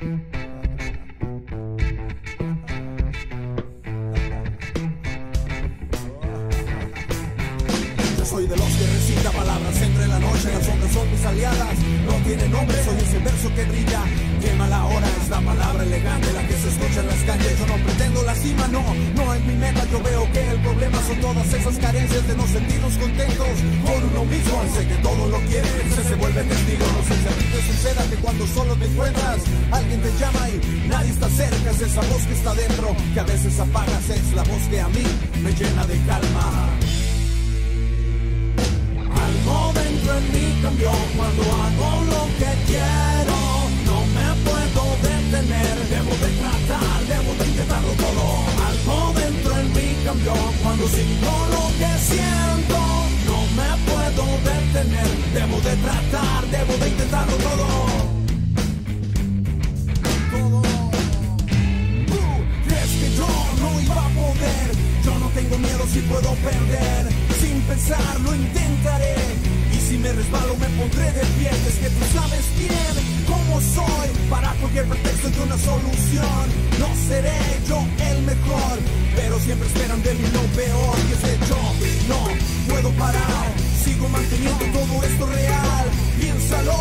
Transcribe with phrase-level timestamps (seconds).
[0.00, 0.06] Yo
[8.24, 11.78] soy de los que recita palabras entre la noche, las sombras son mis aliadas.
[12.06, 14.02] No tiene nombre, soy ese verso que brilla.
[14.40, 17.58] Quema la hora, es la palabra elegante, la se escucha en las calles.
[17.58, 18.82] Yo no pretendo la cima, no,
[19.16, 19.84] no es mi meta.
[19.90, 23.54] Yo veo que el problema son todas esas carencias de no sentirnos contentos
[23.84, 24.54] con uno mismo.
[24.74, 26.84] Sé que todo lo quiere, se, se vuelve testigo.
[26.86, 29.38] No sé si suceda que cuando solo te encuentras,
[29.72, 31.70] alguien te llama y nadie está cerca.
[31.70, 34.10] Es esa voz que está dentro, que a veces apagas.
[34.10, 35.04] Es la voz que a mí
[35.42, 36.68] me llena de calma.
[39.26, 43.38] Algo dentro en mí cambió cuando hago lo que quiero.
[43.86, 45.89] No me puedo detener,
[50.20, 52.78] cambió cuando siento lo que siento.
[53.26, 57.66] No me puedo detener, debo de tratar, debo de intentarlo todo.
[60.30, 60.58] Todo.
[62.08, 63.28] Uh, ¿Crees que yo
[63.60, 64.70] no iba a poder?
[65.04, 67.12] Yo no tengo miedo si puedo perder.
[67.40, 69.14] Sin pensar lo intentaré.
[69.72, 71.50] Y si me resbalo me pondré de pie.
[71.68, 73.19] Es que tú sabes bien
[73.60, 74.08] soy.
[74.28, 76.44] Para cualquier pretexto y una solución.
[76.78, 77.78] No seré yo
[78.10, 78.78] el mejor.
[79.16, 80.96] Pero siempre esperan de mí lo peor.
[81.08, 81.60] Y es que yo
[82.08, 82.20] no
[82.68, 83.48] puedo parar.
[83.82, 85.86] Sigo manteniendo todo esto real.
[86.20, 86.78] Piénsalo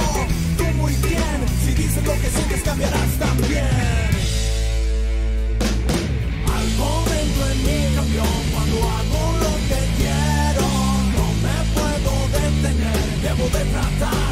[0.58, 1.40] tú muy bien.
[1.66, 4.20] Si dices lo que sientes cambiarás también.
[6.60, 10.66] Algo dentro en mí cambió cuando hago lo que quiero.
[11.16, 14.29] No me puedo detener, debo de tratar,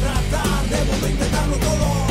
[0.00, 2.09] tratar, debo de intentarlo todo.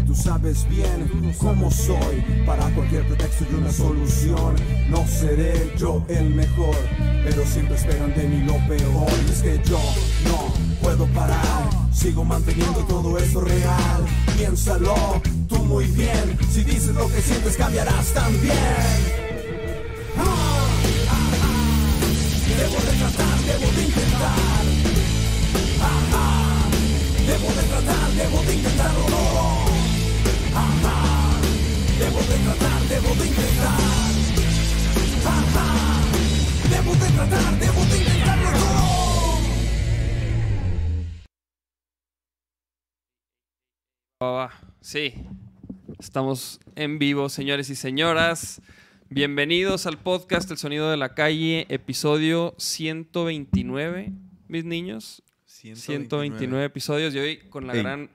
[0.00, 4.54] Tú sabes bien cómo soy, para cualquier pretexto y una solución.
[4.88, 6.76] No seré yo el mejor,
[7.24, 9.10] pero siempre esperan de mí lo peor.
[9.26, 9.80] Y es que yo
[10.24, 10.52] no
[10.82, 14.04] puedo parar, sigo manteniendo todo esto real.
[14.36, 19.20] Piénsalo tú muy bien, si dices lo que sientes cambiarás también.
[22.58, 24.64] Debo de tratar, debo de intentar.
[27.26, 29.79] Debo de tratar, debo de intentarlo.
[30.54, 31.40] Ajá.
[31.98, 33.80] Debo de tratar, debo de intentar.
[35.26, 36.00] Ajá.
[36.70, 39.40] Debo de tratar, debo de intentarlo todo.
[44.22, 44.50] Va, va.
[44.80, 45.14] Sí,
[45.98, 48.60] estamos en vivo, señores y señoras.
[49.08, 54.12] Bienvenidos al podcast El Sonido de la Calle, episodio 129,
[54.48, 55.22] mis niños.
[55.46, 57.82] 129, episodios y hoy con la Ey.
[57.82, 58.10] gran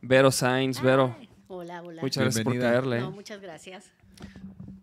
[0.00, 0.80] Vero Sainz.
[0.80, 2.02] Vero, Ay, Hola, hola.
[2.02, 3.00] muchas gracias por caerle.
[3.00, 3.84] No, muchas gracias.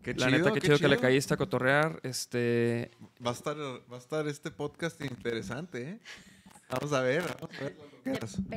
[0.01, 1.99] Qué la neta, qué chido, que le caíste a cotorrear.
[2.03, 2.91] Este,
[3.25, 5.99] Va a estar, va a estar este podcast interesante, ¿eh?
[6.69, 7.77] Vamos a ver, vamos a ver.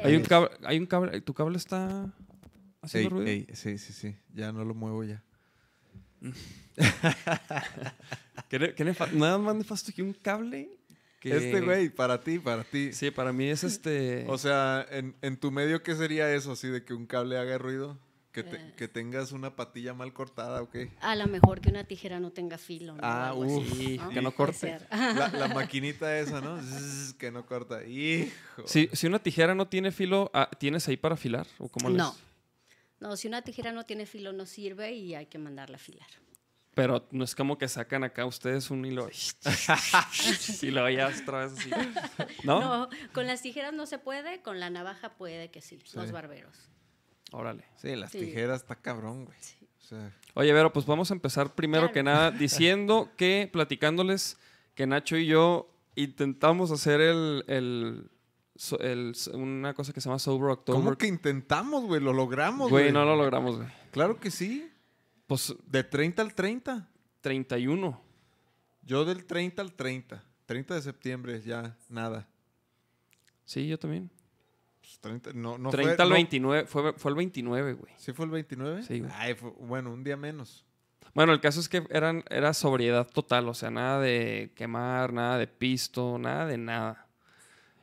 [0.06, 2.12] hay un cable, hay un cable, tu cable está
[2.80, 3.30] haciendo Ey, ruido.
[3.30, 4.16] ey, sí, sí, sí.
[4.32, 5.22] Ya no lo muevo ya.
[8.48, 10.70] ¿Qué ne- qué nefa- nada más nefasto que un cable.
[11.30, 12.92] Que- Este güey, para ti, para ti.
[12.92, 14.24] Sí, para mí es este.
[14.28, 16.52] O sea, en, en tu medio, ¿qué sería eso?
[16.52, 17.98] Así de que un cable haga ruido.
[18.32, 18.74] Que, te- Eh.
[18.76, 20.74] que tengas una patilla mal cortada, ¿ok?
[21.00, 22.94] A lo mejor que una tijera no tenga filo.
[22.96, 23.00] ¿no?
[23.00, 24.08] Ah, Algo así, uf, Sí, ¿no?
[24.10, 24.76] que no corte.
[24.90, 26.60] La, la maquinita esa, ¿no?
[26.60, 27.84] Zzz, que no corta.
[27.84, 28.32] Hijo.
[28.66, 31.46] Si, si una tijera no tiene filo, ah, ¿tienes ahí para afilar?
[31.58, 32.12] ¿O cómo No.
[32.98, 36.06] No, si una tijera no tiene filo no sirve y hay que mandarla a afilar.
[36.74, 39.08] Pero no es como que sacan acá ustedes un hilo
[40.62, 41.70] y lo ya otra vez así.
[42.44, 42.60] ¿No?
[42.60, 42.88] ¿No?
[43.12, 46.12] con las tijeras no se puede, con la navaja puede que sí, los Sí.
[46.12, 46.56] barberos.
[47.32, 47.64] Órale.
[47.76, 48.18] Sí, las Sí.
[48.20, 49.38] tijeras está cabrón, güey.
[49.80, 51.92] O sea, Oye, Vero, pues vamos a empezar primero Claro.
[51.94, 54.38] que nada diciendo que, platicándoles
[54.74, 58.10] que Nacho y yo intentamos hacer el, el,
[58.56, 60.80] so- el- una cosa que se llama Sober October.
[60.82, 62.00] ¿Cómo que intentamos, güey?
[62.00, 62.92] Lo logramos, Güey, güey.
[62.92, 63.68] no lo logramos, güey.
[63.92, 64.68] Claro que sí.
[65.26, 66.88] Pues De 30 al 30.
[67.20, 68.00] 31.
[68.82, 70.22] Yo del 30 al 30.
[70.46, 72.28] 30 de septiembre, ya nada.
[73.44, 74.10] Sí, yo también.
[74.80, 77.92] Pues 30, no, no 30 fue, al no- 29, fue, fue el 29, güey.
[77.96, 78.82] ¿Sí fue el 29?
[78.82, 79.10] Sí, güey.
[79.14, 80.64] Ay, fue- bueno, un día menos.
[81.14, 85.38] Bueno, el caso es que eran, era sobriedad total, o sea, nada de quemar, nada
[85.38, 87.06] de pisto, nada de nada.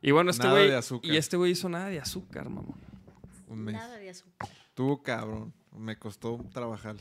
[0.04, 0.70] Y bueno, este Nada güey.
[0.70, 1.12] de azúcar.
[1.12, 2.76] Y este güey hizo nada de azúcar, mamón.
[3.48, 3.74] Un mes.
[3.76, 4.50] Nada de azúcar.
[4.74, 5.54] Tuvo cabrón.
[5.76, 6.98] Me costó trabajar.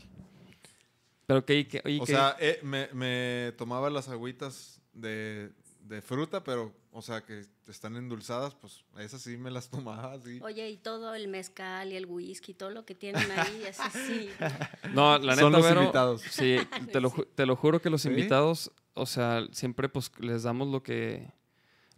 [1.31, 5.51] Pero que, que- oye, O que- sea, eh, me, me tomaba las agüitas de,
[5.81, 10.39] de fruta, pero, o sea, que están endulzadas, pues esas sí me las tomaba así.
[10.41, 14.29] Oye, y todo el mezcal y el whisky, todo lo que tienen ahí, es así.
[14.93, 16.21] no, la neta, Son los Vero, invitados.
[16.29, 16.57] Sí,
[16.91, 18.09] te lo, ju- te lo juro que los ¿Sí?
[18.09, 21.31] invitados, o sea, siempre pues les damos lo que,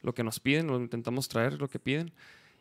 [0.02, 2.14] lo que nos piden, lo intentamos traer, lo que piden.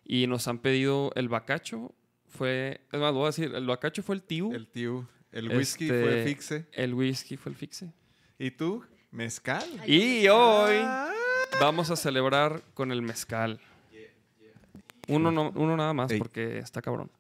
[0.05, 1.93] Y nos han pedido el bacacho,
[2.29, 5.07] fue, es más, voy a decir, el bacacho fue el tío, El tío.
[5.33, 6.93] El whisky fue Este- fixe.
[6.95, 7.93] whisky fue el fixe.
[8.39, 8.85] ¿Y tú?
[9.11, 9.65] ¿Mezcal?
[9.81, 10.77] Ay, Y hoy
[11.61, 13.61] vamos a celebrar con el mezcal.
[15.09, 16.19] Uno, no- uno nada más, Ey.
[16.19, 17.11] porque está cabrón.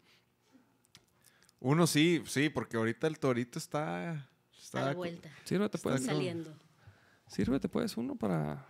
[1.60, 4.12] Uno sí, sí, porque ahorita el torito está...
[4.12, 4.28] A
[4.60, 5.28] está la vuelta.
[5.44, 5.98] Sírvete Está.
[5.98, 6.52] Saliendo.
[7.26, 8.66] sírvete pues uno para...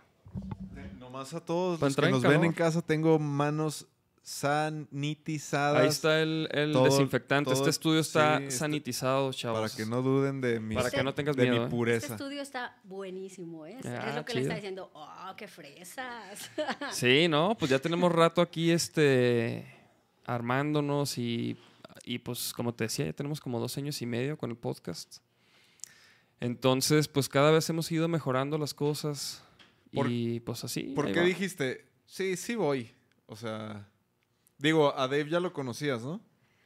[0.99, 3.87] Nomás a todos Para los que nos ven en casa tengo manos
[4.23, 5.81] sanitizadas.
[5.83, 7.49] Ahí está el, el todo- desinfectante.
[7.51, 9.59] todo- este estudio está sí, está- sanitizado, chavos.
[9.71, 11.69] Para que no duden de mi, Para que no tengas de miedo, mi ¿eh?
[11.69, 12.05] pureza.
[12.07, 13.77] Este estudio está buenísimo, ¿eh?
[13.83, 14.89] Ah, es lo que le está diciendo.
[14.93, 16.49] ¡Oh, qué fresas!
[16.91, 19.65] Sí, no, pues ya tenemos rato aquí este
[20.25, 21.57] armándonos y,
[22.05, 25.17] y pues como te decía, ya tenemos como dos años y medio con el podcast.
[26.39, 29.43] Entonces, pues cada vez hemos ido mejorando las cosas
[29.93, 30.93] Por- y pues así.
[30.95, 31.25] ¿Por qué va.
[31.25, 32.91] dijiste, sí, sí voy?
[33.27, 33.89] O sea,
[34.63, 36.19] digo, a Dave ya lo conocías, ¿no?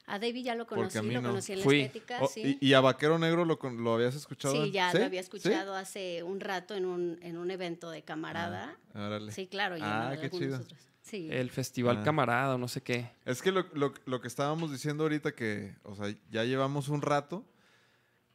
[0.10, 1.28] A David ya lo conocí, lo no.
[1.30, 1.80] conocí en Fui.
[1.80, 2.58] la estética, O- sí.
[2.62, 4.54] y, y a Vaquero Negro lo, lo habías escuchado?
[4.64, 5.00] Sí, ya ¿Sí?
[5.00, 5.26] lo había ¿Sí?
[5.26, 8.78] escuchado hace un rato en un, en un evento de camarada.
[8.94, 9.34] Ah, órale.
[9.34, 10.62] sí, claro, y en Ah, qué chido.
[11.02, 11.28] Sí.
[11.30, 12.04] El festival Ah.
[12.06, 13.10] camarada o no sé qué.
[13.26, 17.02] Es que lo, lo- lo que estábamos diciendo ahorita que, o sea, ya llevamos un
[17.02, 17.44] rato,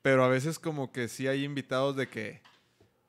[0.03, 2.43] pero a veces como que sí hay invitados de que,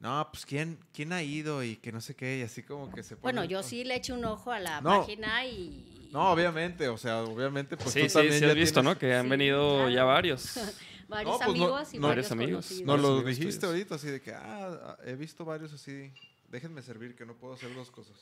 [0.03, 3.01] no, pues ¿quién, quién ha ido y que no sé qué, y así como que
[3.03, 4.99] se Bueno, ponen- yo sí le eché un ojo a la No.
[4.99, 6.09] página y...
[6.11, 8.93] No, obviamente, o sea, obviamente, pues sí, tú sí, también sí ya has visto, tienes-
[8.95, 8.99] ¿no?
[8.99, 9.89] Que han Sí, venido claro.
[9.89, 10.43] ya varios.
[11.09, 12.65] Varios No, pues no- amigos y no- varios Varios amigos.
[12.65, 12.81] conocidos.
[12.81, 13.71] Nos Varios lo amigos dijiste tuyos.
[13.73, 16.11] ahorita, así de que, ah, he visto varios así,
[16.49, 18.15] déjenme servir, que no puedo hacer dos cosas.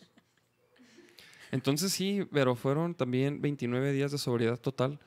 [1.52, 5.00] Entonces sí, pero fueron también 29 días de sobriedad total.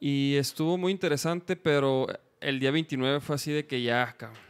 [0.00, 2.06] Y estuvo muy interesante, pero
[2.40, 4.47] el día 29 fue así de que ya, cabrón.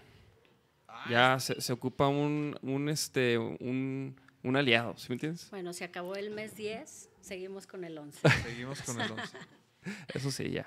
[1.08, 5.48] Ya se, se ocupa un, un, este, un, un aliado, ¿sí me entiendes?
[5.50, 8.20] Bueno, se acabó el mes 10, seguimos con el 11.
[8.42, 9.38] Seguimos con el 11.
[10.14, 10.66] Eso sí, ya.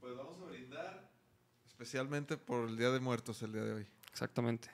[0.00, 1.10] Pues vamos a brindar
[1.66, 3.86] especialmente por el Día de Muertos el día de hoy.
[4.10, 4.68] Exactamente.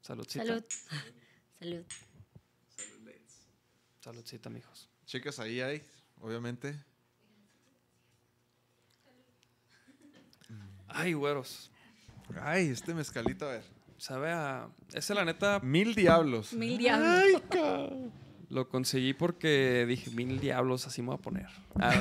[0.00, 0.44] Saludcita.
[0.44, 0.64] Salud.
[1.58, 1.84] Salud.
[4.00, 4.90] Saludcita, mijos.
[5.06, 5.82] Chicas, ahí hay,
[6.20, 6.78] obviamente.
[10.88, 11.70] Ay, güeros.
[12.42, 13.64] Ay, este mezcalito, a ver.
[13.98, 14.68] Sabe a...
[14.92, 16.52] Ese, la neta, Mil diablos.
[16.52, 17.42] Mil diablos.
[18.50, 21.46] lo conseguí porque dije, mil diablos, así me voy a poner.
[21.80, 22.00] Ah,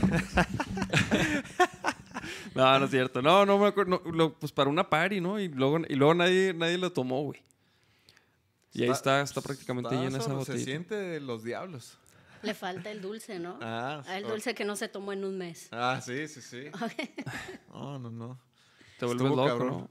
[2.55, 3.21] no, no, no es cierto.
[3.21, 4.01] No, no me acuerdo.
[4.05, 5.39] no, lo- pues para una party, ¿no?
[5.39, 7.41] Y luego, y luego nadie, nadie lo tomó, güey.
[8.73, 10.65] Y ahí está, está prácticamente está llena esa sabroso, Se botella.
[10.65, 11.97] siente de los diablos.
[12.41, 13.57] Le falta el dulce, ¿no?
[13.61, 15.69] Ah, el dulce que no se tomó en un mes.
[15.71, 16.65] Ah, sí, sí, sí.
[17.71, 18.39] No, no, no.
[18.99, 19.67] Te vuelves Estuvo loco, cabrón.
[19.69, 19.89] ¿no?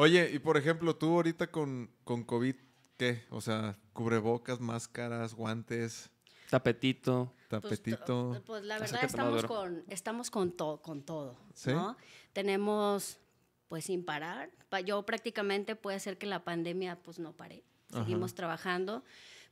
[0.00, 2.54] Oye, y por ejemplo, tú ahorita con, con COVID,
[2.96, 3.24] ¿qué?
[3.30, 6.10] O sea, cubrebocas, máscaras, guantes,
[6.50, 7.34] Tapetito.
[7.50, 8.42] Pues, tapetito.
[8.46, 11.70] Pues, la verdad estamos con, estamos con, to- con todo, ¿Sí?
[11.72, 11.96] ¿no?
[12.32, 13.18] Tenemos,
[13.68, 14.50] pues sin parar.
[14.68, 17.64] Pa- Yo prácticamente puede ser que la pandemia pues no pare.
[17.90, 18.04] Ajá.
[18.04, 19.02] Seguimos trabajando,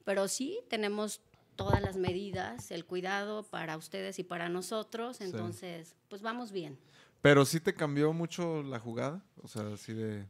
[0.05, 1.21] pero sí tenemos
[1.57, 6.79] todas las medidas, el cuidado para ustedes y para nosotros, entonces pues vamos bien.
[7.27, 9.21] Pero sí te cambió mucho la jugada.
[9.43, 10.27] O sea, así de.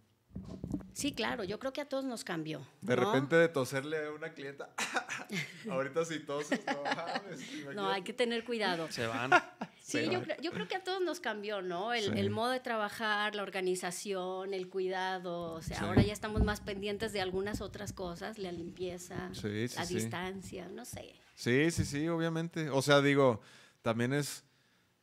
[0.95, 2.67] Sí, claro, yo creo que a todos nos cambió.
[2.81, 3.05] De ¿no?
[3.13, 4.71] repente de toserle a una clienta.
[5.71, 7.75] Ahorita si toses, no mames.
[7.75, 8.91] No, hay que tener cuidado.
[8.91, 9.31] Se van.
[9.87, 10.11] Sí, Sí.
[10.11, 11.93] yo, creo- yo creo que a todos nos cambió, ¿no?
[11.95, 12.11] El, Sí.
[12.19, 15.53] el modo de trabajar, la organización, el cuidado.
[15.53, 15.85] O sea, Sí.
[15.85, 19.95] ahora ya estamos más pendientes de algunas otras cosas, la limpieza, Sí, sí, la sí.
[19.95, 21.15] distancia, no sé.
[21.37, 22.69] Sí, sí, sí, obviamente.
[22.71, 23.43] O sea, digo,
[23.83, 24.45] también es,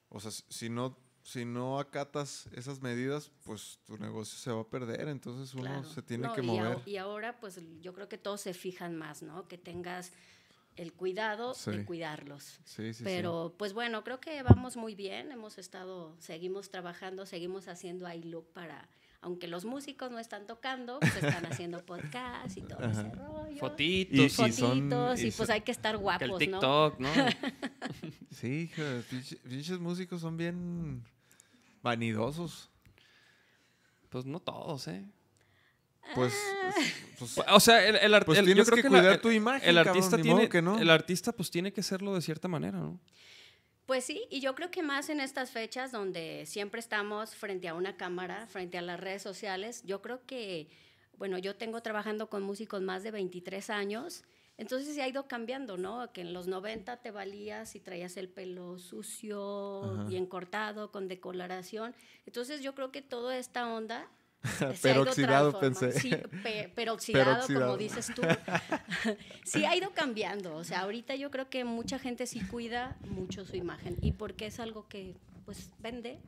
[0.09, 4.67] o sea, si no, si no acatas esas medidas, pues tu negocio se va a
[4.67, 5.83] perder, entonces uno Claro.
[5.85, 6.79] se tiene No, que y mover.
[6.85, 9.47] Y, ahora, pues yo creo que todos se fijan más, ¿no?
[9.47, 10.11] Que tengas
[10.75, 11.71] el cuidado Sí.
[11.71, 12.43] de cuidarlos.
[12.65, 13.03] Sí, sí, sí.
[13.05, 15.31] Pero, pues bueno, creo que vamos muy bien.
[15.31, 18.89] Hemos estado, seguimos trabajando, seguimos haciendo iLook para
[19.25, 23.57] aunque los músicos no están tocando, pues están haciendo podcast y todo ese rollo.
[23.57, 24.19] Fotitos.
[24.19, 26.37] Y- Fotitos, son- y, y pues hay que estar que el guapos, ¿no?
[26.37, 27.09] TikTok, ¿no?
[28.31, 31.05] Sí, hija, pinche- pinches músicos son bien
[31.83, 32.69] vanidosos.
[34.09, 35.05] Pues no todos, ¿eh?
[36.15, 36.71] Pues, Ah.
[37.19, 39.21] pues, O sea, el, el, Pues el- yo tienes creo que que cuidar la- el-
[39.21, 40.79] tu imagen, El artista tiene modo que no.
[40.79, 42.99] el artista pues tiene que serlo de cierta manera, ¿no?
[43.85, 47.73] Pues sí, y yo creo que más en estas fechas donde siempre estamos frente a
[47.73, 50.69] una cámara, frente a las redes sociales, yo creo que,
[51.17, 54.23] bueno, yo tengo trabajando con músicos más de 23 años,
[54.57, 56.11] entonces se ha ido cambiando, ¿no?
[56.13, 60.03] Que en los 90 te valías y traías el pelo sucio, Ajá.
[60.05, 61.95] bien cortado, con decoloración.
[62.25, 64.07] Entonces yo creo que toda esta onda...
[64.75, 65.91] se ha ido Peroxidado, pensé.
[65.93, 66.11] Sí,
[66.43, 67.65] pe- peroxidado, Peroxidado.
[67.65, 68.21] como dices tú.
[69.45, 70.55] sí ha ido cambiando.
[70.55, 73.97] O sea, ahorita yo creo que mucha gente sí cuida mucho su imagen.
[74.01, 76.19] Y porque es algo que, pues, vende,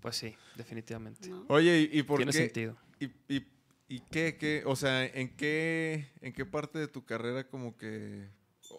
[0.00, 1.28] Pues sí, definitivamente.
[1.28, 1.44] ¿no?
[1.48, 2.38] Oye, ¿y, y por Tiene qué?
[2.38, 2.76] sentido.
[3.00, 3.46] ¿Y, y,
[3.88, 4.62] y qué, qué?
[4.66, 8.28] O sea, ¿en qué, ¿en qué parte de tu carrera como que...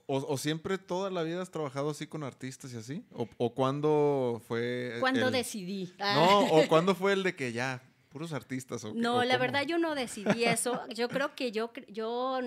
[0.07, 3.05] O, o siempre toda la vida has trabajado así con artistas y así?
[3.11, 5.93] ¿O, o cuándo fue Cuando decidí.
[5.99, 8.83] No, ¿o cuándo fue el de que ya, puros artistas?
[8.83, 10.81] O No, o la verdad yo no decidí eso.
[10.89, 12.39] Yo creo que yo, yo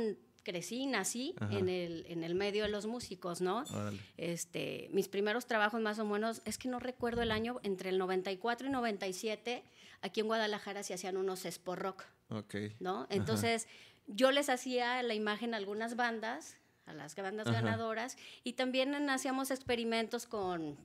[0.43, 1.57] crecí, nací Ajá.
[1.57, 3.65] en el, en el medio de los músicos, ¿no?
[3.71, 4.01] Órale.
[4.17, 7.99] Este, mis primeros trabajos más o menos, es que no recuerdo el año, entre el
[7.99, 9.63] 94 y 97,
[10.01, 12.55] aquí en Guadalajara se hacían unos rock, Ok.
[12.81, 13.07] ¿no?
[13.11, 13.69] Entonces,
[14.07, 16.57] yo les hacía la imagen a algunas bandas,
[16.87, 17.61] a las bandas Ajá.
[17.61, 20.77] ganadoras, y también hacíamos experimentos con,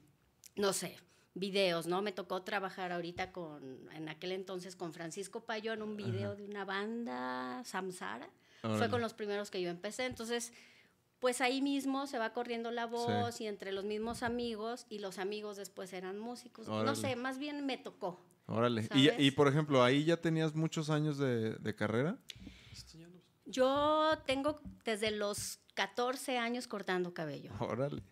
[0.56, 0.98] no sé,
[1.34, 2.02] videos, ¿no?
[2.02, 6.66] Me tocó trabajar ahorita con, en aquel entonces con Francisco Payón, un video de una
[6.66, 8.30] banda, Samsara.
[8.62, 8.92] Fue Órale.
[8.92, 10.06] con los primeros que yo empecé.
[10.06, 10.54] Entonces,
[11.24, 15.20] pues ahí mismo se va corriendo la voz y entre los mismos amigos y los
[15.20, 16.68] amigos después eran músicos.
[16.68, 18.20] No sé, más bien me tocó.
[18.46, 18.90] Órale.
[18.94, 22.18] Y, por ejemplo, ahí ya tenías muchos años de, de carrera.
[23.46, 27.52] Yo tengo desde los 14 años cortando cabello.
[27.60, 28.04] Órale.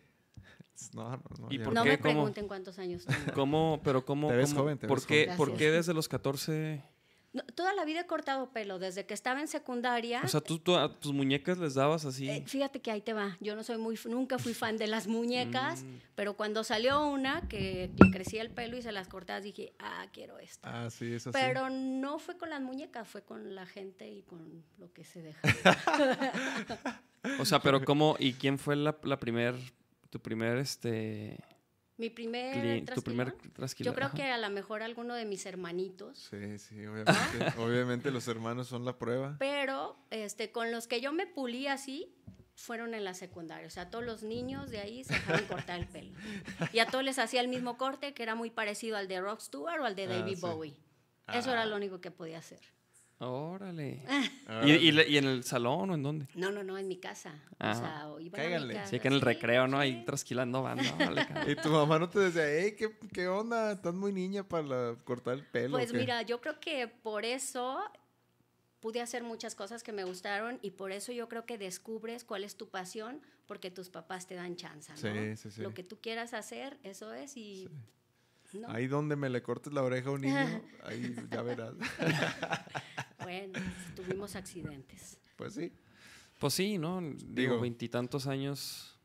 [0.94, 1.48] No, no, no.
[1.50, 1.90] ¿Y ya por No qué?
[1.90, 2.12] me ¿Cómo?
[2.14, 3.32] pregunten cuántos años tengo.
[3.34, 5.36] ¿Cómo, pero cómo, Te ves cómo- joven, te ¿por ves qué, joven.
[5.36, 6.82] ¿por qué desde los 14?
[7.34, 10.20] No, toda la vida he cortado pelo, desde que estaba en secundaria.
[10.22, 12.28] O sea, tú, tú a tus muñecas les dabas así.
[12.28, 13.38] Eh, fíjate que ahí te va.
[13.40, 15.96] Yo no soy muy, nunca fui fan de las muñecas, Mm.
[16.14, 20.06] pero cuando salió una que le crecía el pelo y se las cortabas, dije, ah,
[20.12, 20.84] quiero esta.
[20.84, 21.38] Ah, sí, eso sí.
[21.40, 25.22] Pero no fue con las muñecas, fue con la gente y con lo que se
[25.22, 25.40] deja.
[27.38, 29.54] O sea, pero cómo y quién fue la, la primer
[30.10, 31.38] tu primer este
[32.02, 33.92] Mi primer tu primer trasquilón?
[33.92, 37.12] Yo creo que a lo mejor alguno de mis hermanitos, Sí, sí, obviamente.
[37.58, 39.36] obviamente los hermanos son la prueba.
[39.38, 42.12] pero este, con los que yo me pulí así
[42.56, 43.66] fueron en la secundaria.
[43.66, 46.10] O sea, todos los niños de ahí se dejaban cortar el pelo.
[46.72, 49.40] Y a todos les hacía el mismo corte, que era muy parecido al de Rock
[49.40, 50.40] Stewart o al de Ah, David sí.
[50.40, 50.76] Bowie.
[51.32, 51.66] Eso era Ah.
[51.66, 52.60] lo único que podía hacer.
[53.24, 54.02] Órale.
[54.46, 56.28] Ah, ¿Y, y, en el salón o en dónde?
[56.34, 57.34] No, no, no, en mi casa.
[57.58, 57.70] Ah.
[57.70, 58.74] O sea, o iban a mi Cáiganle.
[58.74, 59.78] casa, Sí, que en el recreo, ¿no?
[59.78, 59.82] sí.
[59.82, 60.82] Ahí trasquilando banda.
[60.98, 61.50] Cabrón.
[61.50, 63.72] Y tu mamá no te decía, hey, ¿qué, qué onda?
[63.72, 65.78] Estás muy niña para la- cortar el pelo.
[65.78, 67.80] Pues o qué?" mira, yo creo que por eso
[68.80, 72.42] pude hacer muchas cosas que me gustaron y por eso yo creo que descubres cuál
[72.42, 74.98] es tu pasión porque tus papás te dan chance, ¿no?
[74.98, 75.60] Sí, sí, sí.
[75.62, 77.68] Lo que tú quieras hacer, eso es y...
[78.54, 78.68] ¿no?
[78.70, 81.74] Ahí donde me le cortes la oreja a un niño, ahí ya verás.
[83.22, 83.58] Bueno,
[83.94, 85.18] tuvimos accidentes.
[85.36, 85.72] Pues sí.
[86.40, 87.00] Pues sí, ¿no?
[87.28, 88.98] Digo, veintitantos años.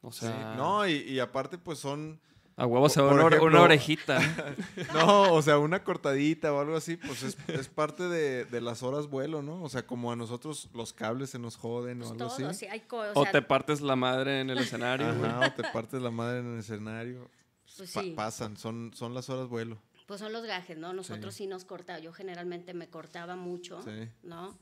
[0.00, 0.20] O Sí.
[0.26, 2.20] sea, No, y, y aparte, pues son.
[2.56, 4.18] a huevo se ve una, orejita.
[4.94, 8.82] No, o sea, una cortadita o algo así, pues es, es parte de, de las
[8.82, 9.62] horas vuelo, ¿no?
[9.62, 12.60] O sea, como a nosotros los cables se nos joden o Pues algo todo, así.
[12.60, 12.82] sí, hay
[13.14, 15.08] o te partes la madre en el escenario.
[15.08, 17.30] Ajá, o te partes la madre en el escenario.
[17.76, 18.10] Pues Pa- sí.
[18.16, 19.78] pasan, son, son las horas vuelo.
[20.06, 20.92] Pues son los gajes, ¿no?
[20.92, 21.98] Nosotros sí, nos cortaba.
[21.98, 24.08] Yo generalmente me cortaba mucho, Sí.
[24.22, 24.58] ¿no?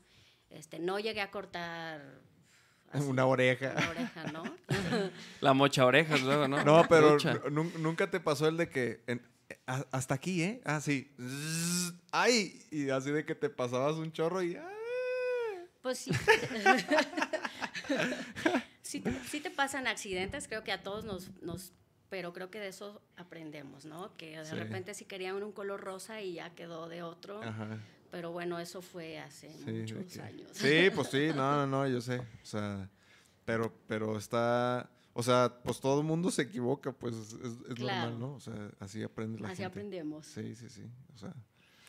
[0.49, 2.21] Este, no llegué a cortar
[2.91, 3.73] así, Una oreja.
[3.75, 4.43] una oreja, ¿no?
[5.41, 6.63] La mocha orejas luego, ¿no?
[6.65, 7.17] No, pero
[7.79, 9.21] nunca te pasó el de que en-
[9.65, 10.61] hasta aquí, ¿eh?
[10.65, 11.13] Ah, sí.
[11.19, 12.65] Zzz, ¡Ay!
[12.71, 14.69] Y así de que te pasabas un chorro y ¡ah!
[15.81, 16.11] Pues sí.
[18.81, 21.73] sí, te, sí te pasan accidentes, creo que a todos nos, nos,
[22.13, 24.15] pero creo que de eso aprendemos, ¿no?
[24.17, 24.53] Que de Sí.
[24.55, 27.79] repente sí querían un color rosa y ya quedó de otro, Ajá.
[28.11, 30.51] pero bueno, eso fue hace Sí, muchos años.
[30.53, 32.19] Sí, pues sí, no, no, no, yo sé.
[32.19, 32.87] O sea,
[33.45, 34.91] pero, pero está.
[35.13, 38.11] O sea, pues todo el mundo se equivoca, pues es, es Claro.
[38.11, 38.35] normal, ¿no?
[38.35, 39.65] O sea, así aprende la Así gente.
[39.65, 40.27] aprendemos.
[40.27, 40.83] Sí, sí, sí.
[41.15, 41.33] O sea,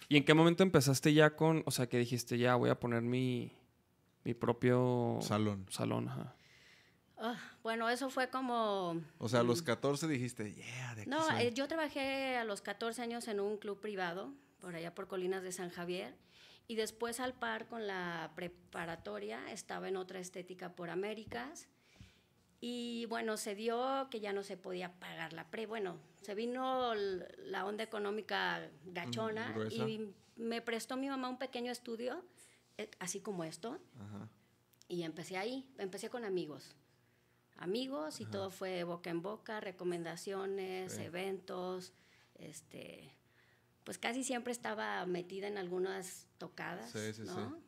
[0.09, 3.03] ¿Y en qué momento empezaste ya con, o sea, que dijiste ya voy a poner
[3.03, 3.53] mi,
[4.25, 5.67] mi propio salón.
[5.69, 6.09] salón?
[6.09, 6.35] Ajá.
[7.17, 9.01] Ah, bueno, eso fue como...
[9.19, 11.43] O sea, a los mm, 14 dijiste, yeah, de aquí No, soy".
[11.45, 15.43] eh, yo trabajé a los 14 años en un club privado, por allá por Colinas
[15.43, 16.17] de San Javier.
[16.67, 21.69] Y después al par con la preparatoria estaba en otra estética por Américas.
[22.61, 25.67] Y bueno, se dio que ya no se podía pagar la pre.
[25.67, 31.71] Bueno, se vino la onda económica gachona Mm, y me prestó mi mamá un pequeño
[31.71, 32.25] estudio,
[32.79, 34.29] eh, así como esto, Ajá.
[34.89, 36.75] y empecé ahí, empecé con amigos.
[37.57, 41.03] Amigos y todo fue boca en boca, recomendaciones, Sí.
[41.03, 41.93] eventos,
[42.37, 43.11] este,
[43.85, 47.59] pues casi siempre estaba metida en algunas tocadas, Sí, sí, ¿no?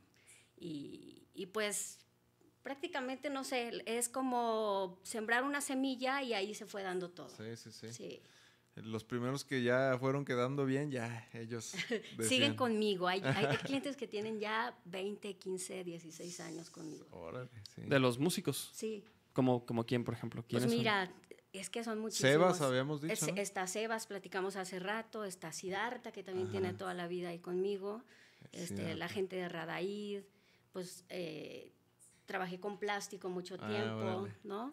[0.56, 1.98] Y, y pues
[2.62, 7.28] prácticamente, no sé, es como sembrar una semilla y ahí se fue dando todo.
[7.30, 8.22] Sí, sí, sí, Sí.
[8.74, 11.64] Los primeros que ya fueron quedando bien, ya ellos
[12.20, 13.08] Siguen conmigo.
[13.08, 17.06] Hay, hay- hay clientes que tienen ya 20, 15, 16 años conmigo.
[17.12, 17.82] Órale, sí.
[17.86, 18.70] De los músicos.
[18.74, 19.02] Sí.
[19.36, 20.42] Como, como quién, por ejemplo.
[20.50, 21.12] Pues mira,
[21.52, 22.32] es que son muchísimos.
[22.32, 23.36] Sebas habíamos dicho, Es- ¿no?
[23.36, 28.02] Está Sebas, platicamos hace rato, está Sidarta, que también tiene toda la vida ahí conmigo,
[28.52, 30.22] este, la gente de Radaid,
[30.72, 31.70] pues eh,
[32.24, 34.32] trabajé con plástico mucho Ah, tiempo, órale.
[34.44, 34.72] ¿no?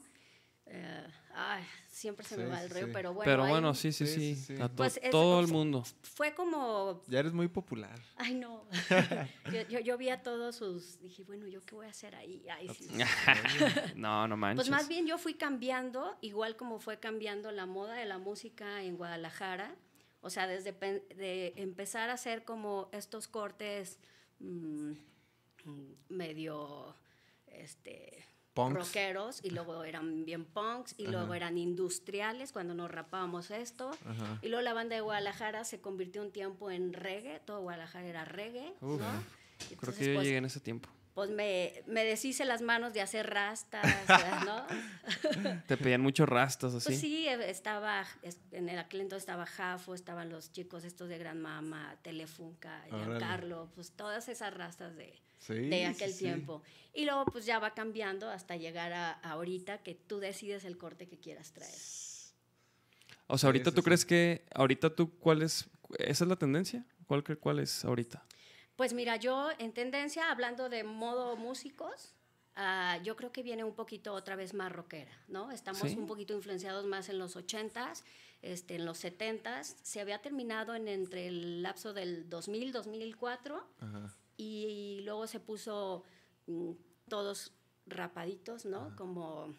[0.65, 2.91] Eh, ay, siempre se me va el río, sí.
[2.93, 3.29] pero bueno.
[3.29, 4.35] Pero bueno, sí, sí, Sí, sí.
[4.35, 4.61] sí, sí.
[4.61, 5.83] A to- Pues es- todo el mundo.
[6.01, 7.99] Fue como Ya eres muy popular.
[8.15, 8.65] Ay, no.
[9.53, 10.99] yo, yo, yo vi a todos sus.
[11.01, 12.45] Dije, bueno, ¿yo qué voy a hacer ahí?
[12.49, 12.87] Ay, sí.
[13.95, 14.65] no, no manches.
[14.65, 18.81] Pues más bien yo fui cambiando, igual como fue cambiando la moda de la música
[18.83, 19.75] en Guadalajara.
[20.21, 23.99] O sea, desde de empezar a hacer como estos cortes
[24.39, 24.93] mm,
[26.09, 26.95] medio
[27.47, 28.77] este, Punks.
[28.77, 33.89] rockeros y luego eran bien punks y luego eran industriales cuando nos rapábamos esto.
[34.05, 34.39] Ajá.
[34.41, 38.25] Y luego la banda de Guadalajara se convirtió un tiempo en reggae, todo Guadalajara era
[38.25, 39.01] reggae, Uf.
[39.01, 39.23] ¿no?
[39.79, 40.89] Creo que yo pues, llegué en ese tiempo.
[41.13, 43.85] Pues me, me deshice las manos de hacer rastas,
[44.45, 44.65] ¿no?
[45.67, 46.87] Te pedían muchos rastas así.
[46.89, 51.09] Pues sí, eh, estaba, es- en el aquel entonces estaba Jafo, estaban los chicos estos
[51.09, 52.83] de Gran Mama, Telefunca.
[52.89, 56.19] Giancarlo, pues todas esas rastas de, Sí, de aquel sí.
[56.19, 56.63] tiempo.
[56.93, 60.77] Y luego pues ya va cambiando hasta llegar a, a ahorita que tú decides el
[60.77, 61.73] corte que quieras traer.
[63.27, 65.69] O sea, ahorita Sí, tú sí, crees que, ahorita tú, ¿cuál es?
[65.97, 66.85] ¿Esa es la tendencia?
[67.07, 68.23] ¿Cuál, cuál es ahorita?
[68.75, 72.13] Pues mira, yo en tendencia, hablando de modo músicos,
[72.55, 75.51] ah, yo creo que viene un poquito otra vez más rockera, ¿no?
[75.51, 75.95] Estamos Sí.
[75.97, 78.03] un poquito influenciados más en los 80s,
[78.41, 79.75] este, en los 70s.
[79.83, 84.15] Se había terminado en entre el lapso del 2000, 2004 Ajá.
[84.37, 86.03] y, luego se puso
[86.47, 86.71] mm,
[87.07, 87.51] todos
[87.85, 88.95] rapaditos, ¿no?
[88.95, 89.53] Como,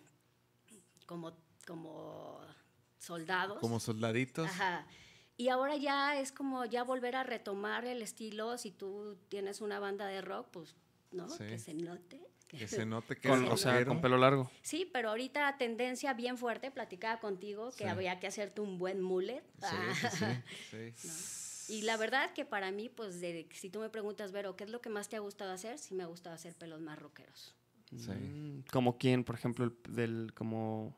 [1.06, 2.40] como, como
[2.98, 3.58] soldados.
[3.60, 4.48] Como soldaditos.
[4.48, 4.86] Ajá.
[5.36, 8.56] Y ahora ya es como ya volver a retomar el estilo.
[8.58, 10.76] Si tú tienes una banda de rock, pues,
[11.12, 11.28] ¿no?
[11.28, 11.44] Sí.
[11.44, 12.20] Que se note.
[12.48, 14.48] Que se note que Con- o sea, con pelo largo.
[14.62, 17.90] Sí, pero ahorita tendencia bien fuerte, platicaba contigo que Sí.
[17.90, 19.42] había que hacerte un buen mullet.
[19.60, 20.26] Sí, sí,
[20.70, 21.40] sí, sí.
[21.66, 24.70] Y la verdad que para mí, pues, de- si tú me preguntas, Vero, ¿qué es
[24.70, 25.78] lo que más te ha gustado hacer?
[25.78, 27.54] Sí me ha gustado hacer pelos más rockeros.
[27.96, 28.10] Sí.
[28.10, 30.94] Mm, ¿Como quién, por ejemplo, el- del, como...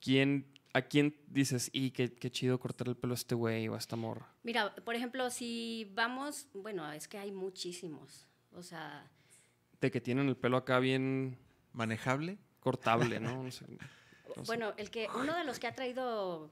[0.00, 0.46] ¿Quién,
[0.76, 3.78] a quién dices, y qué, qué chido cortar el pelo a este güey o a
[3.78, 4.28] esta morra?
[4.42, 8.26] Mira, por ejemplo, si vamos, bueno, es que hay muchísimos.
[8.52, 9.10] O sea,
[9.80, 11.38] De que tienen el pelo acá bien
[11.72, 12.38] ¿Manejable?
[12.60, 13.42] cortable, ¿no?
[13.44, 13.64] No sé.
[13.68, 14.42] No sé.
[14.46, 16.50] Bueno, el que, uno de los que ha traído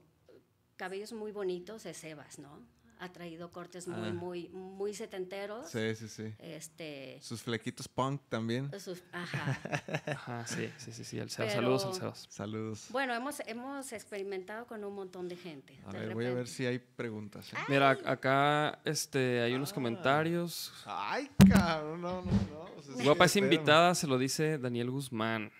[0.75, 2.65] cabellos muy bonitos es Sebas, ¿no?
[2.99, 4.13] Ha traído cortes muy, Ah.
[4.13, 5.69] muy, muy setenteros.
[5.69, 6.33] Sí, sí, sí.
[6.39, 7.19] Este.
[7.21, 8.71] Sus flequitos punk también.
[8.79, 9.59] sus- ajá.
[10.07, 11.17] Ajá, sí, sí, sí, sí.
[11.19, 11.29] El.
[11.35, 12.27] Pero- Saludos.
[12.29, 12.87] Saludos.
[12.91, 15.77] Bueno, hemos, hemos experimentado con un montón de gente.
[15.85, 17.51] A De ver, voy a ver repente- si hay preguntas.
[17.51, 17.57] ¿eh?
[17.67, 19.57] Mira, ac- acá este, hay Ah.
[19.57, 20.71] unos comentarios.
[20.85, 22.65] Ay, cabrón, no, no, no.
[22.79, 23.53] es que Guapa es espérame.
[23.53, 25.51] invitada, se lo dice Daniel Guzmán.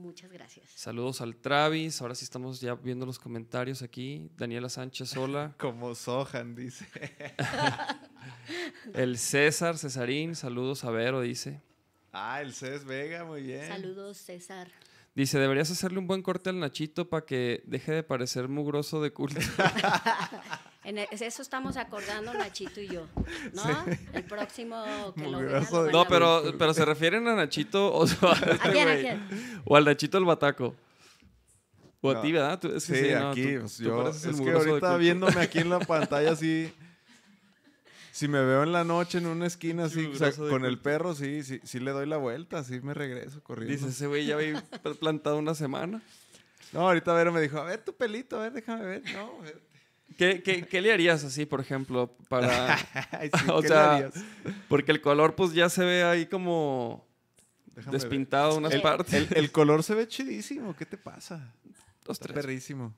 [0.00, 0.66] Muchas gracias.
[0.74, 2.00] Saludos al Travis.
[2.00, 4.30] Ahora sí estamos ya viendo los comentarios aquí.
[4.36, 5.54] Daniela Sánchez, hola.
[5.58, 6.86] Como Sohan, dice.
[8.94, 11.60] El César, Cesarín, saludos a Vero, dice.
[12.12, 13.68] Ah, el Cés Vega, muy bien.
[13.68, 14.68] Saludos, César.
[15.14, 19.12] Dice, deberías hacerle un buen corte al Nachito para que deje de parecer mugroso de
[19.12, 19.40] culto.
[20.90, 23.06] En e- eso estamos acordando Nachito y yo,
[23.54, 23.62] ¿no?
[24.12, 28.08] El próximo que lo vean, lo van No, pero, pero se refieren a Nachito o,
[28.08, 29.62] sea, a este ¿A quién, a quién?
[29.64, 30.74] o al Nachito el Bataco.
[32.00, 32.58] O a ti, ¿verdad?
[32.58, 35.60] Tú- es que Sí, no, aquí, tú- pues, tú yo, es que ahorita viéndome aquí
[35.60, 36.74] en la pantalla así,
[38.10, 41.14] si me veo en la noche en una esquina así, o sea, con el perro,
[41.14, 43.76] sí, sí, sí le doy la vuelta, así me regreso corriendo.
[43.76, 44.60] Dice, ese güey ya había
[45.00, 46.02] plantado una semana.
[46.72, 49.02] No, ahorita Vero me dijo, a ver tu pelito, a ver, déjame ver.
[49.12, 49.69] No, a ver.
[50.20, 52.76] ¿Qué, qué, qué le harías así, por ejemplo, para...?
[53.22, 54.14] Sí, O ¿qué le sea, harías?
[54.68, 57.06] Porque el color pues ya se ve ahí como
[57.74, 58.00] Déjame ver.
[58.02, 59.14] despintado unas El- partes.
[59.14, 61.54] El, el color se ve chidísimo, ¿qué te pasa?
[62.04, 62.34] Dos, Está tres.
[62.34, 62.92] perrísimo.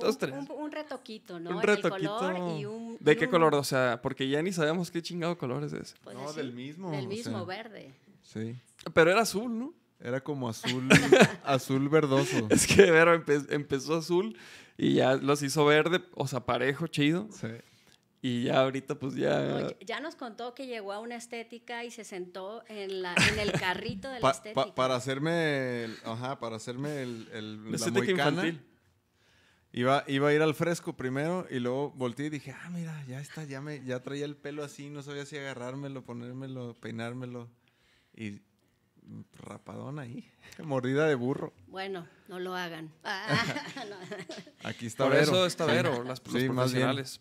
[0.00, 0.34] Dos, un, tres.
[0.34, 1.50] un- un retoquito, ¿no?
[1.50, 2.18] Un En el retoquito.
[2.18, 3.54] color y un- ¿De y qué un- color?
[3.54, 5.94] O sea, porque ya ni sabemos qué chingado color es ese.
[6.02, 7.56] pues No, así, del mismo, Del o mismo, sea.
[7.56, 7.94] verde.
[8.24, 8.56] Sí.
[8.92, 9.74] Pero era azul, ¿no?
[10.00, 10.88] Era como azul,
[11.44, 12.48] azul verdoso.
[12.50, 14.36] Es que Vero empe- empezó azul
[14.86, 17.28] y ya los hizo verde, o sea, parejo, chido.
[17.30, 17.48] Sí.
[18.24, 19.40] Y ya ahorita pues ya...
[19.40, 23.38] No, ya- nos contó que llegó a una estética y se sentó en, la, en
[23.40, 24.74] el carrito de la Pa- pa- estética.
[24.76, 28.66] para hacerme, el- ajá, para hacerme el, el- la la estética moicana, infantil.
[29.74, 33.20] Iba, iba a ir al fresco primero y luego volteé y dije, ah, mira, ya
[33.20, 37.48] está, ya, me, ya traía el pelo así, no sabía si agarrármelo, ponérmelo, peinármelo.
[38.14, 38.40] Y
[39.34, 40.30] rapadón ahí,
[40.62, 41.52] mordida de burro.
[41.66, 42.92] Bueno, no lo hagan.
[43.04, 43.44] Ah,
[43.88, 43.96] no.
[44.68, 45.22] Aquí está Por Vero.
[45.24, 45.72] eso está Sí.
[45.72, 46.54] Vero, las, los Sí, bien.
[46.54, 47.20] profesionales.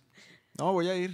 [0.57, 1.11] No, voy a ir.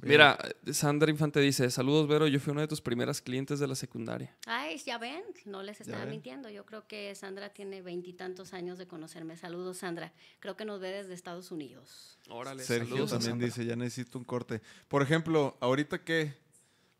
[0.00, 0.38] Voy a Mira,
[0.72, 4.36] Sandra Infante dice, saludos Vero, yo fui una de tus primeras clientes de la secundaria.
[4.46, 6.48] Ay, ya ven, no les estaba mintiendo.
[6.48, 9.36] Yo creo que Sandra tiene veintitantos años de conocerme.
[9.36, 10.12] Saludos, Sandra.
[10.38, 12.16] Creo que nos ve desde Estados Unidos.
[12.28, 12.62] Órale.
[12.62, 14.60] Sergio saludos también dice, ya necesito un corte.
[14.86, 16.32] Por ejemplo, ahorita que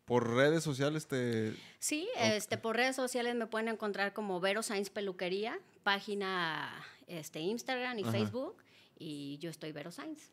[0.09, 1.53] por redes sociales te...
[1.77, 7.99] Sí, este, por redes sociales me pueden encontrar como Vero Sainz Peluquería, página este, Instagram
[7.99, 8.11] y Ajá.
[8.11, 8.55] Facebook.
[8.97, 10.31] Y yo estoy Vero Sainz.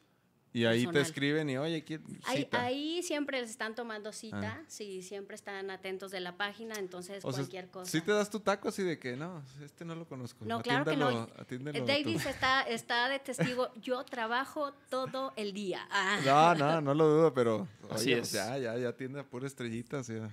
[0.56, 1.02] Y ahí te Personal.
[1.06, 2.62] escriben y, oye, ¿quién Ahí, cita?
[2.62, 4.64] ahí siempre les están tomando cita, Ah.
[4.68, 7.90] sí, siempre están atentos de la página, entonces O sea, cualquier cosa.
[7.90, 10.46] sí te das tu taco así de que, no, este no lo conozco.
[10.46, 11.24] No, claro que no.
[11.24, 11.84] Eh, tú".
[11.86, 15.86] Davis está, está de testigo, yo trabajo todo el día.
[15.90, 16.20] Ah.
[16.24, 18.32] No, no, no lo dudo, pero Así oye, pues es.
[18.34, 20.30] ya, ya, ya atiende a pura estrellita, sea.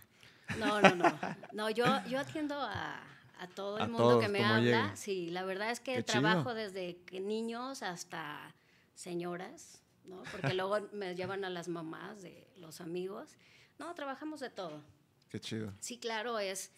[0.57, 1.19] No, no, no.
[1.51, 3.01] No, yo, yo atiendo a,
[3.39, 4.83] a todo el A mundo todos, que me habla.
[4.86, 4.95] llegue.
[4.97, 6.21] Sí, la verdad es que Qué chido.
[6.21, 8.53] trabajo desde que niños hasta
[8.95, 10.24] señoras, ¿no?
[10.32, 13.38] Porque luego me llevan a las mamás de los amigos.
[13.80, 14.82] No, trabajamos de todo.
[15.30, 15.74] Qué chido.
[15.80, 16.72] Sí, claro, es.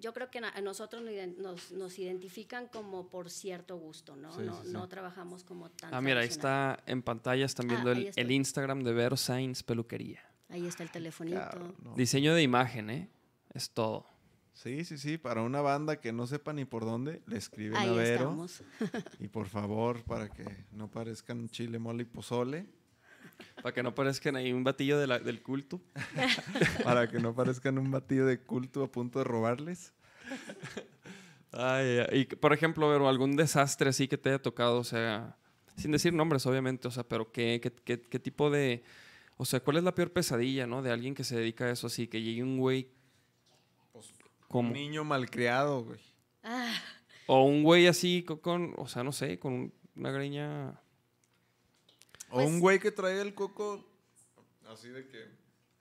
[0.00, 1.04] Yo creo que a nosotros
[1.38, 4.32] nos nos, identifican como por cierto gusto, ¿no?
[4.34, 4.72] Sí, no, sí, sí.
[4.72, 5.94] no trabajamos como tan.
[5.94, 10.20] Ah, mira, ahí está en pantalla, están Ah, viendo el, Instagram de Vero Sainz Peluquería.
[10.48, 11.36] Ahí está el telefonito.
[11.36, 11.94] Claro, no.
[11.94, 13.08] Diseño de imagen, ¿eh?
[13.54, 14.13] Es todo.
[14.54, 17.88] Sí, sí, sí, para una banda que no sepa ni por dónde, le escriben Ahí
[17.88, 18.14] a Vero.
[18.24, 18.62] estamos.
[19.20, 22.66] Y por favor, para que no parezcan chile, mole y pozole,
[23.62, 25.80] Para que no parezcan ahí un batillo de la- del culto.
[26.84, 29.92] para que no parezcan un batido de culto a punto de robarles.
[31.52, 35.36] Ay, ay, y por ejemplo, Vero, algún desastre así que te haya tocado, o sea,
[35.76, 38.82] sin decir nombres, obviamente, o sea, pero qué, qué, qué- qué tipo de,
[39.36, 40.82] o sea, ¿cuál es la peor pesadilla, no?
[40.82, 42.88] De alguien que se dedica a eso así, que llegue un güey
[44.48, 46.00] Un niño malcriado, güey.
[46.42, 46.74] Ah,
[47.26, 50.70] o un güey así co- con, o sea, no sé, con una greña,
[52.30, 53.86] O Pues- un güey que trae el coco
[54.68, 55.24] así de que...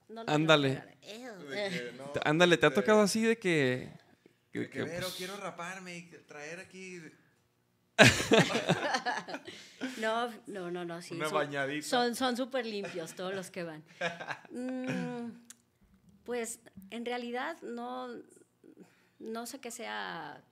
[0.09, 0.69] no lo Ándale.
[0.69, 3.91] de que, no, ándale, ¿te ha tocado así de que,
[4.51, 7.01] que- de que, que, Vero, pues, quiero raparme y traer aquí
[9.99, 11.15] No, no, no, no, sí.
[11.15, 11.87] una son- bañadita.
[11.87, 13.83] Son son súper limpios todos los que van.
[14.51, 15.31] Mm,
[16.23, 18.07] pues en realidad no,
[19.23, 20.43] no sé que sea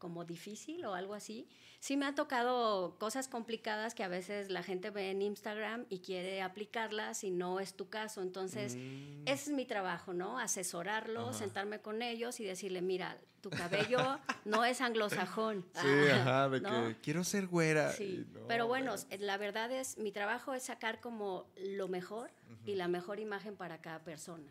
[0.00, 1.46] como difícil o algo así.
[1.78, 6.00] Sí me ha tocado cosas complicadas que a veces la gente ve en Instagram y
[6.00, 8.22] quiere aplicarlas y no es tu caso.
[8.22, 10.38] Entonces, mm, ese es mi trabajo, ¿no?
[10.38, 11.38] Asesorarlos, Ajá.
[11.38, 15.66] sentarme con ellos y decirle, mira, tu cabello no es anglosajón.
[15.80, 16.88] Sí, ajá, de ¿no?
[16.88, 17.92] que quiero ser güera.
[17.92, 22.30] Sí, no, pero bueno, la verdad es, mi trabajo es sacar como lo mejor
[22.66, 24.50] y la mejor imagen para cada persona.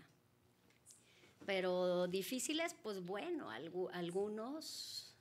[1.45, 5.15] Pero difíciles, pues bueno, algu- algunos,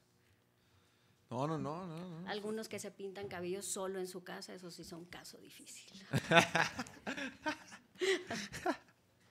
[1.31, 2.21] No, no, no, no.
[2.21, 2.29] no.
[2.29, 5.91] algunos que se pintan cabello solo en su casa, eso sí son caso difícil.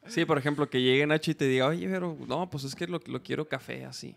[0.07, 2.87] Sí, por ejemplo, que llegue Nacho y te diga, oye, pero no, pues es que
[2.87, 4.15] lo, lo quiero café así.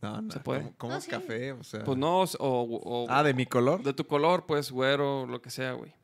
[0.00, 0.62] No, no, ¿Se puede?
[0.62, 1.08] ¿Cómo, cómo No, sí.
[1.08, 1.52] café?
[1.52, 1.84] O sea.
[1.84, 3.80] Pues no, o, o- Ah, de mi color.
[3.84, 5.94] de tu color, pues, güero, lo que sea, güey.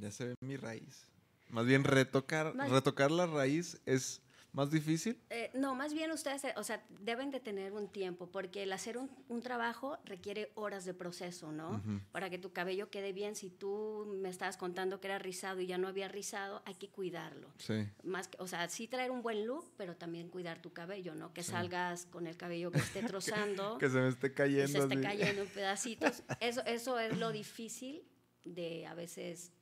[0.00, 1.06] Ya se ve mi raíz.
[1.50, 4.20] Más bien retocar, Más- retocar la raíz es
[4.54, 5.20] más difícil.
[5.30, 8.72] Eh, no, más bien ustedes, eh, o sea, deben de tener un tiempo, porque el
[8.72, 11.70] hacer un, un trabajo requiere horas de proceso, ¿no?
[11.72, 12.00] Ujú.
[12.12, 15.66] Para que tu cabello quede bien, si tú me estabas contando que era rizado y
[15.66, 17.52] ya no había rizado, hay que cuidarlo.
[17.58, 17.86] Sí.
[18.04, 21.32] Más que, o sea, sí traer un buen look, pero también cuidar tu cabello, ¿no?
[21.34, 24.68] Que salgas con el cabello que esté trozando, Que se me esté que cayendo.
[24.68, 25.02] se esté así.
[25.02, 26.22] cayendo en pedacitos.
[26.40, 28.06] Eso, eso es lo difícil
[28.44, 29.52] de a veces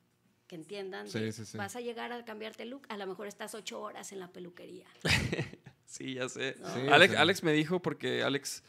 [0.53, 1.09] que entiendan.
[1.09, 1.57] Sí, de, sí, sí.
[1.57, 4.29] Vas a llegar a cambiarte el look, a lo mejor estás ocho horas en la
[4.29, 4.87] peluquería.
[5.87, 6.57] Sí, ya sé.
[6.61, 6.75] No.
[6.75, 6.81] Sí,
[7.17, 8.63] Alex, me dijo, porque Alex,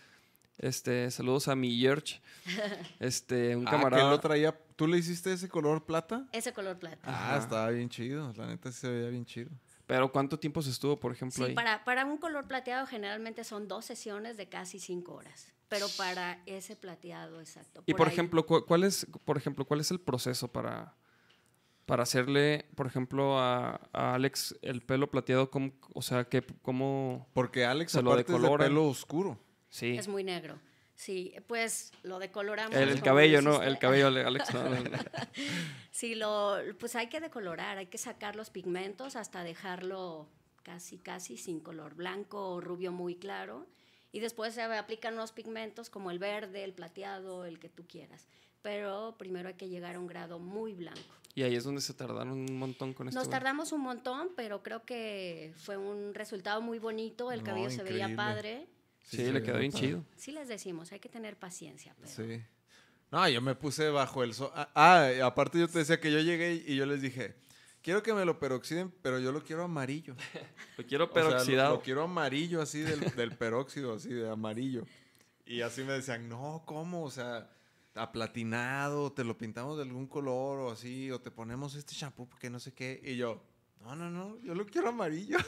[0.58, 2.20] este, saludos a mi George,
[3.00, 4.10] este, un Ah, que camarada.
[4.12, 4.58] lo traía.
[4.76, 6.28] ¿Tú le hiciste ese color plata?
[6.34, 7.00] Ese color plata.
[7.04, 7.38] Ah, Ajá.
[7.38, 8.34] estaba bien chido.
[8.36, 9.50] La neta sí se veía bien chido.
[9.88, 11.56] Pero ¿cuánto tiempo se estuvo, por ejemplo, Sí, ahí?
[11.56, 15.48] para, para un color plateado generalmente son dos sesiones de casi cinco horas.
[15.70, 17.84] pero para ese plateado exacto.
[17.86, 20.94] Y por ejemplo, cu- ¿cuál es, por ejemplo, cuál es el proceso para,
[21.86, 25.50] para hacerle, por ejemplo, a, a Alex el pelo plateado?
[25.50, 27.28] ¿Cómo, o sea, que, ¿cómo...?
[27.34, 29.40] Porque Alex Se lo aparte es de pelo oscuro.
[29.70, 29.98] Sí.
[29.98, 30.60] Es muy negro.
[30.96, 32.76] Sí, pues lo decoloramos.
[32.76, 33.64] El, el como cabello, lo ¿no?
[33.64, 34.54] El cabello, Alex.
[34.54, 34.98] no, no, no.
[35.92, 40.30] Sí, lo, pues hay que decolorar, hay que sacar los pigmentos hasta dejarlo
[40.64, 43.68] casi, casi sin color blanco o rubio muy claro.
[44.12, 48.28] Y después se aplican los pigmentos como el verde, el plateado, el que tú quieras.
[48.62, 51.16] Pero primero hay que llegar a un grado muy blanco.
[51.36, 53.20] Y ahí es donde se tardaron un montón con esto.
[53.20, 57.32] Nos tardamos un montón, pero creo que fue un resultado muy bonito.
[57.32, 58.16] El No, cabello se veía increíble.
[58.16, 58.68] padre.
[59.04, 59.88] Sí, se le quedó bien padre.
[59.88, 60.06] chido.
[60.16, 61.96] Sí les decimos, hay que tener paciencia.
[62.00, 62.42] Pero Sí.
[63.12, 64.52] No, yo me puse bajo el sol.
[64.56, 67.36] Ah, ah, aparte yo te decía que yo llegué y yo les dije,
[67.82, 70.16] quiero que me lo peroxiden, pero yo lo quiero amarillo.
[70.78, 71.76] Lo quiero O sea, lo- peroxidado.
[71.76, 74.86] lo, quiero amarillo, así del, del peróxido, así de amarillo.
[75.46, 77.04] Y así me decían, no, ¿cómo?
[77.04, 77.50] O sea,
[77.96, 82.50] aplatinado, te lo pintamos de algún color o así, o te ponemos este shampoo porque
[82.50, 83.02] no sé qué.
[83.04, 83.44] Y yo,
[83.82, 85.38] no, no, no, yo lo quiero amarillo.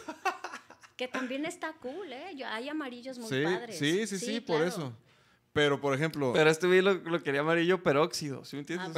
[0.97, 2.41] Que también está cool, ¿eh?
[2.45, 3.77] Hay amarillos muy sí, padres.
[3.77, 4.69] sí, sí, sí, por claro.
[4.69, 4.97] eso.
[5.51, 8.93] Pero, por ejemplo, Pero este güey lo, lo quería amarillo peróxido, ¿sí me Ah, entiendes?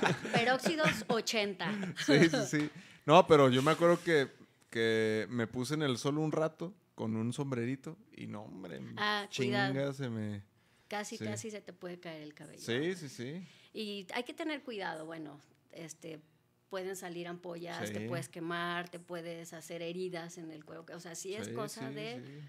[0.00, 1.94] pero- Peróxidos 80.
[2.06, 2.70] Sí, sí, sí.
[3.06, 4.30] No, pero yo me acuerdo que,
[4.70, 9.26] que me puse en el sol un rato con un sombrerito y no, hombre, Ah,
[9.28, 9.92] chinga cuidado.
[9.94, 10.44] se me...
[10.92, 11.24] Casi, Sí.
[11.24, 12.60] casi se te puede caer el cabello.
[12.60, 13.46] Sí, sí, sí.
[13.72, 16.20] Y hay que tener cuidado, bueno, este,
[16.68, 17.94] pueden salir ampollas, Sí.
[17.94, 20.84] te puedes quemar, te puedes hacer heridas en el cuero.
[20.94, 22.48] O sea, sí es Sí, cosa sí, de, sí.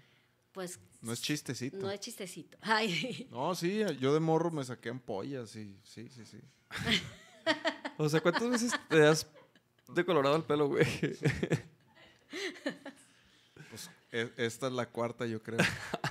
[0.52, 1.78] pues, No es chistecito.
[1.78, 2.58] no es chistecito.
[2.60, 6.38] Ay, No, sí, yo de morro me saqué ampollas y sí, sí, sí.
[7.96, 9.26] O sea, ¿cuántas veces te has
[9.88, 10.84] decolorado el pelo, güey?
[13.70, 15.58] Pues e- esta es la cuarta, yo creo.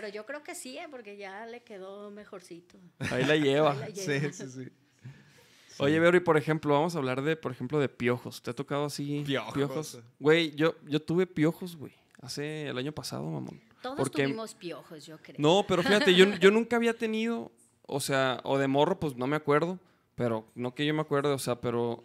[0.00, 0.86] pero yo creo que sí, ¿eh?
[0.88, 2.78] porque ya le quedó mejorcito.
[3.10, 3.72] Ahí la lleva.
[3.82, 4.32] Ahí la sí, lleva.
[4.32, 4.68] sí, sí.
[5.80, 8.40] Oye, Vero, y por ejemplo, vamos a hablar de, por ejemplo, de piojos.
[8.42, 9.24] ¿Te ha tocado así?
[9.26, 10.00] Piojos.
[10.20, 11.92] Güey, yo, yo tuve piojos, güey.
[12.20, 13.60] Hace el año pasado, mamón.
[13.82, 15.36] Todos Porque- tuvimos piojos, yo creo.
[15.38, 17.50] No, pero fíjate, yo, yo nunca había tenido,
[17.82, 19.78] o sea, o de morro, pues no me acuerdo,
[20.14, 22.04] pero no que yo me acuerde, o sea, pero.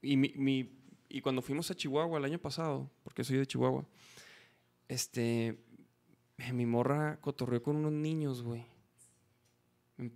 [0.00, 0.70] Y, mi, mi-
[1.08, 3.84] y cuando fuimos a Chihuahua el año pasado, porque soy de Chihuahua,
[4.88, 5.56] este.
[6.52, 8.64] Mi morra cotorreó con unos niños, güey.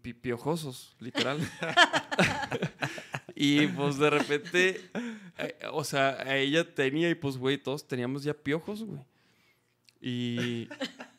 [0.02, 1.38] Pi- Piojosos, literal.
[3.34, 4.90] y pues de repente,
[5.38, 9.00] eh, o sea, a ella tenía y pues, güey, todos teníamos ya piojos, güey.
[10.00, 10.68] Y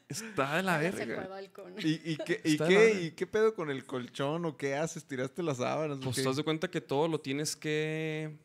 [0.10, 1.28] está de la verga.
[1.28, 1.74] balcón.
[1.80, 3.02] ¿Y, y qué, y, qué.
[3.04, 5.06] ¿Y qué pedo con el colchón o qué haces?
[5.06, 6.00] ¿Tiraste las sábanas?
[6.04, 8.36] Pues te das de cuenta que todo lo tienes que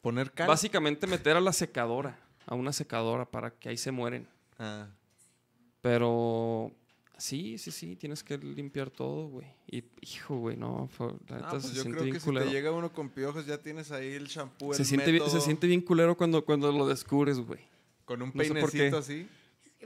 [0.00, 0.48] ¿Poner cal?
[0.48, 4.26] básicamente meter a la secadora, a una secadora para que ahí se mueren.
[4.58, 4.88] Ah.
[5.84, 6.72] Pero
[7.18, 9.46] sí, sí, sí, tienes que limpiar todo, güey.
[9.70, 12.20] Y hijo, güey, no, fue- la Ah, neta pues se yo siente creo bien que
[12.20, 12.46] si culero.
[12.46, 15.26] te llega uno con piojos ya tienes ahí el shampoo, el se, siente bien, se
[15.26, 17.60] método, siente bien culero cuando, cuando lo descubres, güey.
[18.06, 18.78] con un no sé por qué.
[18.78, 19.28] peinecito así.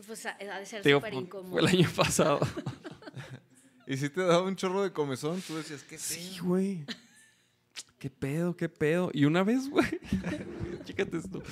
[0.07, 1.51] Pues ha de ser súper fue incómodo.
[1.51, 2.39] fue el año pasado.
[3.91, 6.45] Y si te daba un chorro de comezón, tú decías, ¿qué sí, pedo?
[6.45, 6.85] güey.
[7.99, 9.11] ¿Qué pedo, qué pedo?
[9.15, 9.87] Y una vez, güey.
[10.85, 11.43] Chécate esto.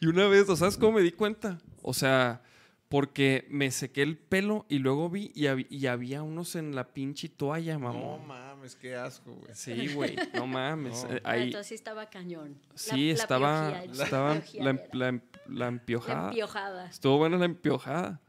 [0.00, 1.58] Y una vez, ¿o sabes cómo me di cuenta?
[1.82, 2.42] O sea,
[2.88, 6.92] porque me sequé el pelo y luego vi y, hab- y había unos en la
[6.92, 8.26] pinche toalla, No mamón.
[8.26, 9.54] mames, qué asco, güey.
[9.54, 11.04] Sí, güey, no mames.
[11.04, 11.14] No.
[11.14, 12.56] eh, Ah, ahí, entonces sí estaba cañón.
[12.74, 14.88] Sí, la estaba, piojía- estaba piojía la, era.
[14.92, 16.28] la, la La empiojada.
[16.28, 16.86] empiojada.
[16.90, 18.20] Estuvo buena la empiojada.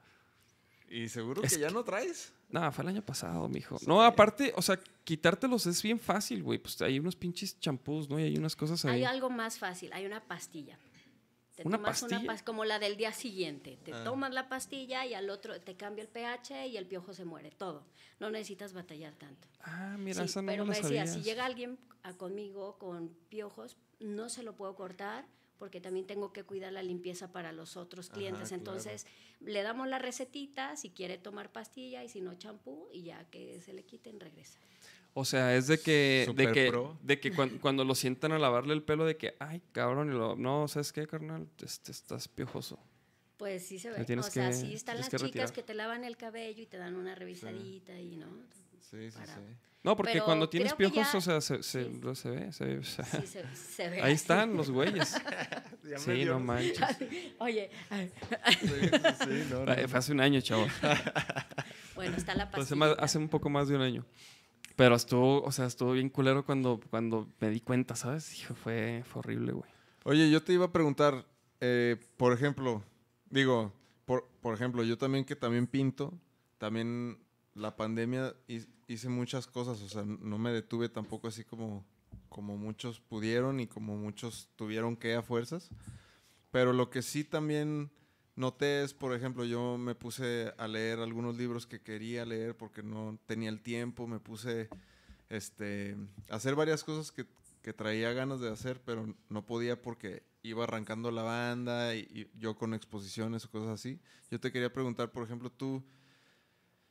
[0.89, 2.33] ¿Y seguro Es que ya no traes?
[2.49, 3.77] No, fue el año pasado, mijo.
[3.85, 6.59] No, aparte, o sea, quitártelos es bien fácil, güey.
[6.59, 8.19] Pues hay unos pinches champús, ¿no?
[8.19, 8.97] Y hay unas cosas ahí.
[8.97, 10.77] Hay algo más fácil, hay una pastilla.
[11.55, 12.33] Te ¿Una tomas una pastilla?
[12.33, 13.77] pas- como la del día siguiente.
[13.83, 14.03] Te Ah.
[14.03, 17.51] tomas la pastilla y al otro te cambia el pH y el piojo se muere.
[17.51, 17.85] Todo.
[18.19, 19.47] No necesitas batallar tanto.
[19.61, 23.77] Ah, mira, Sí, esa no pero me decía, si llega alguien a conmigo con piojos,
[23.99, 25.25] no se lo puedo cortar
[25.57, 28.49] porque también tengo que cuidar la limpieza para los otros Ajá, clientes.
[28.49, 28.55] claro.
[28.55, 29.07] Entonces,
[29.39, 33.61] le damos la recetita, si quiere tomar pastilla y si no champú, y ya que
[33.61, 34.59] se le quiten, regresa.
[35.17, 36.97] O sea, es de que, de que, pro.
[37.01, 40.13] de que cuan- cuando, lo sientan a lavarle el pelo, de que, ay, cabrón, y
[40.13, 41.47] lo, no, ¿sabes qué, carnal?
[41.63, 42.77] Este, estás piojoso.
[43.37, 44.01] Pues sí se ve.
[44.19, 45.53] O sea, que- sí están las que chicas retirar.
[45.53, 48.27] que te lavan el cabello y te dan una revisadita y no.
[48.81, 49.41] Sí, sí, Para- sí.
[49.83, 51.99] No, porque Pero cuando tienes piojos, ya- o sea, se, se, sí.
[52.01, 53.97] lo- se ve, se ve, o sea, Sí se, se ve.
[54.01, 54.13] ahí así.
[54.13, 55.15] están los güeyes.
[55.89, 56.79] Ya Sí, no manches.
[57.37, 57.69] Oye,
[58.49, 60.65] Sí, sí, sí, no, no, Fue hace un año, chavo.
[61.95, 62.75] bueno, está la Hace, pastilla.
[62.75, 64.05] más- hace un poco más de un año.
[64.75, 68.43] Pero estuvo, o sea, estuvo bien culero cuando, cuando me di cuenta, ¿sabes?
[68.63, 69.69] Fue, fue horrible, güey.
[70.03, 71.25] Oye, yo te iba a preguntar,
[71.61, 72.83] eh, por ejemplo,
[73.29, 73.71] digo,
[74.05, 76.13] por, por ejemplo, yo también que también pinto,
[76.57, 77.17] también
[77.53, 81.85] la pandemia hi- hice muchas cosas, o sea, no me detuve tampoco así como,
[82.29, 85.69] como muchos pudieron y como muchos tuvieron que a fuerzas.
[86.51, 87.89] Pero lo que sí también
[88.35, 92.83] noté es, por ejemplo, yo me puse a leer algunos libros que quería leer porque
[92.83, 94.69] no tenía el tiempo, me puse
[95.29, 95.95] este,
[96.29, 97.25] a hacer varias cosas que,
[97.61, 102.39] que traía ganas de hacer, pero no podía porque iba arrancando la banda y, y
[102.39, 103.99] yo con exposiciones o cosas así.
[104.29, 105.83] Yo te quería preguntar, por ejemplo, tú,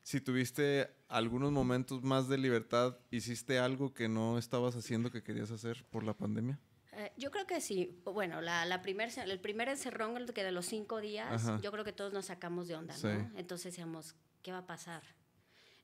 [0.03, 5.51] si tuviste algunos momentos más de libertad, ¿hiciste algo que no estabas haciendo que querías
[5.51, 6.59] hacer por la pandemia?
[6.97, 8.01] Eh, yo creo que sí.
[8.05, 11.61] Bueno, la, la primer, el primer encerrón el que de los cinco días, Ajá.
[11.63, 13.07] yo creo que todos nos sacamos de onda, Sí.
[13.09, 13.31] ¿no?
[13.37, 15.03] Entonces decíamos, ¿qué va a pasar?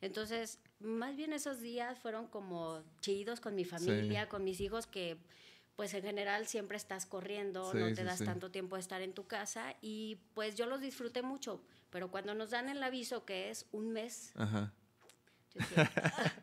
[0.01, 5.19] Entonces, más bien esos días fueron como chidos con mi familia, con mis hijos, que
[5.77, 9.15] pues en general siempre estás corriendo, Sí, no te das tanto tiempo de estar en
[9.15, 13.49] tu casa y pues yo los disfruté mucho, pero cuando nos dan el aviso que
[13.51, 14.73] es un mes, Ajá.
[15.55, 15.93] Yo decía,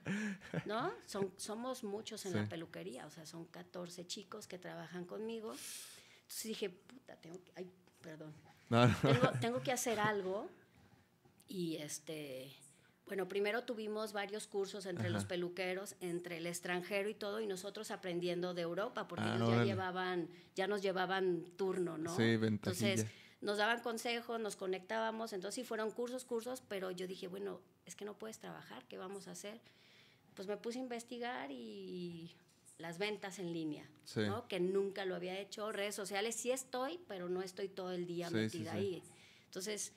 [0.66, 0.92] ¿no?
[1.06, 2.38] Son, somos muchos en Sí.
[2.38, 5.52] la peluquería, o sea, son 14 chicos que trabajan conmigo.
[5.52, 7.70] Entonces dije, puta, tengo que, ay,
[8.02, 8.34] perdón,
[8.70, 8.96] No, no.
[9.02, 10.50] tengo, tengo que hacer algo.
[11.48, 12.52] Y este,
[13.06, 17.90] bueno, primero tuvimos varios cursos entre los peluqueros, entre el extranjero y todo, y nosotros
[17.92, 22.14] aprendiendo de Europa, porque Ah, ellos ya llevaban, ya nos llevaban turno, ¿no?
[22.18, 22.90] Sí, ventajilla.
[22.92, 27.62] Entonces, nos daban consejos, nos conectábamos, entonces sí fueron cursos, cursos, pero yo dije, bueno,
[27.88, 29.60] es que no puedes trabajar, ¿qué vamos a hacer?
[30.36, 32.32] Pues me puse a investigar y
[32.78, 34.20] las ventas en línea, Sí.
[34.22, 34.48] ¿no?
[34.48, 38.28] que nunca lo había hecho, redes sociales sí estoy, pero no estoy todo el día
[38.30, 38.78] Sí, metida sí.
[38.78, 39.04] ahí.
[39.46, 39.94] Entonces,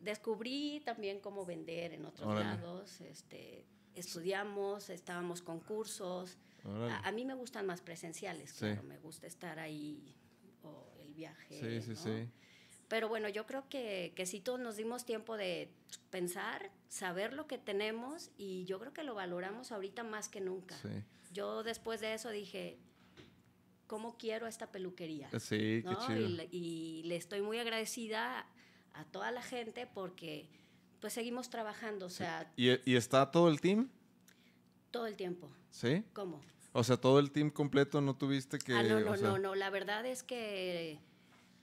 [0.00, 2.44] descubrí también cómo vender en otros Órale.
[2.44, 3.64] lados, este,
[3.94, 6.36] estudiamos, estábamos con cursos.
[6.64, 10.14] A, a mí me gustan más presenciales, claro, me gusta estar ahí
[10.62, 11.80] o el viaje.
[11.80, 11.96] Sí, sí, ¿no?
[11.96, 12.28] sí.
[12.88, 15.68] Pero bueno, yo creo que, que sí todos nos dimos tiempo de
[16.10, 20.74] pensar, saber lo que tenemos y yo creo que lo valoramos ahorita más que nunca.
[20.78, 20.88] Sí.
[21.32, 22.78] Yo después de eso dije,
[23.86, 25.28] ¿cómo quiero esta peluquería?
[25.38, 26.06] Sí, qué ¿no?
[26.06, 26.20] chido.
[26.20, 28.46] Y, le- y le estoy muy agradecida
[28.94, 30.48] a toda la gente porque
[31.00, 33.88] pues seguimos trabajando, o sea, ¿Y, ¿Y está todo el team?
[34.90, 35.50] todo el tiempo.
[35.70, 36.02] ¿Sí?
[36.14, 36.40] ¿Cómo?
[36.72, 38.72] O sea, todo el team completo no tuviste que...
[38.72, 39.54] ah, no, o no, sea, no, no.
[39.54, 40.98] La verdad es que,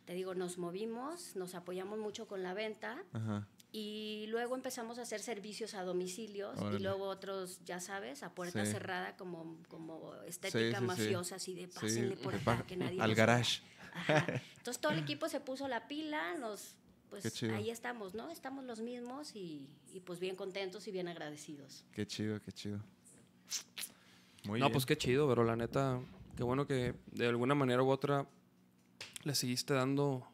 [0.05, 3.47] te digo, nos movimos, nos apoyamos mucho con la venta Ajá.
[3.71, 6.77] y luego empezamos a hacer servicios a domicilios Órale.
[6.77, 8.71] y luego otros, ya sabes, a puerta Sí.
[8.71, 10.81] cerrada como, como estética sí, sí.
[10.83, 13.61] mafiosa, así de Sí, pásenle por de acá, que nadie al garage.
[13.61, 13.91] vea".
[13.93, 14.41] Ajá.
[14.57, 16.75] Entonces todo el equipo se puso la pila, nos...
[17.09, 18.29] Pues ahí estamos, ¿no?
[18.29, 21.85] Estamos los mismos y, y pues bien contentos y bien agradecidos.
[21.93, 22.79] Qué chido, qué chido.
[24.45, 24.73] Muy no, bien.
[24.73, 26.01] pues qué chido, pero la neta,
[26.35, 28.27] qué bueno que de alguna manera u otra
[29.25, 30.25] le seguiste dando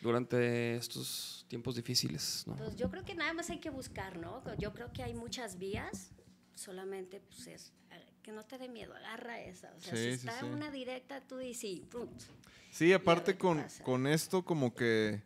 [0.00, 2.56] durante estos tiempos difíciles, ¿no?
[2.56, 4.42] Pues yo creo que nada más hay que buscar, ¿no?
[4.56, 6.12] Yo creo que hay muchas vías,
[6.54, 9.74] solamente pues es ah, que no te dé miedo, agarra esa.
[9.76, 10.46] O sea, Sí, si sí, está sí.
[10.46, 12.24] una directa, tú dices, sí, punto.
[12.70, 15.22] Sí, aparte con, con esto como que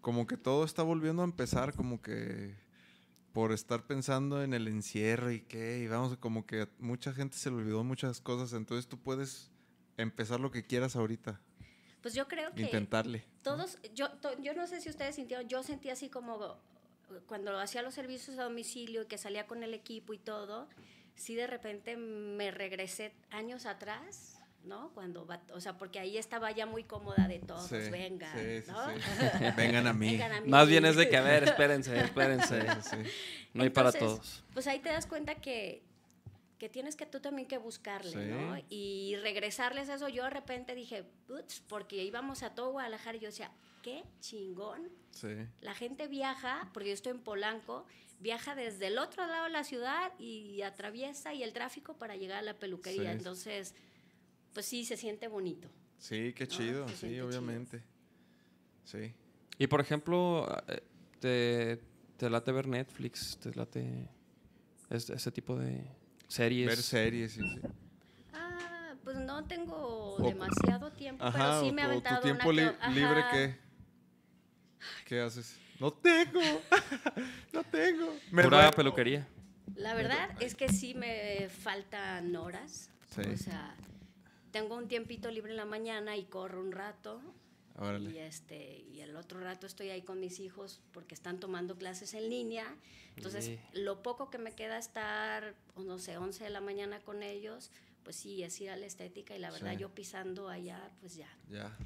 [0.00, 2.54] como que todo está volviendo a empezar, como que
[3.34, 7.36] por estar pensando en el encierro y qué, y vamos, como que a mucha gente
[7.36, 9.50] se le olvidó muchas cosas, entonces tú puedes
[9.98, 11.38] empezar lo que quieras ahorita,
[12.02, 13.24] Pues yo creo que intentarle.
[13.42, 16.56] todos, yo, to- yo no sé si ustedes sintieron, yo sentí así como
[17.26, 20.68] cuando hacía los servicios a domicilio y que salía con el equipo y todo,
[21.16, 24.90] sí de repente me regresé años atrás, ¿no?
[24.94, 28.62] Cuando, va- o sea, porque ahí estaba ya muy cómoda de todos, Sí, venga, sí,
[28.62, 28.90] sí, ¿no?
[28.90, 28.94] sí.
[29.56, 30.12] Vengan a mí.
[30.12, 30.48] Vengan a mí.
[30.48, 32.60] Más bien es de que, a ver, espérense, espérense.
[32.60, 33.10] Sí, sí, sí.
[33.54, 34.44] No hay para todos.
[34.54, 35.82] Pues ahí te das cuenta que,
[36.60, 38.18] que tienes que tú también que buscarle, Sí.
[38.30, 38.56] ¿no?
[38.68, 40.08] Y regresarles eso.
[40.08, 43.50] Yo de repente dije, "Uts", porque íbamos a todo Guadalajara y yo decía,
[43.82, 44.90] qué chingón.
[45.10, 45.34] Sí.
[45.62, 47.86] La gente viaja, porque yo estoy en Polanco,
[48.20, 52.38] viaja desde el otro lado de la ciudad y atraviesa y el tráfico para llegar
[52.38, 53.10] a la peluquería.
[53.12, 53.16] Sí.
[53.18, 53.74] Entonces,
[54.52, 55.68] pues sí, se siente bonito.
[55.98, 57.26] Sí, qué No, chido, sí, chido.
[57.26, 57.82] obviamente.
[58.84, 59.14] Sí.
[59.58, 60.82] Y por ejemplo, eh,
[61.20, 61.80] te,
[62.18, 64.08] te late ver Netflix, te late
[64.90, 65.86] es- ese tipo de
[66.30, 66.66] series.
[66.68, 67.60] Ver series, sí, sí.
[68.32, 72.48] Ah, pues no tengo O- demasiado tiempo, Ajá, pero sí me o aventado tu tiempo
[72.48, 73.56] una li- que- libre, ¿qué?
[75.04, 75.58] ¿Qué haces?
[75.78, 76.40] No tengo,
[77.52, 78.14] no tengo.
[78.30, 78.76] Me Pura duermo.
[78.76, 79.26] peluquería.
[79.76, 82.90] La verdad es que sí me faltan horas.
[83.14, 83.22] Sí.
[83.22, 83.74] O sea,
[84.50, 87.20] tengo un tiempito libre en la mañana y corro un rato.
[88.10, 92.12] Y, este, y el otro rato estoy ahí con mis hijos porque están tomando clases
[92.14, 92.66] en línea.
[93.16, 93.58] Entonces, Sí.
[93.72, 97.70] lo poco que me queda estar, o no sé, 11 de la mañana con ellos,
[98.04, 99.78] pues sí, es ir a la estética y la verdad Sí.
[99.78, 101.28] yo pisando allá, pues ya.
[101.50, 101.76] Ya.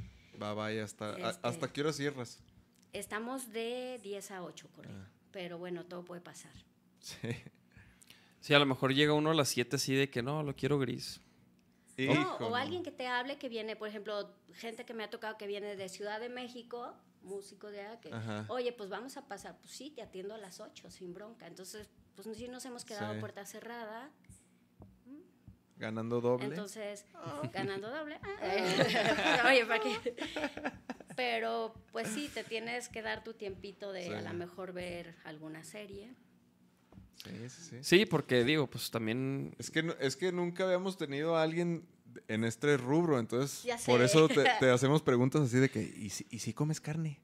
[0.42, 2.40] Va, vaya, hasta, Este- ¿hasta qué hora cierras?
[2.92, 4.94] Estamos de 10 a 8, corrido.
[5.00, 5.08] Ah.
[5.32, 6.52] Pero bueno, todo puede pasar.
[7.00, 7.28] Sí.
[8.40, 10.78] Sí, a lo mejor llega uno a las 7 así de que no, lo quiero
[10.78, 11.20] gris.
[11.96, 15.36] No, o alguien que te hable que viene, por ejemplo, gente que me ha tocado
[15.38, 16.92] que viene de Ciudad de México,
[17.22, 18.44] músico de allá, que, Ajá.
[18.48, 21.46] oye, pues vamos a pasar, pues sí, te atiendo a las 8, sin bronca.
[21.46, 23.20] Entonces, pues sí nos hemos quedado Sí.
[23.20, 24.10] puerta cerrada,
[25.76, 26.46] Ganando doble.
[26.46, 27.04] entonces,
[27.52, 28.18] ganando doble.
[28.22, 30.16] ah, oye, ¿para qué?
[31.16, 34.12] Pero, pues sí, te tienes que dar tu tiempito de Sí.
[34.12, 36.14] a lo mejor ver alguna serie.
[37.16, 37.76] Sí, sí, sí.
[37.82, 41.86] Sí, porque digo, pues también Es que, no- es que nunca habíamos tenido a alguien
[42.28, 46.26] en este rubro, entonces por eso te, te hacemos preguntas así de que, ¿y si,
[46.30, 47.20] y si comes carne?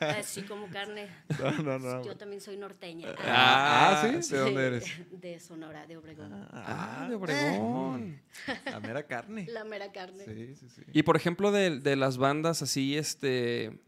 [0.00, 1.08] Así como carne.
[1.38, 2.04] No, no, no.
[2.04, 3.14] Yo también soy norteña.
[3.20, 4.32] Ah, Ah, ¿sí?
[4.34, 4.84] ¿De dónde eres?
[5.20, 6.30] De Sonora, de Obregón.
[6.52, 8.20] Ah, de Obregón.
[8.66, 9.46] La mera carne.
[9.48, 10.24] La mera carne.
[10.24, 10.82] Sí, sí, sí.
[10.92, 13.80] Y por ejemplo, de, de las bandas así, este,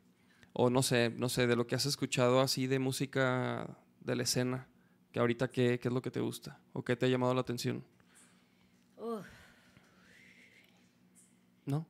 [0.53, 4.23] o no sé, no sé, de lo que has escuchado así de música de la
[4.23, 4.69] escena,
[5.17, 7.41] que ahorita qué, qué es lo que te gusta o qué te ha llamado la
[7.41, 7.83] atención,
[11.65, 11.87] ¿no?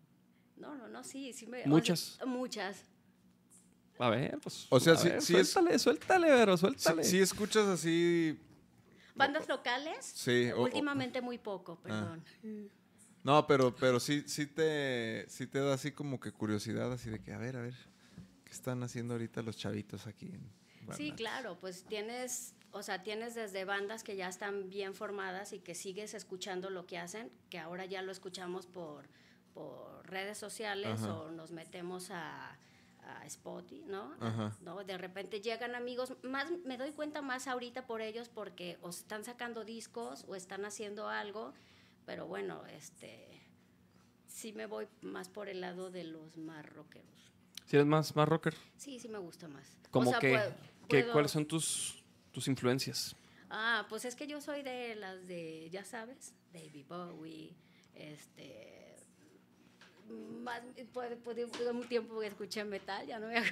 [0.56, 1.58] no, no, no, sí, sí me.
[1.58, 2.18] o sea, Muchas.
[2.24, 2.84] muchas.
[3.98, 4.68] A ver, pues.
[4.70, 7.02] O sea, sí- ver, sí es- suéltale, suéltale, Vero, Sí, suéltale.
[7.02, 8.38] sí escuchas así...
[9.16, 9.96] ¿Bandas locales?
[10.04, 12.22] Sí, o- o- Últimamente muy poco, perdón.
[13.24, 17.20] No, pero, pero sí, sí, te, sí te da así como que curiosidad, así de
[17.20, 17.74] que, a ver, a ver,
[18.44, 20.26] ¿qué están haciendo ahorita los chavitos aquí?
[20.26, 20.48] En
[20.96, 25.60] Sí, claro, pues tienes, o sea, tienes desde bandas que ya están bien formadas y
[25.60, 29.08] que sigues escuchando lo que hacen, que ahora ya lo escuchamos por,
[29.54, 31.14] por redes sociales Ajá.
[31.14, 32.56] o nos metemos a,
[33.02, 34.14] a Spotify, ¿no?
[34.20, 34.54] Ajá.
[34.62, 34.84] ¿no?
[34.84, 39.24] De repente llegan amigos, más me doy cuenta más ahorita por ellos porque o están
[39.24, 41.54] sacando discos o están haciendo algo,
[42.04, 43.40] pero bueno, este
[44.26, 47.32] sí me voy más por el lado de los más rockeros.
[47.64, 49.76] Si eres más, más rocker, Sí, sí me gusta más.
[49.88, 50.54] O como sea, que, puedo-
[50.88, 52.04] que- puedo- ¿cuáles son tus,
[52.36, 53.16] tus influencias?
[53.48, 57.56] Ah, pues es que yo soy de las de, ya sabes, David Bowie,
[57.94, 58.94] este...
[60.42, 60.60] Más,
[60.92, 63.42] puede, puede un tiempo que escuché metal, ya no me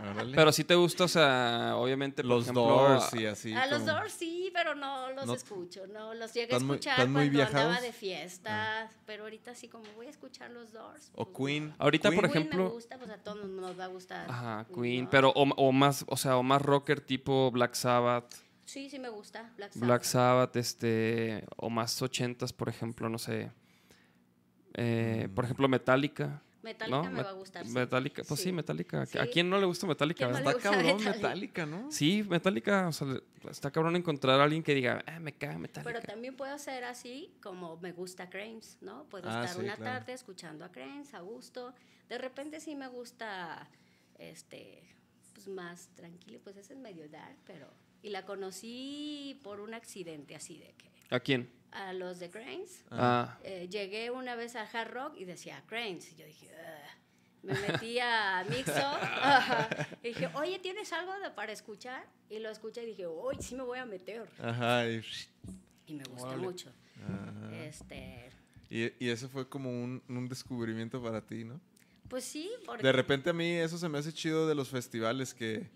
[0.00, 0.34] Órale.
[0.34, 3.52] Pero si te gusta, o sea, obviamente, por los ejemplo, Doors y así.
[3.54, 6.76] a los Doors sí, pero no los No- escucho, no los llegué a ¿Están muy-
[6.76, 7.82] escuchar muy cuando andaba viajados?
[7.82, 11.10] de fiestas, pero ahorita sí como voy a escuchar los Doors.
[11.14, 11.68] O pues, Queen.
[11.70, 11.74] no.
[11.78, 12.30] Ahorita, por.
[12.30, 14.30] Queen ejemplo- me gusta, pues a todos nos va a gustar.
[14.30, 15.10] Ajá, Queen, ¿no?
[15.10, 18.34] pero o, o más, o sea, o más rocker tipo Black Sabbath,
[18.66, 19.86] Sí, sí me gusta, Black Sabbath.
[19.86, 23.50] Black Sabbath, este, o más ochentas, por ejemplo, no sé,
[24.74, 26.42] eh, por ejemplo, Metallica.
[26.62, 27.10] Metallica ¿no?
[27.10, 27.66] me va a gustar.
[27.66, 27.72] sí.
[27.72, 28.52] Metallica, pues sí, Sí.
[28.52, 29.02] Metallica.
[29.02, 30.28] ¿A quién no le gusta Metallica?
[30.30, 31.12] Está gusta cabrón Metallica?
[31.16, 31.88] Metallica, ¿no?
[31.92, 33.06] Sí, Metallica, o sea,
[33.50, 35.90] está cabrón encontrar a alguien que diga, ah, me caga Metallica.
[35.92, 39.04] Pero también puedo ser así como me gusta Cranes, ¿no?
[39.08, 39.98] Puedo Ah, estar sí, una claro.
[39.98, 41.74] tarde escuchando a Cranes a gusto.
[42.08, 43.68] De repente sí me gusta,
[44.18, 44.82] este,
[45.34, 47.68] pues más tranquilo, pues ese es medio dark, pero...
[48.00, 51.50] Y la conocí por un accidente así de que ¿A quién?
[51.72, 52.84] A los de Cranes.
[52.90, 56.12] Ah, eh, llegué una vez al Hard Rock y decía Cranes.
[56.12, 57.44] Y yo dije, "Ugh".
[57.44, 58.72] me metí a Mixo.
[60.02, 62.04] y dije, oye, ¿tienes algo de- para escuchar?
[62.30, 64.28] Y lo escuché y dije, uy, sí me voy a meter.
[64.42, 64.86] Ajá.
[64.88, 65.02] Y,
[65.86, 66.42] Y me gusta Órale.
[66.42, 66.70] mucho.
[67.02, 67.56] ajá.
[67.64, 68.28] Este,
[68.70, 71.60] y, y eso fue como un, un descubrimiento para ti, ¿no?
[72.08, 75.34] pues sí, porque De repente a mí eso se me hace chido de los festivales
[75.34, 75.68] que,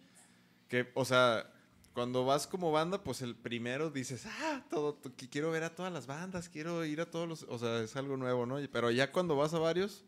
[0.69, 1.47] que, o sea,
[1.95, 4.99] cuando vas como banda, pues el primero dices, ah, todo,
[5.31, 8.17] quiero ver a todas las bandas, quiero ir a todos los, o sea, es algo
[8.17, 8.57] nuevo, ¿no?
[8.73, 10.05] Pero ya cuando vas a varios,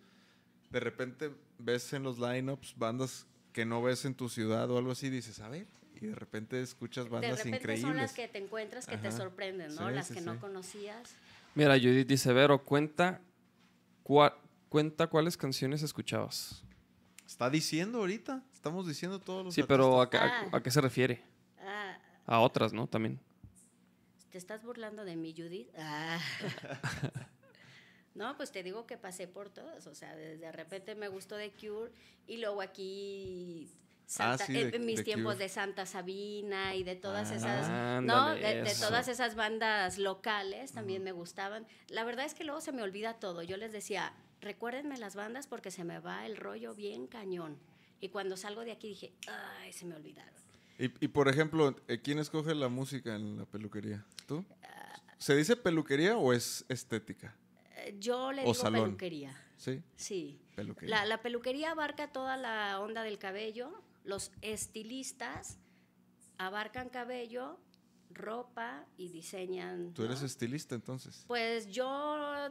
[0.71, 4.93] de repente ves en los lineups bandas que no ves en tu ciudad o algo
[4.93, 5.67] así, dices, a ver,
[6.01, 7.83] y de repente escuchas de bandas repente increíbles.
[7.89, 9.89] son las que te encuentras que te sorprenden, ¿no?
[9.89, 10.27] Sí, las sí, que sí.
[10.27, 11.15] no conocías.
[11.55, 13.21] mira, Judith dice, Vero, cuenta,
[14.03, 14.35] cua-
[14.71, 16.63] cuenta cuáles canciones escuchabas.
[17.27, 20.49] Está diciendo ahorita, estamos diciendo todos los Sí, pero ¿a, a- Ah.
[20.53, 21.23] a qué se refiere?
[22.27, 22.87] A otras, ¿no?
[22.87, 23.21] También.
[24.31, 25.69] ¿te estás burlando de mí, Judith?
[25.79, 26.19] Ah.
[28.15, 31.35] No, pues te digo que pasé por todos, o sea, de, de repente me gustó
[31.37, 31.91] de Cure
[32.29, 33.69] y luego aquí
[34.07, 35.45] Santa- Ah, sí, de- mis de tiempos Cure.
[35.45, 38.35] de Santa Sabina y de todas Ah, esas, ¿no?
[38.37, 41.67] De, todas esas bandas locales también me gustaban.
[41.89, 43.43] La verdad es que luego se me olvida todo.
[43.43, 47.59] Yo les decía, recuérdenme las bandas porque se me va el rollo bien cañón.
[48.01, 50.44] Y cuando salgo de aquí dije, ay, se me olvidaron.
[50.79, 54.05] Y, y, por ejemplo, eh, ¿quién escoge la música en la peluquería?
[54.27, 54.45] ¿Tú?
[55.19, 57.37] ¿Se dice peluquería o es estética?
[57.77, 58.83] Eh, Yo le O digo salón.
[58.85, 59.41] peluquería.
[59.57, 60.41] Sí, Sí.
[60.57, 60.97] peluquería.
[60.97, 63.73] La, la peluquería abarca toda la onda del cabello.
[64.05, 65.59] Los estilistas
[66.39, 67.59] abarcan cabello,
[68.11, 69.95] ropa y diseñan.
[69.95, 70.27] Tú eres ¿no?
[70.27, 71.25] estilista entonces.
[71.29, 72.51] Pues yo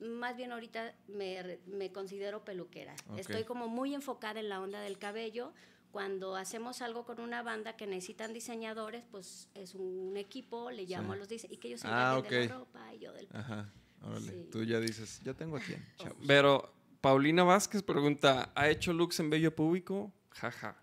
[0.00, 2.94] más bien ahorita me, me considero peluquera.
[3.16, 5.52] Estoy como muy enfocada en la onda del cabello.
[5.94, 11.12] Cuando hacemos algo con una banda que necesitan diseñadores, pues es un equipo, le llamo
[11.12, 11.14] Sí.
[11.14, 12.60] a los diseñadores y que ellos se Ah, encarguen de la ok.
[12.66, 13.28] ropa y yo del...
[13.32, 13.72] Ajá.
[14.02, 14.26] Órale.
[14.32, 14.48] Sí.
[14.50, 16.18] Tú ya dices, yo tengo a quién, chavos.
[16.26, 20.12] Pero Paulina Vázquez pregunta, ¿ha hecho looks en bello público?
[20.30, 20.76] Jaja.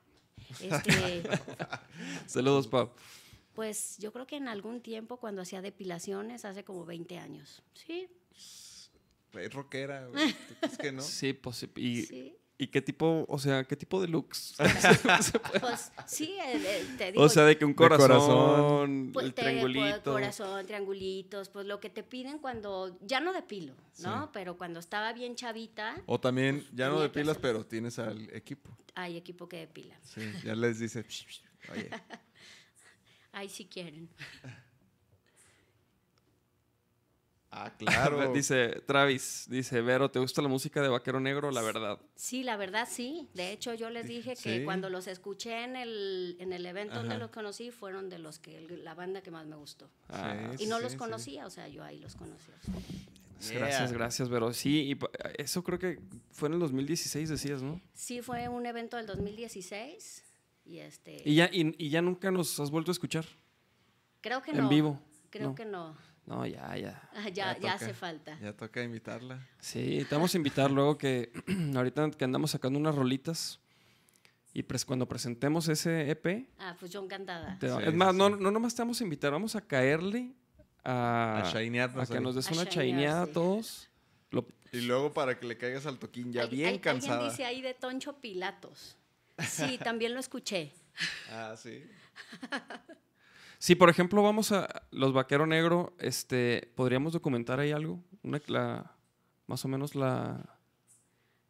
[0.61, 1.23] Este,
[2.25, 2.91] Saludos, Pau.
[3.53, 7.61] pues yo creo que en algún tiempo cuando hacía depilaciones, hace como 20 años.
[7.73, 10.33] Sí, Es rockera, güey.
[10.47, 11.01] ¿Tú crees que no?
[11.01, 12.37] Sí, pues, y, sí.
[12.63, 14.55] ¿Y qué tipo, o sea, qué tipo de looks?
[15.61, 19.09] Pues sí, el- el- te digo, o sea, de que un corazón, corazón.
[19.13, 19.89] Pues, el te- triangulito.
[19.89, 24.23] pues, corazón, triangulitos, pues lo que te piden cuando, ya no depilo, ¿no?
[24.25, 24.29] Sí.
[24.33, 27.41] Pero cuando estaba bien chavita, O también, ya no Tenía de que pilas, hacerlo.
[27.59, 28.77] pero tienes al equipo.
[28.95, 29.97] hay equipo que depila.
[30.03, 31.41] Sí, ya les dice, "Psh, psh,
[31.71, 31.89] oye,
[33.33, 34.09] Ahí si quieren.
[37.51, 38.33] Ah, claro.
[38.33, 41.51] Dice Travis, dice, Vero, ¿te gusta la música de Vaquero Negro?
[41.51, 41.99] La verdad.
[42.15, 43.27] Sí, la verdad sí.
[43.33, 44.63] De hecho, yo les dije que Sí.
[44.63, 48.61] cuando los escuché en el, en el evento donde los conocí, fueron de los que
[48.83, 49.89] la banda que más me gustó.
[50.09, 50.97] Ah, Sí, Y no sí, los sí.
[50.97, 52.51] conocía, o sea, yo ahí los conocí.
[53.53, 53.97] Gracias, Yeah.
[53.97, 54.53] gracias, Vero.
[54.53, 54.99] Sí, y
[55.41, 55.99] eso creo que
[56.31, 57.81] fue en el 2016, decías, ¿no?
[57.93, 60.23] Sí, fue un evento del 2016
[60.65, 61.23] y este...
[61.25, 63.25] Y ya, y, y ya nunca nos has vuelto a escuchar
[64.21, 64.69] creo que en no.
[64.69, 65.01] vivo.
[65.31, 65.55] Creo No.
[65.55, 65.97] que no.
[66.25, 67.09] No, ya, ya.
[67.15, 68.37] Ah, ya, Ya hace falta.
[68.39, 69.45] Ya toca invitarla.
[69.59, 71.31] Sí, te vamos a invitar luego que
[71.75, 73.59] ahorita que andamos sacando unas rolitas
[74.53, 77.57] y pres- cuando presentemos ese EP, Ah, pues yo encantada.
[77.59, 80.33] te- Sí, es más, sí, no, no nomás te vamos a invitar, vamos a caerle
[80.83, 83.89] a, A a que nos des A una chaineada a todos.
[84.29, 87.15] Lo- Y luego para que le caigas al toquín ya Hay- bien hay- cansada.
[87.15, 88.95] Alguien dice ahí de Toncho Pilatos.
[89.39, 90.71] Sí, también lo escuché.
[91.31, 91.83] Ah, sí.
[93.61, 98.03] Si, por ejemplo, vamos a Los Vaquero Negro, este, ¿podríamos documentar ahí algo?
[98.23, 98.95] Una, la,
[99.45, 100.57] más o menos la,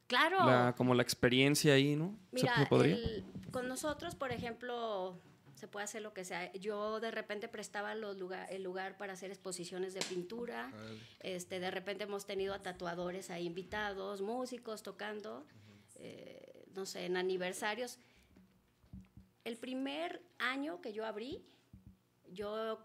[0.07, 0.45] Claro.
[0.45, 2.19] la- como la experiencia ahí, ¿no?
[2.31, 2.95] ¿Se- Mira, se podría?
[2.95, 5.17] el- con nosotros, por ejemplo,
[5.55, 6.51] se puede hacer lo que sea.
[6.51, 10.69] Yo de repente prestaba los lugar, el lugar para hacer exposiciones de pintura.
[11.21, 15.45] Este, de repente hemos tenido a tatuadores ahí invitados, músicos tocando,
[15.95, 17.99] eh, no sé, en aniversarios.
[19.45, 21.45] El primer año que yo abrí,
[22.31, 22.79] yo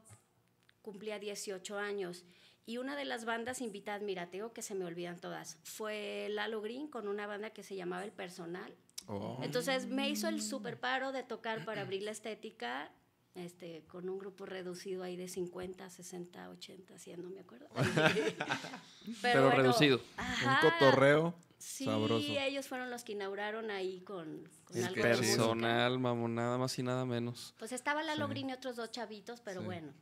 [0.82, 2.24] cumplía 18 años
[2.64, 6.28] y una de las bandas invitadas, mira, te digo que se me olvidan todas, fue
[6.30, 8.74] Lalo Green con una banda que se llamaba El Personal.
[9.06, 9.38] Oh.
[9.42, 12.90] Entonces me hizo el super paro de tocar para abrir la estética.
[13.36, 17.68] Este, con un grupo reducido ahí de 50, 60, 80, 100, no me acuerdo.
[19.20, 20.00] Pero reducido.
[20.16, 22.24] ajá, Un cotorreo Sí, sabroso.
[22.38, 25.08] ellos fueron los que inauguraron ahí con, con Es algo que de.
[25.16, 27.54] Personal, mamón, nada más y nada menos.
[27.58, 28.30] Pues estaba Lalo Sí.
[28.32, 29.66] Green y otros dos chavitos, pero Sí.
[29.66, 29.92] bueno,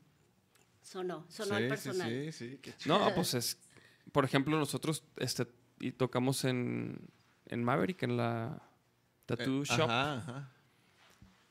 [0.82, 2.08] sonó, sonó sí, el personal.
[2.10, 2.58] Sí, sí, sí.
[2.58, 2.98] qué chido.
[2.98, 3.58] No, pues es,
[4.12, 5.46] por ejemplo, nosotros este,
[5.80, 6.98] y tocamos en,
[7.46, 8.60] en Maverick, en la
[9.26, 10.50] Tattoo Eh, Shop, Ajá, ajá.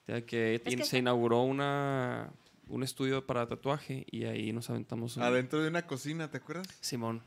[0.07, 2.31] ya que, que se inauguró una,
[2.67, 5.23] un estudio para tatuaje y ahí nos aventamos un...
[5.23, 6.67] Adentro de una cocina, ¿te acuerdas?
[6.81, 7.21] Simón.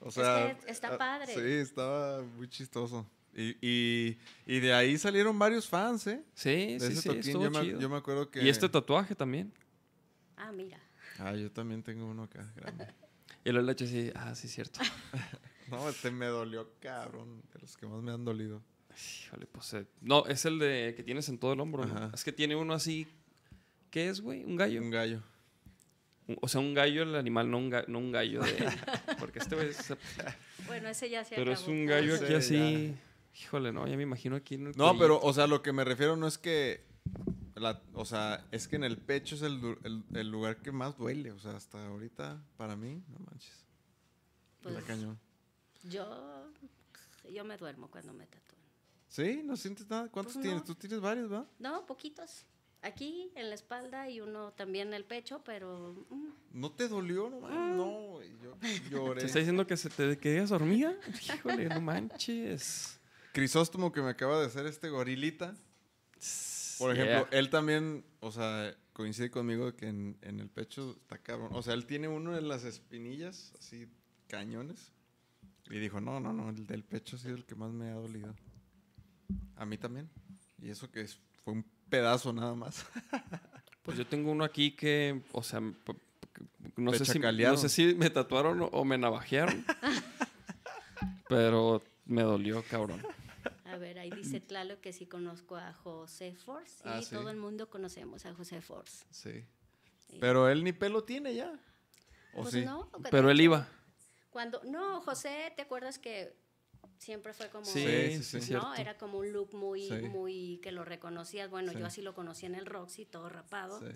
[0.00, 1.34] O sea, que está ah, padre.
[1.34, 3.06] Sí, estaba muy chistoso.
[3.34, 6.24] Y, y, y de ahí salieron varios fans, ¿eh?
[6.34, 7.20] Sí, De sí, ese sí, toquín.
[7.20, 7.80] estuvo Yo me, chido.
[7.80, 8.42] yo me acuerdo que...
[8.42, 9.52] Y este tatuaje también.
[10.36, 10.80] Ah, mira.
[11.18, 12.86] Ah, yo también tengo uno acá, grande.
[13.44, 14.80] Y el leche sí, ah, sí, cierto.
[15.68, 17.42] No, este me dolió, cabrón.
[17.54, 18.60] De los que más me han dolido.
[19.24, 19.72] Híjole, pues...
[19.74, 21.94] eh, no, es el de que tienes en todo el hombro, ¿no?
[21.94, 22.10] Ajá.
[22.12, 23.06] Es que tiene uno así...
[23.90, 24.44] ¿Qué es, güey?
[24.44, 24.80] ¿Un gallo?
[24.82, 25.22] Un gallo.
[26.40, 28.52] O sea, un gallo el animal, no un, ga- no un gallo de...
[29.18, 29.94] Porque este es-
[30.66, 32.38] Bueno, ese ya se Pero es un gallo aquí ya.
[32.38, 32.94] así...
[33.42, 35.84] Híjole, no, ya me imagino aquí en el No, pero, o sea, lo que me
[35.84, 36.84] refiero no es que.
[37.54, 40.72] la- o sea, es que en el pecho es el, du- el- el lugar que
[40.72, 41.30] más duele.
[41.30, 43.64] O sea, hasta ahorita, para mí, no manches.
[44.62, 45.18] Pues, Está cañón.
[45.84, 46.50] yo,
[47.32, 48.60] yo me duermo cuando me tatúan.
[49.08, 49.42] ¿Sí?
[49.44, 50.08] ¿No sientes nada?
[50.08, 50.64] ¿Cuántos Pues tienes?
[50.64, 51.46] Tú tienes varios, ¿va?
[51.60, 52.44] No, poquitos.
[52.82, 56.28] Aquí en la espalda y uno también en el pecho, pero mm,
[56.60, 57.28] ¿No te dolió?
[57.28, 57.76] No, man?
[57.76, 58.56] no yo
[58.90, 59.20] lloré.
[59.20, 60.96] ¿Te está diciendo que se te querías dormida?
[61.34, 62.98] Híjole, no manches.
[63.32, 65.54] Crisóstomo que me acaba de hacer este gorilita.
[66.78, 67.04] Por Yeah.
[67.20, 71.50] ejemplo, él también, o sea, coincide conmigo de que en, en el pecho está cabrón.
[71.52, 73.86] O sea, él tiene uno de las espinillas, así,
[74.28, 74.90] cañones.
[75.68, 77.94] Y dijo, no, no, no, el del pecho ha sido el que más me ha
[77.94, 78.34] dolido.
[79.56, 80.08] A mí también.
[80.62, 82.86] Y eso que es- fue un pedazo nada más.
[83.82, 88.10] Pues yo tengo uno aquí que, o sea, no sé, si, no sé si me
[88.10, 89.64] tatuaron o- me navajearon.
[91.28, 93.02] pero me dolió, cabrón.
[93.64, 97.14] a ver, ahí dice Tlalo que sí conozco a José Force y Ah, sí.
[97.14, 99.04] todo el mundo conocemos a José Force.
[99.10, 99.44] Sí.
[100.08, 100.18] Sí.
[100.20, 101.52] Pero él ni pelo tiene ya.
[102.34, 102.64] ¿O Pues sí?
[102.64, 103.66] no, Pero él iba.
[104.30, 106.36] Cuando, no, José, ¿te acuerdas que
[107.00, 108.68] Siempre fue como, Sí, cierto.
[108.68, 108.74] ¿no?
[108.74, 109.94] Era como un look muy, Sí.
[110.08, 111.48] muy que lo reconocías.
[111.48, 111.78] Bueno, Sí.
[111.78, 113.80] yo así lo conocí en el Roxy, todo rapado.
[113.80, 113.86] Sí.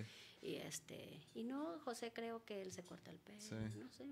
[0.41, 3.55] Y este, y no, José creo que él se corta el pelo, Sí.
[3.79, 4.05] no sé.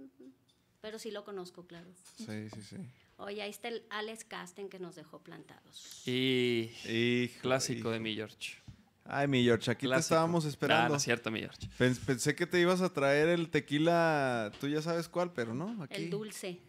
[0.83, 1.89] Pero sí lo conozco, claro.
[2.19, 2.77] Sí, sí, sí.
[3.17, 6.07] Oye, ahí está el Alex Casten que nos dejó plantados.
[6.07, 8.59] Y Hijo, clásico de mi George.
[9.05, 10.01] Ay, mi George, aquí te Clásico.
[10.15, 10.89] estábamos Ah, esperando.
[10.91, 11.67] no es cierto, mi George.
[11.79, 15.83] Pens- Pensé que te ibas a traer el tequila, tú ya sabes cuál, pero no,
[15.83, 15.95] aquí.
[16.05, 16.61] El dulce.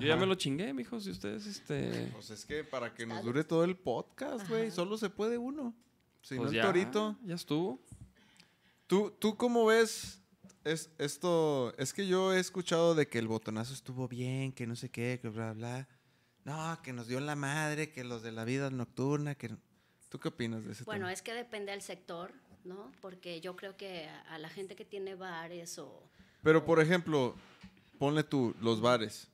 [0.00, 2.10] Yo ya me lo chingué, mijos, y ustedes, este...
[2.12, 5.74] Pues es que para que nos dure todo el podcast, güey, solo se puede uno.
[6.22, 7.16] Si pues no el ya, torito.
[7.24, 7.80] Ya estuvo.
[8.86, 10.22] ¿Tú, ¿Tú cómo ves
[10.64, 11.74] es, esto?
[11.78, 15.18] Es que yo he escuchado de que el botonazo estuvo bien, que no sé qué,
[15.20, 15.88] que bla, bla.
[16.44, 19.56] No, que nos dio en la madre, que los de la vida nocturna, que...
[20.08, 21.12] ¿Tú qué opinas de ese Bueno, tema?
[21.12, 22.32] es que depende del sector,
[22.64, 22.90] ¿no?
[23.02, 26.08] Porque yo creo que a, a la gente que tiene bares o...
[26.42, 27.34] Pero, por ejemplo,
[27.98, 29.28] ponle tú, los bares.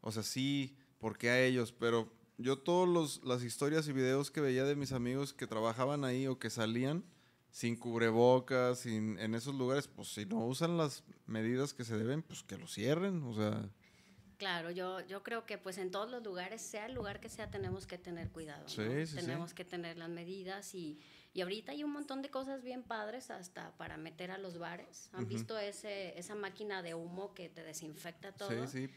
[0.00, 1.72] O sea, sí, porque a ellos?
[1.72, 6.26] Pero yo todas las historias y videos que veía de mis amigos que trabajaban ahí
[6.26, 7.04] o que salían
[7.50, 12.22] sin cubrebocas, sin, en esos lugares, pues si no usan las medidas que se deben,
[12.22, 13.22] pues que lo cierren.
[13.24, 13.68] O sea,
[14.38, 17.50] Claro, yo, yo creo que pues en todos los lugares, sea el lugar que sea,
[17.50, 18.62] tenemos que tener cuidado.
[18.62, 18.68] ¿no?
[18.68, 19.16] Sí, sí, sí.
[19.16, 21.00] tenemos que tener las medidas y,
[21.34, 25.10] y ahorita hay un montón de cosas bien padres hasta para meter a los bares.
[25.12, 25.30] ¿Han Ujú.
[25.30, 28.64] visto ese, esa máquina de humo que te desinfecta todo?
[28.68, 28.94] sí, sí.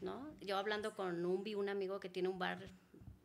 [0.00, 0.28] ¿No?
[0.40, 2.70] Yo hablando con un, vi un amigo que tiene un bar,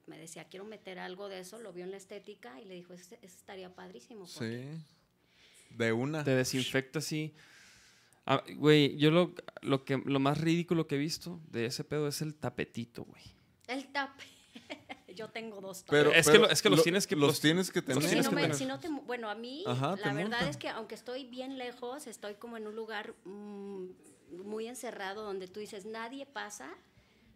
[0.08, 2.94] me decía, quiero meter algo de eso, lo vio en la estética y le dijo,
[2.94, 4.26] ese, ese estaría padrísimo.
[4.34, 4.74] porque
[5.70, 5.76] Sí.
[5.76, 6.24] De una.
[6.24, 7.34] Te desinfecta así.
[8.26, 12.08] Ah, Güey, yo lo, lo, que, lo más ridículo que he visto de ese pedo
[12.08, 13.24] es el tapetito, güey.
[13.68, 14.24] El tape.
[15.16, 15.92] Yo tengo dos tapes.
[16.00, 17.98] Pero, Es que pero lo- es que los tienes que- los los- tienes que tener.
[17.98, 18.56] Es que tienes si no que me- tener.
[18.58, 22.08] si no te bueno, a mí Ajá, la verdad es que aunque estoy bien lejos,
[22.08, 23.86] estoy como en un lugar mm,
[24.32, 26.70] muy encerrado donde tú dices, nadie pasa.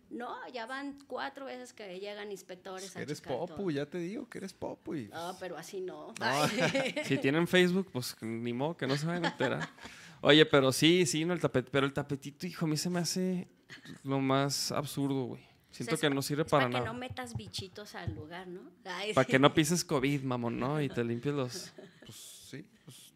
[0.10, 3.70] No, ya van cuatro veces que llegan inspectores a Eres popu, todo.
[3.72, 4.94] ya te digo que eres popu.
[4.96, 6.14] y- Ah, pero así no.
[6.20, 6.48] No.
[7.06, 9.70] Si tienen Facebook, pues ni modo que no se vayan a enterar.
[10.22, 11.70] Oye, pero sí, sí, no el tapete.
[11.72, 13.48] Pero el tapetito, hijo, a mí se me hace
[14.04, 15.42] lo más absurdo, güey.
[15.72, 16.94] Siento O sea, que es no sirve es para para que nada.
[16.94, 18.62] no metas bichitos al lugar, ¿no?
[18.86, 20.80] Ay, Para que no pises COVID, mamón, ¿no?
[20.80, 21.74] Y te limpies los...
[22.06, 22.33] Pues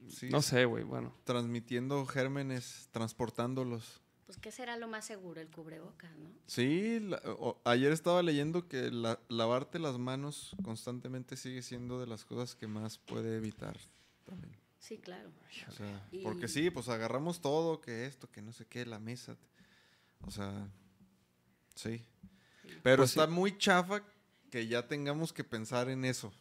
[0.10, 0.30] sí.
[0.30, 1.14] No sé, güey, bueno.
[1.24, 4.02] Transmitiendo gérmenes, transportándolos.
[4.26, 5.40] Pues, ¿qué será lo más seguro?
[5.40, 6.30] El cubrebocas, ¿no?
[6.48, 12.08] Sí, la- o- ayer estaba leyendo que la- lavarte las manos constantemente sigue siendo de
[12.08, 13.78] las cosas que más puede evitar
[14.26, 14.54] también.
[14.80, 15.30] Sí, claro.
[15.68, 19.00] O sea, Y- porque sí, pues agarramos todo, que esto, que no sé qué, la
[19.00, 19.38] mesa.
[20.26, 20.70] O sea,
[21.76, 22.04] sí.
[22.84, 23.20] Pero Pues sí.
[23.20, 24.04] está muy chafa
[24.52, 26.34] que ya tengamos que pensar en eso.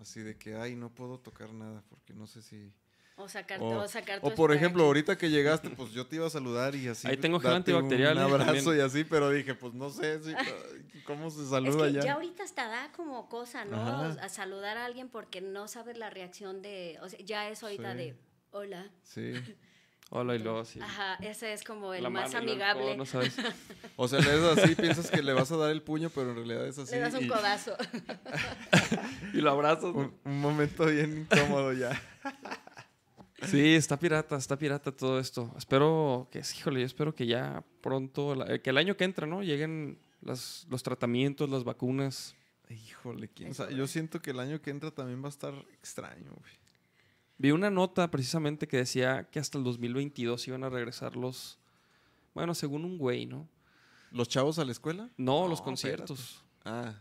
[0.00, 2.72] Así de que, ay, no puedo tocar nada porque no sé si...
[3.20, 6.26] O sacar, O, o sacar o por ejemplo, ahorita que llegaste, pues yo te iba
[6.28, 7.08] a saludar y así.
[7.08, 8.78] Ahí tengo gel antibacterial, Un abrazo También.
[8.78, 10.32] y así, pero dije, pues no sé si-
[11.04, 12.00] cómo se Es saluda que ya.
[12.02, 13.76] ya ahorita hasta da como cosa, ¿no?
[13.76, 14.16] Ajá.
[14.22, 17.92] A saludar a alguien porque no sabes la reacción de, o sea, ya es ahorita
[17.92, 17.98] Sí.
[17.98, 18.16] de,
[18.52, 18.88] hola.
[19.02, 19.32] Sí.
[20.10, 20.80] Hola y luego sí.
[20.80, 22.82] Ajá, ese es como el La más mano luego amigable.
[22.86, 23.36] codo, no sabes.
[23.96, 26.36] O sea, le das así, piensas que le vas a dar el puño, pero en
[26.36, 26.92] realidad es así.
[26.94, 27.76] Le das un y codazo.
[29.34, 29.84] Y lo abrazas.
[29.94, 32.00] un, un momento bien incómodo ya.
[33.46, 35.52] Sí, está pirata, está pirata todo esto.
[35.56, 39.42] Espero que, híjole, yo espero que ya pronto, eh, que el año que entra, ¿no?
[39.42, 42.34] Lleguen las- los tratamientos, las vacunas.
[42.68, 43.76] Híjole, quién Eso, sabe.
[43.76, 46.52] Yo siento que el año que entra también va a estar extraño, güey.
[47.38, 51.58] Vi una nota precisamente que decía que hasta el 2022 iban a regresar los,
[52.34, 53.48] bueno, según un güey, ¿no?
[54.10, 55.04] ¿Los chavos a la escuela?
[55.16, 56.42] No, No, los conciertos.
[56.64, 56.94] Ah.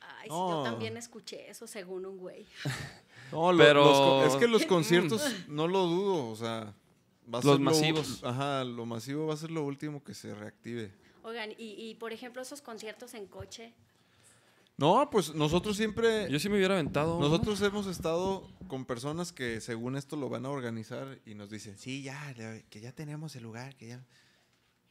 [0.00, 2.46] Ay, sí, yo también escuché eso según un güey.
[3.32, 6.74] No, lo- Pero- los es que los conciertos no lo dudo, o sea,
[7.32, 8.22] va a Los ser lo masivos.
[8.24, 10.92] ajá, lo masivo va a ser lo último que se reactive.
[11.24, 13.72] Oigan, y, y por ejemplo esos conciertos en coche,
[14.76, 17.20] No, pues nosotros siempre Yo sí me hubiera aventado.
[17.20, 17.28] ¿no?
[17.28, 21.78] Nosotros hemos estado con personas que según esto lo van a organizar y nos dicen,
[21.78, 24.04] sí, ya, ya, que ya tenemos el lugar, que ya...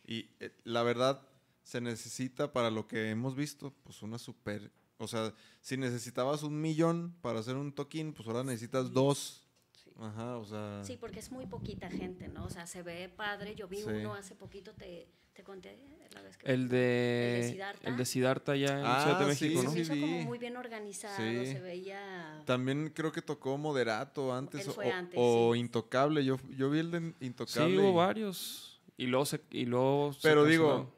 [0.05, 1.27] Y eh, la verdad,
[1.63, 4.71] se necesita para lo que hemos visto, pues una super...
[5.01, 9.43] O sea, si necesitabas un millón para hacer un toquín, pues ahora necesitas dos.
[9.83, 9.89] Sí.
[9.99, 10.83] Ajá, o sea...
[10.83, 12.45] sí, porque es muy poquita gente, ¿no?
[12.45, 13.55] O sea, se ve padre.
[13.55, 13.89] Yo vi Sí.
[13.89, 15.77] uno hace poquito, te, te conté
[16.13, 16.45] la vez que...
[16.45, 17.49] El El de de.
[17.51, 17.89] Siddhartha.
[17.89, 19.73] El de Siddhartha ya en Ah, Ciudad de sí, México, se ¿no?
[19.73, 21.51] me hizo como muy bien organizado, Sí.
[21.51, 22.43] se veía...
[22.45, 25.59] También creo que tocó Moderato antes Él o, fue antes, o sí.
[25.59, 26.23] Intocable.
[26.23, 27.71] Yo, yo vi el de Intocable.
[27.75, 28.81] Sí, hubo y- varios.
[28.97, 29.41] Y luego se.
[29.49, 30.93] Y luego se Pero digo,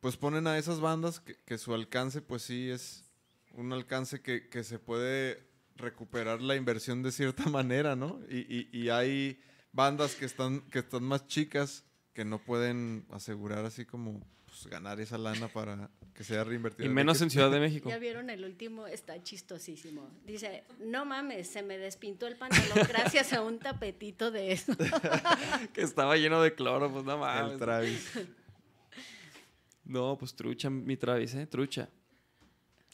[0.00, 3.03] pues ponen a esas bandas que, que su alcance, pues sí es
[3.54, 5.46] un alcance que, que se puede
[5.76, 8.20] recuperar la inversión de cierta manera, ¿no?
[8.28, 9.40] Y, y- y hay
[9.72, 15.00] bandas que están, que están más chicas que no pueden asegurar así como pues, ganar
[15.00, 16.86] esa lana para que sea reinvertida.
[16.86, 17.88] Y menos en Ciudad de México.
[17.90, 20.08] Ya vieron el último, está chistosísimo.
[20.24, 24.72] Dice, no mames, se me despintó el pantalón gracias a un tapetito de eso.
[25.72, 27.58] que estaba lleno de cloro, pues no El mames.
[27.58, 28.12] Travis.
[29.84, 31.46] No, pues trucha, mi Travis, ¿eh?
[31.46, 31.88] Trucha.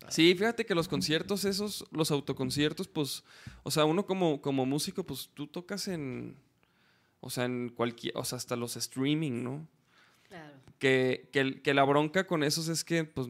[0.09, 3.23] Sí, fíjate que los conciertos esos, los autoconciertos, pues,
[3.63, 6.37] o sea, uno como, como músico, pues tú tocas en,
[7.21, 9.69] o sea, en cualquier, o sea, hasta los streaming, ¿no?
[10.29, 10.55] Claro.
[10.79, 13.29] Que, que, la bronca con esos es que, pues,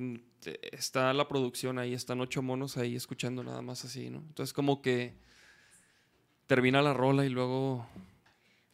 [0.73, 4.19] está la producción ahí, están ocho monos ahí escuchando nada más así, ¿no?
[4.19, 5.15] Entonces, como que
[6.47, 7.87] termina la rola y luego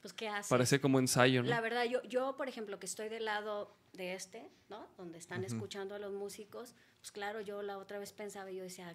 [0.03, 0.51] Pues, ¿qué hace?
[0.51, 1.49] parece como ensayo, ¿no?
[1.49, 4.87] La verdad, yo, yo, por ejemplo, que estoy del lado de este, ¿no?
[4.97, 8.63] Donde están escuchando a los músicos, pues claro, yo la otra vez pensaba y yo
[8.63, 8.95] decía,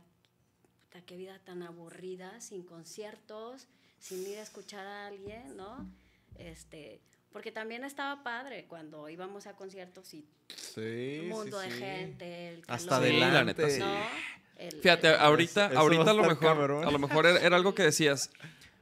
[0.84, 3.68] puta, qué vida tan aburrida, sin conciertos,
[4.00, 5.88] sin ir a escuchar a alguien, ¿no?
[6.36, 11.74] Este, porque también estaba padre cuando íbamos a conciertos y Sí, un mundo sí, de
[11.74, 11.80] sí.
[11.80, 13.54] gente, el Hasta calor, la adelante.
[13.64, 13.80] neta, sí.
[13.80, 14.32] ¿no?
[14.58, 16.86] El- Fíjate, el- ahorita, eso ahorita a a lo mejor, cabrón.
[16.86, 18.30] a lo mejor era, era algo que decías,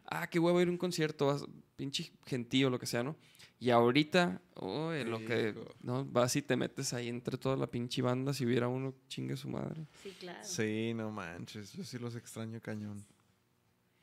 [0.06, 3.16] ah, qué huevo ir a un concierto, pinche gentío, lo que sea, ¿no?
[3.62, 5.54] Y ahorita, oh, en lo que.
[5.82, 6.06] ¿no?
[6.06, 9.50] Vas y te metes ahí entre toda la pinche banda, si hubiera uno, chingue su
[9.50, 9.86] madre.
[10.02, 10.40] Sí, claro.
[10.44, 11.74] Sí, no manches.
[11.74, 13.06] Yo sí los extraño cañón.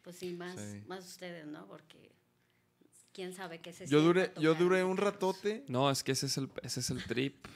[0.02, 0.82] Pues sí, más, Sí.
[0.86, 1.66] más ustedes, ¿no?
[1.66, 2.12] Porque
[3.12, 5.64] quién sabe qué se Yo duré, yo duré un ratote.
[5.68, 7.46] No, es que ese es el, ese es el trip,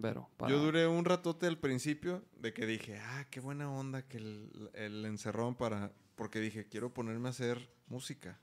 [0.00, 4.06] pero para- Yo duré un ratote al principio de que dije, ah, qué buena onda
[4.06, 5.92] que el, el encerrón para...
[6.14, 8.40] Porque dije, quiero ponerme a hacer música.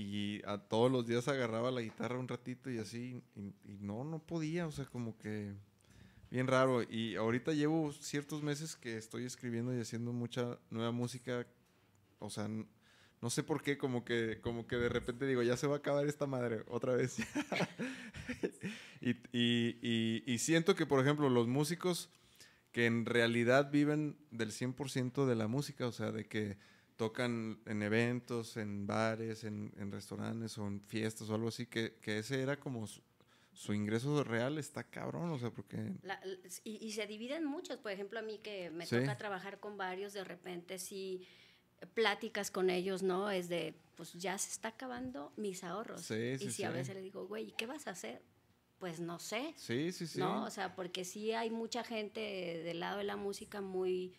[0.00, 3.20] Y a todos los días agarraba la guitarra un ratito y así.
[3.34, 5.54] Y, y no, no podía, o sea, como que...
[6.30, 6.82] Bien raro.
[6.82, 11.46] Y ahorita llevo ciertos meses que estoy escribiendo y haciendo mucha nueva música.
[12.20, 15.66] O sea, no sé por qué, como que, como que de repente digo, ya se
[15.66, 17.16] va a acabar esta madre otra vez.
[19.00, 22.10] y- y- y siento que, por ejemplo, los músicos
[22.72, 26.56] que en realidad viven del 100% de la música, o sea, de que
[26.98, 31.94] tocan en eventos, en bares, en, en restaurantes o en fiestas o algo así, que,
[32.02, 33.00] que ese era como su,
[33.52, 35.92] su ingreso real, está cabrón, o sea, porque...
[36.02, 36.20] La-
[36.64, 38.96] y, y se dividen muchos, por ejemplo, a mí que me Sí.
[38.96, 41.26] toca trabajar con varios, de repente sí
[41.80, 43.30] eh, pláticas con ellos, ¿no?
[43.30, 46.02] Es de, pues ya se está acabando mis ahorros.
[46.02, 48.20] Sí, y sí, si a veces le digo, güey, ¿y qué vas a hacer?
[48.80, 50.18] Pues no sé, Sí, sí, sí.
[50.18, 50.44] ¿no?
[50.44, 54.16] O sea, porque sí hay mucha gente del lado de la música muy,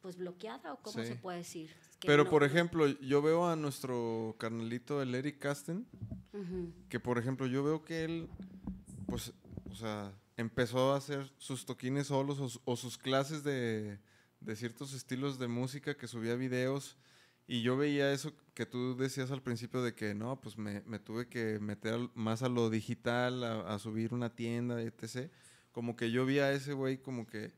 [0.00, 1.74] pues bloqueada, o cómo se puede decir.
[2.00, 5.86] Que Pero, no- por ejemplo, yo veo a nuestro carnalito, el Eric Casten,
[6.88, 8.28] que, por ejemplo, yo veo que él,
[9.06, 9.32] pues,
[9.70, 13.98] o sea, empezó a hacer sus toquines solos o, su- o sus clases de,
[14.40, 16.96] de ciertos estilos de música que subía videos.
[17.48, 20.98] Y yo veía eso que tú decías al principio de que no, pues me, me
[21.00, 25.30] tuve que meter más a lo digital, a, a subir una tienda, etc.
[25.72, 27.52] Como que yo vi a ese güey como que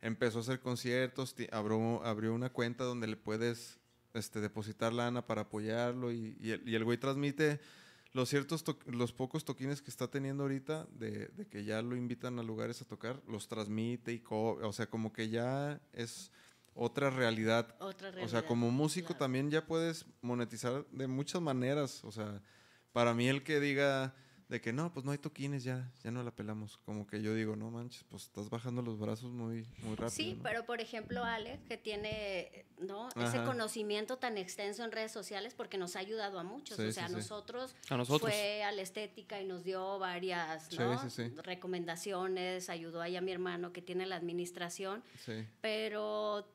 [0.00, 3.78] empezó a hacer conciertos, abrió, abrió una cuenta donde le puedes
[4.14, 7.60] este, depositar lana para apoyarlo y, y el, y el güey transmite
[8.12, 11.96] los ciertos to- los pocos toquines que está teniendo ahorita de, de que ya lo
[11.96, 16.30] invitan a lugares a tocar, los transmite y o sea, como que ya es
[16.74, 17.74] otra realidad.
[17.80, 19.18] Otra O sea, realidad, como músico claro.
[19.18, 22.04] también ya puedes monetizar de muchas maneras.
[22.04, 22.40] O sea,
[22.92, 24.14] para mí el que diga
[24.54, 26.78] de que no, pues no hay toquines, ya, ya no la pelamos.
[26.84, 30.10] Como que yo digo, no manches, pues estás bajando los brazos muy, muy rápido.
[30.10, 30.42] Sí, ¿no?
[30.44, 33.08] pero por ejemplo, Ale, que tiene ¿no?
[33.16, 36.76] ese conocimiento tan extenso en redes sociales, porque nos ha ayudado a muchos.
[36.76, 37.14] Sí, o sea, sí.
[37.14, 38.30] nosotros, A nosotros.
[38.30, 40.98] fue a la estética y nos dio varias Sí, ¿no?
[41.02, 41.34] sí, sí.
[41.42, 45.44] recomendaciones, ayudó ahí a mi hermano que tiene la administración, Sí.
[45.60, 46.48] pero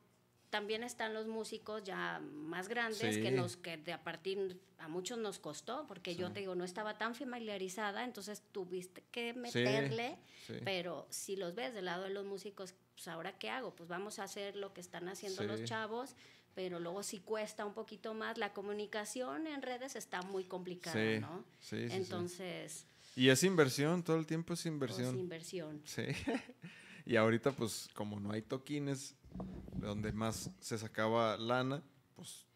[0.50, 3.22] también están los músicos ya más grandes Sí.
[3.22, 6.64] que nos que de a partir a muchos nos costó porque yo te digo no
[6.64, 10.54] estaba tan familiarizada entonces tuviste que meterle sí.
[10.64, 13.74] pero si los ves del lado de los músicos, pues ahora qué hago?
[13.76, 16.16] Pues vamos a hacer lo que están haciendo los chavos,
[16.54, 18.36] pero luego sí cuesta un poquito más.
[18.36, 21.44] La comunicación en redes está muy complicada, ¿no?
[21.60, 21.94] sí, sí, sí.
[21.96, 22.86] Entonces,
[23.16, 25.16] Y es inversión, todo el tiempo es pues, inversión.
[25.18, 25.80] inversión.
[25.86, 26.02] Sí.
[27.06, 29.14] y ahorita, pues, como no hay toquines,
[29.74, 31.82] de donde más se sacaba lana,
[32.16, 32.46] pues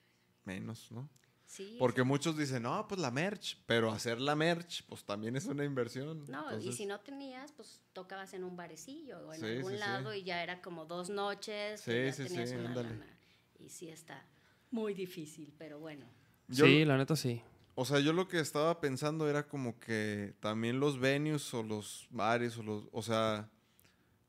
[0.45, 1.09] menos, ¿no?
[1.47, 1.77] Sí.
[1.79, 5.65] Porque muchos dicen, no, pues la merch, pero hacer la merch, pues también es una
[5.65, 6.25] inversión.
[6.27, 9.71] No, y Entonces, si no tenías, pues tocabas en un barecillo o en Sí, algún
[9.73, 9.81] sí, sí.
[9.81, 12.91] lado y ya era como dos noches, Sí, que ya sí, tenías sí, una ándale.
[12.91, 13.07] lana.
[13.59, 14.27] Y sí está
[14.71, 16.07] muy difícil, pero bueno.
[16.49, 17.41] Yo- sí, la neta sí.
[17.77, 22.07] O sea, yo lo que estaba pensando era como que también los venues o los
[22.11, 23.49] bares o los, o sea,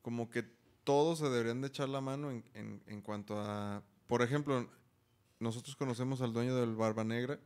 [0.02, 0.42] como que
[0.86, 4.66] todos se deberían de echar la mano en, en- en cuanto a, por ejemplo,
[5.40, 7.38] nosotros conocemos al dueño del Barba Negra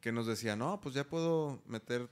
[0.00, 2.08] que nos decía, no, pues ya puedo meter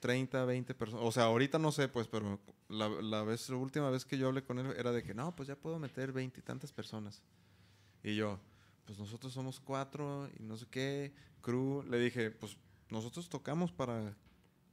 [0.00, 1.06] 30, 20 personas.
[1.06, 4.26] O sea, ahorita no sé, pues, pero la, la vez, la última vez que yo
[4.26, 7.22] hablé con él era de que no, pues ya puedo meter 20 y tantas personas.
[8.02, 8.40] Y yo,
[8.84, 11.82] pues nosotros somos cuatro y no sé qué, crew.
[11.84, 12.56] Le dije, pues
[12.90, 14.16] nosotros tocamos para...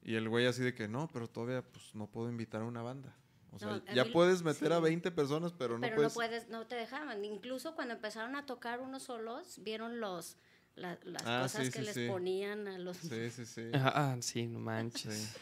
[0.03, 2.81] Y el güey así de que no, pero todavía pues no puedo invitar a una
[2.81, 3.15] banda.
[3.57, 4.83] O sea, No, a ya mí- puedes meter a sí.
[4.83, 6.11] 20 personas, pero no Pero puedes...
[6.11, 7.25] no puedes, no te dejaban.
[7.25, 10.37] Incluso cuando empezaron a tocar unos solos, vieron los
[10.75, 12.07] la- las Ah, cosas sí, que sí, les sí.
[12.07, 13.71] ponían a los Sí, sí, sí.
[13.73, 15.13] Ah, sí, no manches.
[15.13, 15.39] Sí.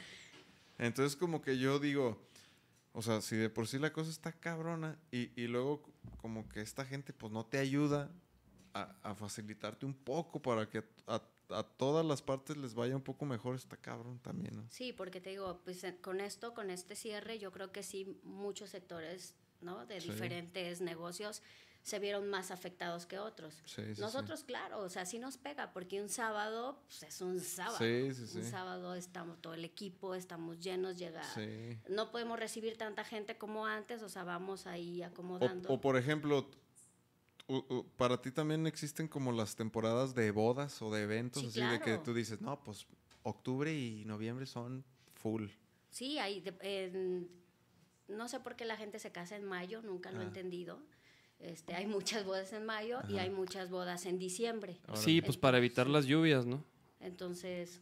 [0.77, 2.17] Entonces como que yo digo,
[2.93, 5.83] o sea, si de por sí la cosa está cabrona y, y luego
[6.21, 8.09] como que esta gente pues no te ayuda
[8.75, 13.01] a, a facilitarte un poco para que a, a todas las partes les vaya un
[13.01, 14.63] poco mejor, está cabrón también, ¿no?
[14.69, 18.19] Sí, porque te digo, pues eh, con esto, con este cierre, yo creo que sí
[18.23, 19.85] muchos sectores, ¿no?
[19.85, 20.09] De Sí.
[20.11, 21.41] diferentes negocios
[21.83, 23.61] se vieron más afectados que otros.
[23.65, 24.01] Sí, sí, sí.
[24.01, 27.77] Nosotros, claro, o sea, sí nos pega, porque un sábado, pues es un sábado.
[27.77, 28.37] Sí, sí, sí.
[28.39, 31.23] Un sábado estamos todo el equipo, estamos llenos, llega.
[31.35, 31.77] Sí.
[31.87, 35.69] No podemos recibir tanta gente como antes, o sea, vamos ahí acomodando.
[35.69, 36.49] o, por ejemplo,
[37.97, 41.77] para ti también existen como las temporadas de bodas o de eventos, Sí, así de
[41.79, 42.03] que claro.
[42.03, 42.87] tú dices, no, pues
[43.23, 44.83] octubre y noviembre son
[45.13, 45.47] full.
[45.91, 47.29] Sí, hay, de- en-
[48.07, 50.27] no sé por qué la gente se casa en mayo, nunca lo he Ah.
[50.27, 50.79] entendido.
[51.39, 53.23] Este, hay muchas bodas en mayo y Ajá.
[53.23, 54.79] hay muchas bodas en diciembre.
[54.87, 55.03] Órale.
[55.03, 56.63] Sí, pues para evitar las lluvias, ¿no?
[56.99, 57.81] Entonces,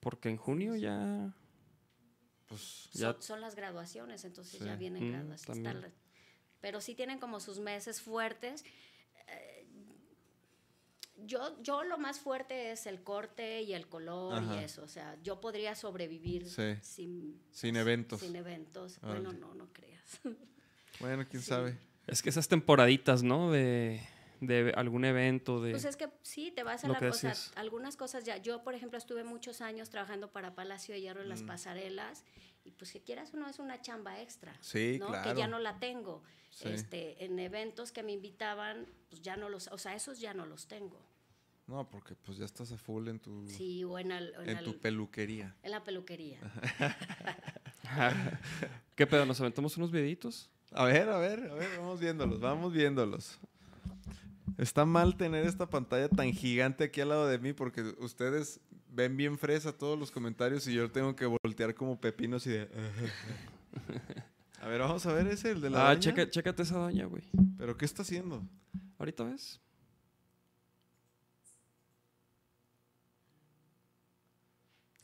[0.00, 1.34] Porque en junio ya...
[2.46, 4.64] Pues Ya- son, son las graduaciones, entonces Sí.
[4.64, 5.92] ya vienen Mm, graduaciones.
[6.60, 8.64] pero sí tienen como sus meses fuertes.
[9.28, 9.66] Eh,
[11.26, 14.56] yo, yo lo más fuerte es el corte y el color Ajá.
[14.56, 14.82] y eso.
[14.82, 16.74] O sea, yo podría sobrevivir Sí.
[16.82, 18.20] sin, Sin eventos.
[18.20, 18.98] Sin eventos.
[19.02, 19.20] Órale.
[19.20, 20.20] Bueno, no, no creas.
[21.00, 21.48] Bueno, quién Sí.
[21.48, 21.76] sabe.
[22.06, 23.50] Es que esas temporaditas, ¿no?
[23.50, 24.00] De,
[24.40, 25.72] de algún evento, de...
[25.72, 27.28] Pues es que sí, te vas a la que cosa.
[27.30, 27.52] decías.
[27.56, 28.36] Algunas cosas ya.
[28.36, 31.46] Yo, por ejemplo, estuve muchos años trabajando para Palacio de Hierro en las Mm.
[31.46, 32.24] pasarelas.
[32.64, 34.54] Y pues si quieras uno es una chamba extra.
[34.60, 35.08] Sí, ¿no?
[35.08, 35.28] claro.
[35.34, 36.22] Que ya no la tengo.
[36.54, 36.68] Sí.
[36.68, 40.46] Este, en eventos que me invitaban, pues ya no los, o sea, esos ya no
[40.46, 41.00] los tengo.
[41.66, 44.78] No, porque pues ya estás a full en tu, Sí, o en, el- en tu
[44.78, 45.56] peluquería.
[45.62, 46.38] en la peluquería.
[48.94, 49.26] ¿Qué pedo?
[49.26, 50.50] ¿Nos aventamos unos videitos?
[50.72, 53.38] A ver, a ver, a ver, vamos viéndolos, vamos viéndolos.
[54.58, 59.16] Está mal tener esta pantalla tan gigante aquí al lado de mí porque ustedes ven
[59.16, 62.68] bien fresa todos los comentarios y yo tengo que voltear como pepinos y de...
[64.64, 66.00] A ver, vamos a ver ese, el de la Ah, doña.
[66.00, 67.22] checa, chécate esa doña, güey.
[67.58, 68.42] ¿Pero qué está haciendo?
[68.98, 69.60] ¿Ahorita ves?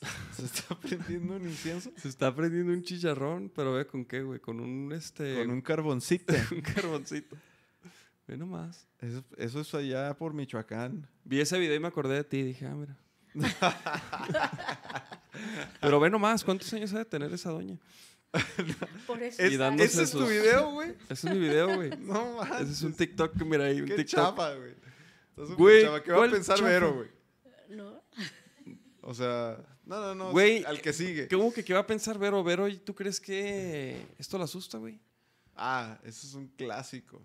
[0.33, 1.91] ¿Se está prendiendo un incienso?
[1.97, 4.41] Se está prendiendo un chicharrón, pero ve con qué, güey.
[4.41, 5.37] Con un, este...
[5.37, 6.33] Con un carboncito.
[6.53, 7.37] un carboncito.
[8.27, 8.87] Ve nomás.
[9.01, 11.07] Eso, eso es allá por Michoacán.
[11.25, 12.43] Vi ese video y me acordé de ti.
[12.43, 12.97] Dije, ah, mira.
[15.81, 17.79] pero ve nomás, ¿cuántos años ha de tener esa doña?
[19.07, 19.43] Por eso.
[19.43, 20.95] Es- ¿Ese es tu video, güey?
[21.09, 21.91] Ese es mi video, güey.
[22.01, 22.61] No manches.
[22.63, 24.21] Ese es un TikTok, mira ahí, un Qué TikTok.
[24.21, 24.75] chafa, güey.
[25.83, 26.63] ¿Qué va a ¿cuál pensar?
[26.63, 27.09] Vero, güey?
[27.71, 28.03] ¿No?
[29.03, 30.31] O sea, no, no, no.
[30.33, 31.27] Güey, al que sigue.
[31.29, 32.45] ¿Cómo que qué va a pensar Vero?
[32.45, 35.01] Vero, ¿y tú crees que esto la asusta, güey?
[35.57, 37.23] Ah, eso es un clásico.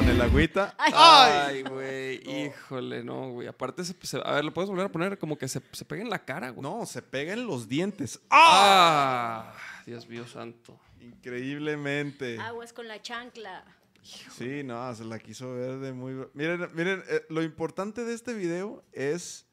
[0.00, 0.74] Con el agüita.
[0.78, 3.46] Ay, güey, híjole, no, güey.
[3.46, 6.00] Aparte, se, se- a ver, lo puedes volver a poner como que se, se pega
[6.00, 6.62] en la cara, güey.
[6.62, 8.18] No, se pega en los dientes.
[8.30, 9.52] ¡Ah!
[9.84, 10.80] Dios mío santo.
[11.00, 12.38] Increíblemente.
[12.40, 13.62] Aguas con la chancla.
[14.02, 16.14] Sí, no, se la quiso ver de muy...
[16.32, 19.46] Miren, miren, eh, lo importante de este video es...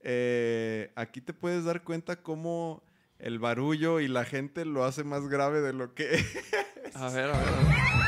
[0.00, 2.82] eh, aquí te puedes dar cuenta cómo
[3.20, 6.24] el barullo y la gente lo hace más grave de lo que...
[6.94, 8.05] A ver, a ver, a ver.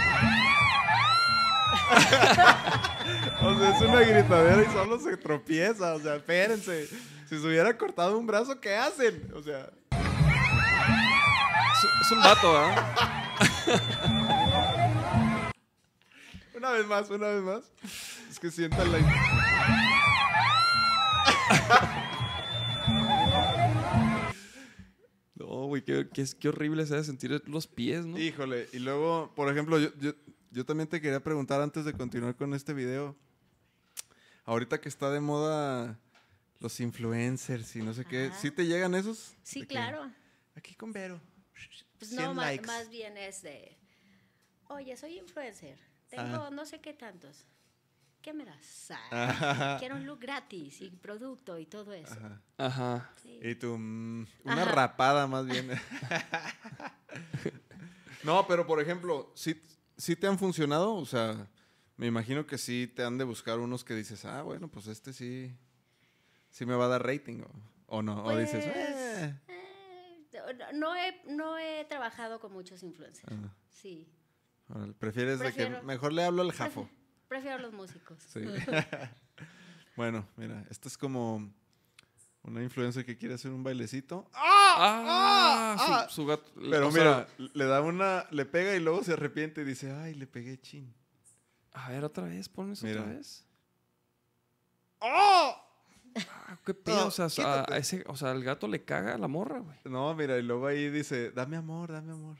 [3.43, 5.95] o sea, es una gritadera y solo se tropieza.
[5.95, 6.87] O sea, espérense.
[7.29, 9.31] Si se hubiera cortado un brazo, ¿qué hacen?
[9.35, 9.71] O sea...
[9.91, 9.99] Es,
[12.03, 12.95] es un vato, ¿verdad?
[16.59, 17.73] Una vez más, una vez más.
[18.29, 18.99] Es que sientan la...
[25.37, 28.19] No, güey, qué, qué, qué horrible se sentir los pies, ¿no?
[28.19, 30.13] Híjole, y luego, por ejemplo, yo, yo,
[30.51, 33.17] yo también te quería preguntar antes de continuar con este video.
[34.45, 35.99] Ahorita que está de moda
[36.61, 38.41] los influencers y no sé qué, Ajá.
[38.41, 39.35] ¿sí te llegan esos?
[39.43, 40.11] Sí, que, claro.
[40.57, 41.21] Aquí con Vero.
[41.99, 42.67] Pues 100 no, likes.
[42.67, 43.77] más bien es de,
[44.69, 45.79] oye, soy influencer,
[46.09, 46.51] tengo Ajá.
[46.51, 47.45] no sé qué tantos.
[48.23, 48.91] ¿Qué me das?
[48.91, 49.77] Ah, Ajá.
[49.79, 52.13] Quiero un look gratis y producto y todo eso.
[52.15, 52.43] Ajá.
[52.59, 53.11] Ajá.
[53.23, 53.39] Sí.
[53.43, 54.73] Y tú, mm, una Ajá.
[54.73, 55.71] rapada más bien.
[58.25, 59.61] no, pero por ejemplo, ¿sí,
[59.99, 60.95] ¿sí te han funcionado?
[60.95, 61.49] O sea,
[61.97, 65.13] me imagino que sí te han de buscar unos que dices, ah, bueno, pues este
[65.13, 65.55] sí,
[66.51, 68.25] sí me va a dar rating o, o no.
[68.25, 69.35] o dices, Pues, "Eh".
[69.49, 73.31] eh, no, he, no he trabajado con muchos influencers.
[73.33, 74.09] Ah, Sí.
[74.99, 76.89] prefieres de que Prefiero- mejor le hablo al jafo.
[77.29, 78.19] Prefiero a los músicos.
[78.23, 78.41] Sí.
[79.97, 81.53] bueno, mira, esta es como
[82.49, 84.29] una influencer que quiere hacer un bailecito.
[84.35, 86.07] Ah, su- ah.
[86.11, 86.51] su, gato.
[86.57, 90.15] Pero sea, mira, le da una, le pega y luego se arrepiente y dice, ay,
[90.15, 90.93] le pegué chin.
[91.73, 93.01] a ver, otra vez, pones Mira.
[93.03, 93.45] otra vez.
[95.01, 95.55] ¡Oh!
[96.17, 96.97] Ah, ¿Qué pedo?
[96.97, 97.27] No, o, sea,
[97.69, 99.77] a- ese, o sea, el gato le caga a la morra, güey.
[99.85, 102.37] No, mira, y luego ahí dice, dame amor, dame amor.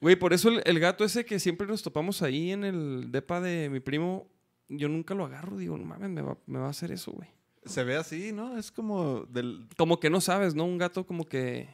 [0.00, 3.40] Güey, por eso el, el gato ese que siempre nos topamos ahí en el depa
[3.40, 4.30] de mi primo,
[4.68, 5.56] yo nunca lo agarro.
[5.58, 7.28] Digo, no mames, me va, me va a hacer eso, güey.
[7.64, 8.56] Se ve así, ¿no?
[8.56, 9.68] Es como del...
[9.76, 10.64] Como que no sabes, ¿no?
[10.64, 11.68] Un gato como que...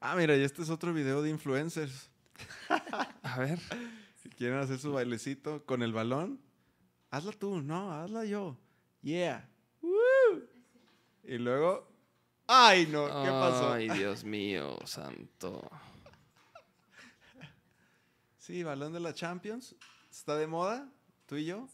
[0.00, 2.10] Ah, mira, y este es otro video de influencers
[3.22, 3.58] A ver.
[4.22, 6.40] que quieren hacer su bailecito con el balón.
[7.10, 8.56] Hazla tú, no, hazla yo.
[9.02, 9.48] Yeah.
[9.80, 10.42] Woo.
[11.24, 11.88] Y luego...
[12.46, 13.06] ¡Ay, no!
[13.06, 13.72] ¿Qué pasó?
[13.72, 15.70] Ay, Dios mío, santo.
[18.38, 19.76] Sí, balón de la Champions.
[20.10, 20.90] ¿Está de moda?
[21.26, 21.68] ¿Tú y yo?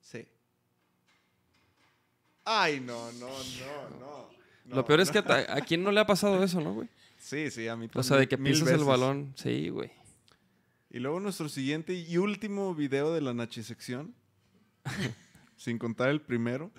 [0.00, 0.26] Sí.
[2.48, 4.76] Ay, no, no, no, no.
[4.76, 5.24] Lo peor es no.
[5.24, 6.88] que a, a quién no le ha pasado eso, ¿no, güey?
[7.18, 9.32] Sí, sí, a mí O sea, de que pisas el balón.
[9.34, 9.90] Sí, güey.
[10.90, 14.14] Y luego nuestro siguiente y último video de la nachisección.
[15.56, 16.70] sin contar el primero.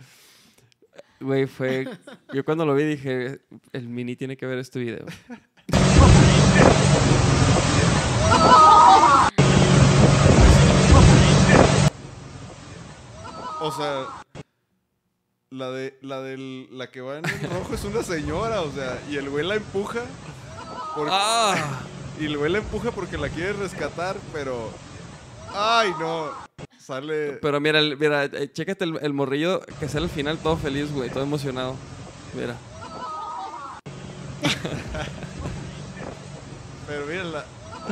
[1.19, 1.85] Güey, fue...
[2.33, 3.41] Yo cuando lo vi dije,
[3.73, 5.05] el mini tiene que ver este video.
[13.59, 14.05] O sea,
[15.49, 19.01] la de la del la que va en el rojo es una señora, o sea,
[19.09, 20.01] y el güey la empuja.
[20.95, 21.81] porque- ¡Ah!
[22.19, 24.71] Y el güey la empuja porque la quiere rescatar, pero.
[25.53, 26.29] ¡Ay, no!
[26.79, 27.33] Sale.
[27.41, 31.09] Pero mira, mira, eh, chécate el, el morrillo que sale al final todo feliz, güey,
[31.09, 31.75] todo emocionado.
[32.33, 32.55] Mira.
[36.87, 37.45] Pero mira, la,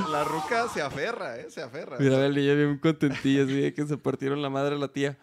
[0.10, 1.48] la ruca se aferra, ¿eh?
[1.50, 1.98] Se aferra.
[2.00, 5.18] Mira, el niño bien contentillo, así de que se partieron la madre a la tía.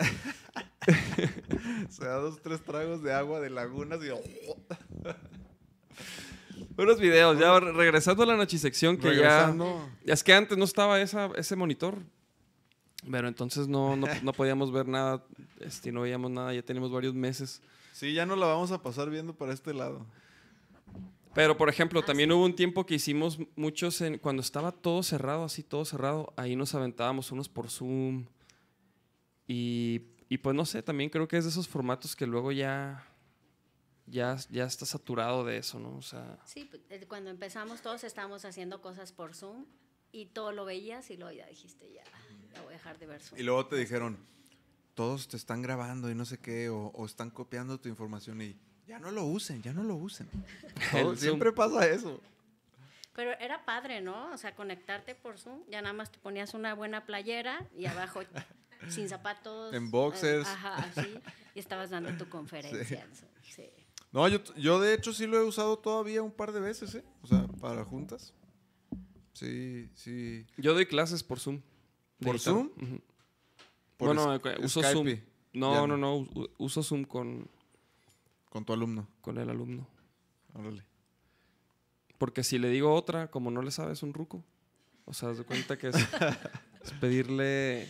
[1.90, 4.08] Se da dos, tres tragos de agua de lagunas y.
[6.76, 9.88] Buenos videos, ya re- regresando a la nachisección que Regresando.
[10.04, 10.12] ya...
[10.14, 11.98] Es que antes no estaba esa, ese monitor.
[13.10, 15.24] Pero entonces no, no, no podíamos ver nada,
[15.60, 17.60] este, no veíamos nada, ya teníamos varios meses.
[17.92, 20.06] Sí, ya no la vamos a pasar viendo para este lado.
[21.34, 22.34] Pero, por ejemplo, Ah, también sí.
[22.34, 26.56] hubo un tiempo que hicimos muchos en, cuando estaba todo cerrado, así todo cerrado, ahí
[26.56, 28.26] nos aventábamos unos por Zoom.
[29.48, 30.02] Y,
[30.32, 33.04] y pues no sé, también creo que es de esos formatos que luego ya,
[34.06, 35.96] ya, ya está saturado de eso, ¿no?
[35.96, 39.66] O sea, Sí, pues, eh, cuando empezamos todos estábamos haciendo cosas por Zoom
[40.10, 42.04] y todo lo veías y luego ya dijiste, ya,
[42.54, 43.38] ya voy a dejar de ver Zoom.
[43.40, 44.16] Y luego te dijeron,
[44.94, 48.56] todos te están grabando y no sé qué, o, o están copiando tu información y
[48.86, 50.28] ya no lo usen, ya no lo usen.
[50.92, 52.20] Todo- siempre pasa eso.
[53.14, 54.32] Pero era padre, ¿no?
[54.32, 58.20] O sea, conectarte por Zoom, ya nada más te ponías una buena playera y abajo
[58.88, 59.72] sin zapatos.
[59.74, 60.46] En boxers.
[60.46, 61.14] eh, ajá, así.
[61.54, 63.06] Y estabas dando tu conferencia.
[63.42, 63.64] sí.
[64.12, 67.04] No, yo, yo de hecho sí lo he usado todavía un par de veces, ¿eh?
[67.22, 68.34] O sea, para juntas.
[69.32, 70.46] Sí, sí.
[70.58, 71.62] yo doy clases por Zoom.
[72.20, 72.38] ¿Por guitarra.
[72.56, 72.66] Zoom?
[72.76, 73.00] Ujú.
[73.96, 74.92] Por bueno, eh, uso Skype.
[74.92, 75.06] Zoom.
[75.08, 75.22] Ya
[75.54, 76.28] No, no, no,
[76.58, 77.48] uso Zoom con,
[78.50, 79.08] Con tu alumno.
[79.22, 79.88] con el alumno.
[80.52, 80.84] Órale.
[82.18, 84.44] Porque si le digo otra, como no le sabes un ruco.
[85.06, 85.96] O sea, haz de cuenta que es,
[86.84, 87.88] es pedirle.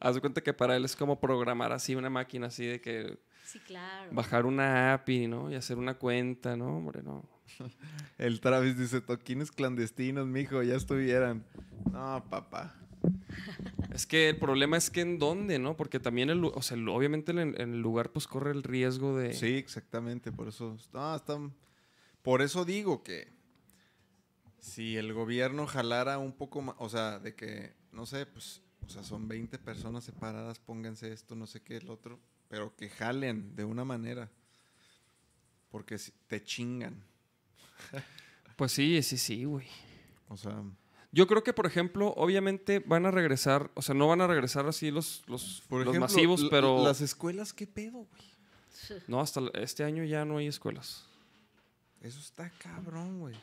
[0.00, 3.18] Haz de cuenta que para él es como programar así una máquina, así de que
[3.44, 4.10] Sí, claro.
[4.12, 5.50] bajar una API, ¿no?
[5.50, 6.78] Y hacer una cuenta, ¿no?
[6.78, 7.28] Hombre, no.
[8.18, 11.44] El Travis dice, toquines clandestinos, mijo, ya estuvieran.
[11.92, 12.74] No, papá.
[13.92, 15.76] Es que el problema es que en dónde, ¿no?
[15.76, 19.16] Porque también, el, o sea, el- obviamente en, en el lugar, pues corre el riesgo
[19.18, 19.32] de.
[19.34, 20.76] Sí, exactamente, por eso.
[20.92, 21.52] No, están,
[22.22, 23.32] por eso digo que
[24.58, 28.88] si el gobierno jalara un poco más, o sea, de que, no sé, pues, o
[28.88, 32.18] sea, son 20 personas separadas, pónganse esto, no sé qué, el otro,
[32.48, 34.30] pero que jalen de una manera.
[35.70, 37.02] Porque te chingan.
[38.56, 39.66] Pues sí, sí, sí, güey.
[40.28, 40.62] O sea,
[41.12, 44.66] Yo creo que, por ejemplo, obviamente van a regresar, o sea, no van a regresar
[44.66, 46.84] así los, los, por los ejemplo, masivos, pero.
[46.84, 49.00] Las escuelas, ¿qué pedo, güey?
[49.08, 51.06] No, hasta este año ya no hay escuelas.
[52.02, 53.36] Eso está cabrón, güey.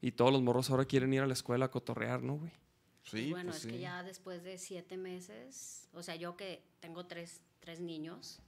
[0.00, 2.52] Y todos los morros ahora quieren ir a la escuela a cotorrear, ¿no, güey?
[3.10, 7.06] Sí, bueno, pues es que ya después de siete meses, o sea, yo que tengo
[7.06, 8.40] tres, tres niños,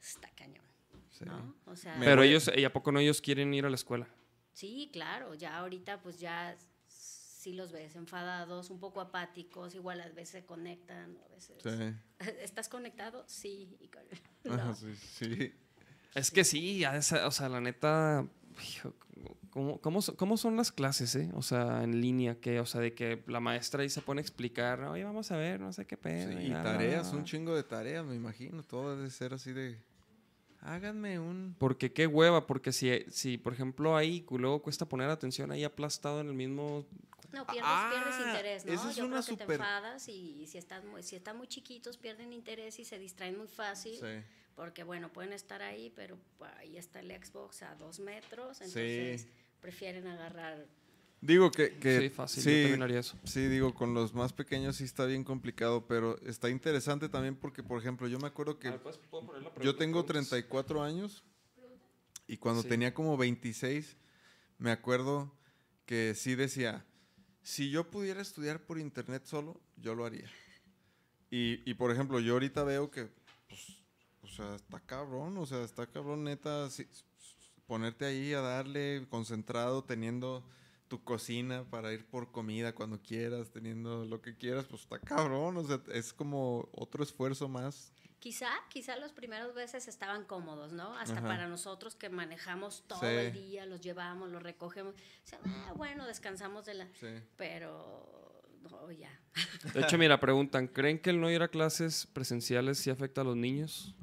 [0.00, 0.64] está cañón,
[1.10, 1.24] Sí.
[1.24, 1.54] ¿no?
[1.66, 4.08] O sea, Me Pero ellos, ¿y a poco no ellos quieren ir a la escuela?
[4.52, 6.54] sí, claro, ya ahorita pues ya
[6.88, 11.62] sí los ves enfadados, un poco apáticos, igual a veces se conectan, a veces...
[11.62, 11.94] Sí.
[12.42, 13.24] ¿Estás conectado?
[13.26, 13.78] Sí.
[13.80, 13.90] y
[14.48, 14.74] no.
[14.74, 15.54] sí, sí.
[16.14, 18.26] Es que sí, o sea, la neta,
[19.50, 21.30] ¿cómo, cómo, cómo son las clases, eh?
[21.34, 24.22] O sea, en línea, que, o sea, de que la maestra ahí se pone a
[24.22, 26.30] explicar, oye, vamos a ver, no sé qué pedo.
[26.30, 27.24] Sí, y tareas, un bla".
[27.24, 28.62] chingo de tareas, me imagino.
[28.62, 29.78] Todo debe ser así de.
[30.62, 31.56] Háganme un.
[31.58, 36.20] Porque qué hueva, porque si, si por ejemplo, ahí luego cuesta poner atención ahí aplastado
[36.20, 36.86] en el mismo...
[37.32, 38.72] No, pierdes, Ah, pierdes interés, ¿no?
[38.72, 41.36] esa es Yo una creo que te super- enfadas y si están, muy, si están
[41.38, 43.94] muy chiquitos pierden interés y se distraen muy fácil.
[43.94, 44.06] Sí.
[44.56, 46.18] Porque, bueno, pueden estar ahí, pero
[46.58, 49.26] ahí está el Xbox a dos metros, entonces
[49.60, 50.66] prefieren agarrar...
[51.22, 51.76] Digo que.
[51.78, 53.18] que sí, fácil, sí, yo también haría eso.
[53.24, 57.62] Sí, digo, con los más pequeños sí está bien complicado, pero está interesante también porque,
[57.62, 58.72] por ejemplo, yo me acuerdo que
[59.62, 61.22] yo tengo 34 años
[62.26, 62.68] y cuando Sí.
[62.68, 63.96] tenía como 26,
[64.58, 65.30] me acuerdo
[65.84, 66.86] que sí decía,
[67.42, 70.30] si yo pudiera estudiar por internet solo, yo lo haría.
[71.30, 73.08] Y, y, por ejemplo, yo ahorita veo que,
[73.48, 73.79] pues,
[74.30, 76.86] sea, está cabrón, o sea, está cabrón neta, sí,
[77.66, 80.44] ponerte ahí a darle concentrado, teniendo
[80.88, 85.56] tu cocina para ir por comida cuando quieras, teniendo lo que quieras, pues está cabrón,
[85.56, 87.92] o sea, es como otro esfuerzo más.
[88.18, 90.94] Quizá, quizá los primeros veces estaban cómodos, ¿no?
[90.98, 91.26] Hasta Ajá.
[91.28, 93.06] para nosotros que manejamos todo Sí.
[93.06, 94.94] el día, los llevamos, los recogemos.
[94.94, 96.86] O sea, ah, bueno, descansamos de la...
[97.00, 97.06] Sí.
[97.36, 98.29] Pero,
[98.60, 99.10] no, ya.
[99.74, 103.24] De hecho, mira, preguntan, ¿creen que el no ir a clases presenciales sí afecta a
[103.24, 103.94] los niños?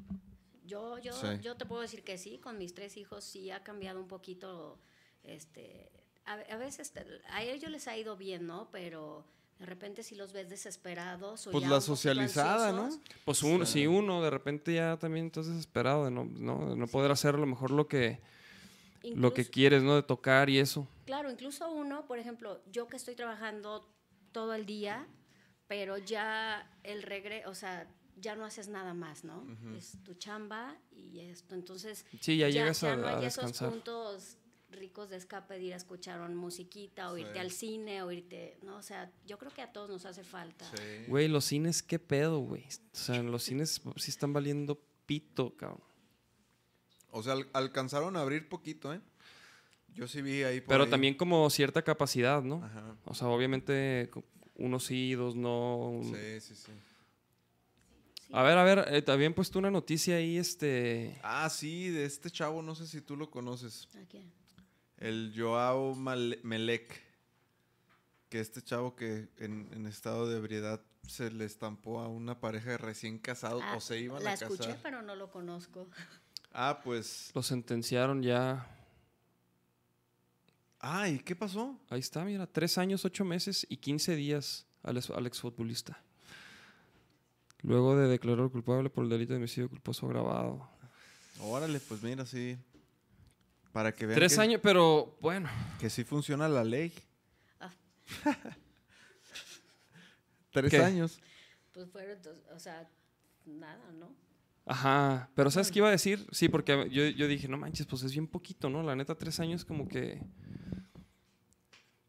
[0.66, 1.26] Yo, yo, Sí.
[1.42, 4.78] yo te puedo decir que sí, con mis tres hijos sí ha cambiado un poquito,
[5.22, 5.90] este,
[6.26, 8.68] a, a veces te- a ellos les ha ido bien, ¿no?
[8.70, 9.24] Pero
[9.58, 12.88] de repente si los ves desesperados o Pues ya la socializada, ¿no?
[13.24, 13.72] Pues un, Sí.
[13.80, 17.34] si uno de repente ya también estás desesperado de no, no, de no poder hacer
[17.34, 18.20] a lo mejor lo que,
[19.02, 19.96] lo que quieres, ¿no?
[19.96, 20.86] De tocar y eso.
[21.06, 23.88] Claro, incluso uno, por ejemplo, yo que estoy trabajando
[24.32, 25.06] todo el día,
[25.66, 29.46] pero ya el regre, o sea, ya no haces nada más, ¿no?
[29.76, 31.54] Es tu chamba y esto.
[31.54, 33.70] Entonces, Sí, ya, llegas a, no a hay esos descansar.
[33.70, 34.38] puntos
[34.70, 37.22] ricos de escape de ir a escuchar una musiquita o Sí.
[37.22, 38.76] irte al cine o irte, ¿no?
[38.76, 40.64] O sea, yo creo que a todos nos hace falta.
[40.76, 41.04] Sí.
[41.08, 42.64] Güey, los cines, ¿qué pedo, güey?
[42.92, 45.82] O sea, los cines sí están valiendo pito, cabrón.
[47.10, 49.00] O sea, al- alcanzaron a abrir poquito, ¿eh?
[49.94, 50.90] Yo sí vi ahí por Pero ahí.
[50.90, 52.64] también como cierta capacidad, ¿no?
[52.64, 52.94] Ajá.
[53.04, 54.10] O sea, obviamente
[54.54, 56.00] unos sí, dos no.
[56.04, 56.72] Sí, sí, sí.
[58.32, 61.18] A ver, a ver, eh, habían puesto una noticia ahí, este...
[61.22, 63.88] Ah, sí, de este chavo, no sé si tú lo conoces.
[63.96, 64.30] ¿A quién?
[64.98, 67.00] El Joao Male- Melec.
[68.28, 72.72] Que este chavo que en, en estado de ebriedad se le estampó a una pareja
[72.72, 74.80] de recién casados Ah, o se iban la a escuché, casar.
[74.82, 75.88] pero no lo conozco.
[76.52, 77.30] Ah, pues.
[77.34, 78.68] Lo sentenciaron ya.
[80.80, 81.78] Ah, ¿y qué pasó?
[81.90, 86.00] Ahí está, mira, tres años, ocho meses y 15 días al, ex- al exfutbolista.
[87.62, 90.70] Luego de declarar culpable por el delito de homicidio culposo agravado.
[91.40, 92.56] Órale, pues mira, sí.
[93.72, 95.48] Para que vean Tres que, años, pero bueno.
[95.80, 96.92] que sí funciona la ley.
[97.60, 97.72] Ah.
[100.52, 100.78] Tres ¿Qué?
[100.78, 101.20] años.
[101.72, 102.88] Pues fueron, dos- o sea,
[103.46, 104.14] nada, ¿no?
[104.66, 105.28] Ajá.
[105.34, 106.26] Pero ¿sabes qué iba a decir?
[106.32, 108.82] Sí, porque yo, yo dije, no manches, pues es bien poquito, ¿no?
[108.82, 110.20] La neta, tres años como que...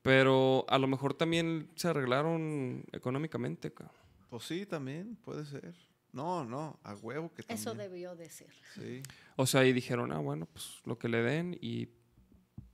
[0.10, 3.95] Pero a lo mejor también se arreglaron económicamente, cabrón.
[4.32, 5.76] Pues sí, también puede ser.
[6.12, 7.60] No, no, a huevo que también.
[7.60, 8.51] Eso debió de ser.
[8.74, 9.03] Sí.
[9.36, 11.89] O sea, y dijeron, ah, bueno, pues lo que le den y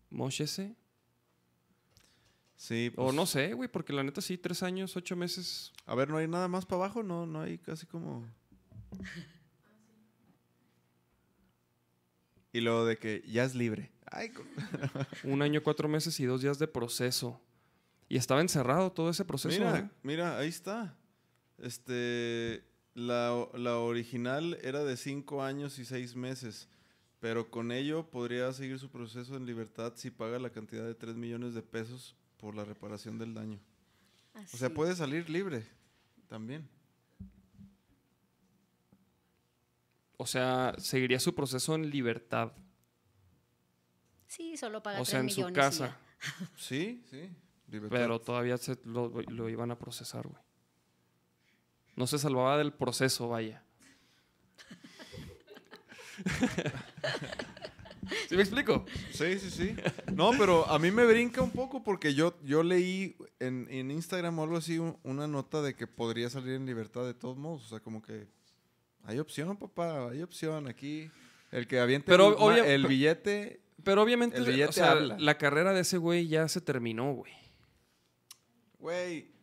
[0.10, 0.78] mochese.
[2.56, 5.74] Sí, O pues, no sé, güey, porque la neta sí, tres años, ocho meses.
[5.86, 7.04] A ver, ¿no hay nada más para abajo?
[7.04, 8.26] No, no hay casi como...
[12.54, 13.92] Y luego de que ya es libre.
[14.12, 14.32] Ay,
[15.24, 17.42] Un año, cuatro meses y dos días de proceso.
[18.08, 19.58] Y estaba encerrado todo ese proceso.
[19.58, 19.90] mira, ¿eh?
[20.04, 20.96] mira, ahí está.
[21.58, 22.64] Este,
[22.94, 26.70] la, la original era de cinco años y seis meses,
[27.20, 31.16] pero con ello podría seguir su proceso en libertad si paga la cantidad de 3
[31.16, 33.60] millones de pesos por la reparación del daño.
[34.54, 35.66] O sea, puede salir libre
[36.28, 36.68] también.
[40.18, 42.52] O sea, seguiría su proceso en libertad.
[44.28, 45.98] Sí, solo paga O sea, en su millones casa.
[46.56, 47.30] Sí, sí.
[47.70, 47.98] libertad.
[47.98, 50.42] Pero todavía se lo, lo iban a procesar, güey.
[51.96, 53.64] No se salvaba del proceso, vaya.
[58.30, 58.86] ¿Sí me explico?
[59.12, 59.76] Sí, sí, sí.
[60.14, 64.38] No, pero a mí me brinca un poco porque yo, yo leí en, en Instagram
[64.40, 67.66] o algo así un- una nota de que podría salir en libertad de todos modos.
[67.66, 68.28] O sea, como que
[69.04, 71.10] hay opción, papá, hay opción aquí.
[71.52, 73.62] El que aviente Pero obvia- el billete.
[73.84, 75.18] Pero obviamente, El o sea, habla.
[75.20, 77.34] la carrera de ese güey ya se terminó, güey.
[78.80, 79.36] Güey.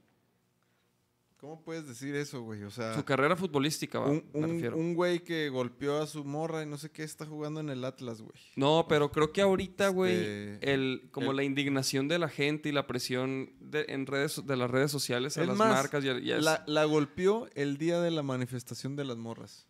[1.39, 2.63] ¿Cómo puedes decir eso, güey?
[2.63, 4.77] O sea, Su carrera futbolística, va, un, me refiero.
[4.77, 7.85] un güey que golpeó a su morra y no sé qué está jugando en el
[7.85, 8.39] Atlas, güey.
[8.55, 12.69] No, pero creo que ahorita, güey, Este, el, como el- la indignación de la gente
[12.69, 16.63] y la presión de, en redes, de las redes sociales a las más, marcas La,
[16.69, 19.67] la golpeó el día de la manifestación de las morras.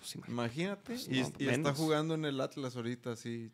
[0.00, 0.82] Pues, imagínate.
[0.84, 3.50] Pues, y no, y está jugando en el Atlas ahorita, así.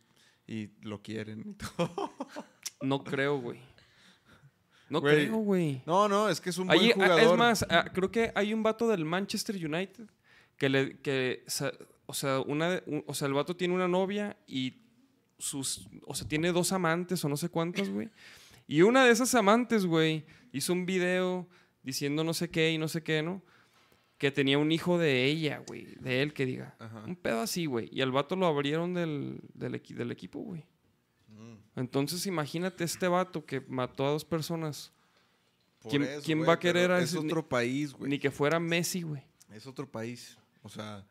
[0.47, 2.13] Y lo quieren y todo.
[2.83, 3.59] No creo, güey.
[4.91, 5.83] No creo, güey.
[5.87, 7.21] No, no, es que es un Ahí- buen jugador.
[7.33, 10.07] es más, creo que hay un vato del Manchester United
[10.57, 11.45] que le, que,
[12.07, 14.75] o sea, una, o sea, el vato tiene una novia y
[15.39, 18.11] sus, o sea, tiene dos amantes o no sé cuántas, güey.
[18.69, 21.49] Y una de esas amantes, güey, hizo un video
[21.83, 23.43] diciendo no sé qué y no sé qué, ¿no?
[24.19, 26.75] Que tenía un hijo de ella, güey, de él que diga.
[26.79, 27.05] Ajá.
[27.07, 27.89] Un pedo así, güey.
[27.93, 30.65] Y al vato lo abrieron del, del, equi- del equipo, güey.
[31.29, 34.93] Mm, Entonces imagínate este vato que mató a dos personas.
[35.81, 38.11] por ¿Quién- eso, quién güey, va a querer a Es ese ni- otro país, güey.
[38.11, 39.23] Ni que fuera Messi, güey.
[39.53, 40.39] Es otro país.
[40.63, 41.07] O sea,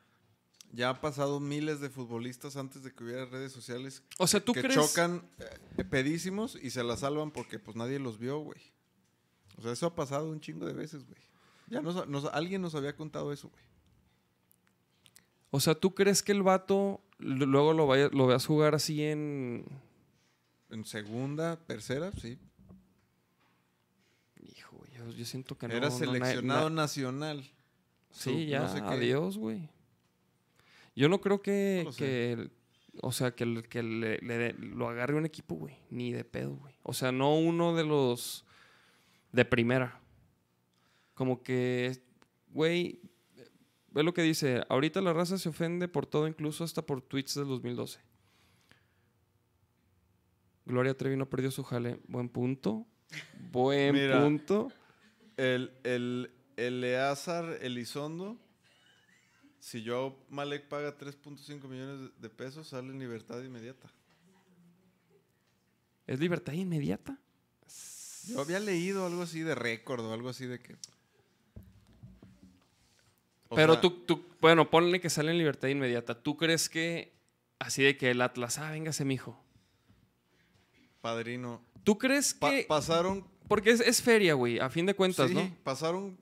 [0.73, 4.51] ya han pasado miles de futbolistas antes de que hubiera redes sociales O sea, ¿tú
[4.51, 4.75] que crees?
[4.75, 5.29] chocan
[5.77, 8.59] eh, pedísimos y se la salvan porque pues nadie los vio, güey.
[9.57, 11.21] O sea, eso ha pasado un chingo de veces, güey.
[11.67, 13.63] Ya nos, nos- alguien nos había contado eso, güey.
[15.51, 19.65] O sea, ¿tú crees que el vato luego lo, vaya, lo veas jugar así en...
[20.69, 22.37] En segunda, tercera, sí.
[24.55, 25.73] Hijo, yo, yo siento que no.
[25.73, 27.43] Era no, na- seleccionado na- nacional.
[28.11, 28.87] sí, ya, no sé qué.
[28.87, 29.69] adiós, güey.
[30.95, 31.83] Yo no creo que...
[31.85, 32.51] No que el-
[33.01, 35.77] o sea, que, el- que le, le dé- lo agarre un equipo, güey.
[35.89, 36.73] Ni de pedo, güey.
[36.83, 38.45] O sea, no uno de los...
[39.31, 39.99] De primera.
[41.15, 42.03] Como que...
[42.49, 43.01] Güey...
[43.89, 44.61] Ve lo que dice.
[44.69, 47.99] Ahorita la raza se ofende por todo, incluso hasta por tweets del 2012.
[50.65, 51.99] Gloria Trevi no perdió su jale.
[52.07, 52.85] Buen punto.
[53.51, 54.21] Buen Mira.
[54.21, 54.71] punto.
[55.37, 58.37] El, el, Eleazar Elizondo,
[59.59, 63.91] si yo Malek paga 3.5 millones de- de pesos, sale en libertad inmediata.
[66.07, 67.17] ¿Es libertad inmediata?
[68.27, 70.75] Yo había leído algo así de récord o algo así de que...
[73.55, 76.21] Pero sea, tú, tú, bueno, ponle que sale en libertad inmediata.
[76.21, 77.13] ¿Tú crees que
[77.59, 79.41] así de que el Atlas, ah, véngase, mijo?
[81.01, 81.61] Padrino.
[81.83, 82.65] ¿Tú crees pa- que...?
[82.67, 83.27] pasaron...
[83.47, 85.55] porque es, es feria, güey, a fin de cuentas, sí, ¿no?
[85.63, 86.17] pasaron...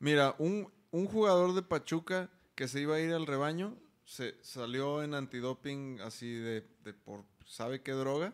[0.00, 5.02] Mira, un, un jugador de Pachuca que se iba a ir al rebaño, se salió
[5.02, 8.32] en antidoping así de, de por sabe qué droga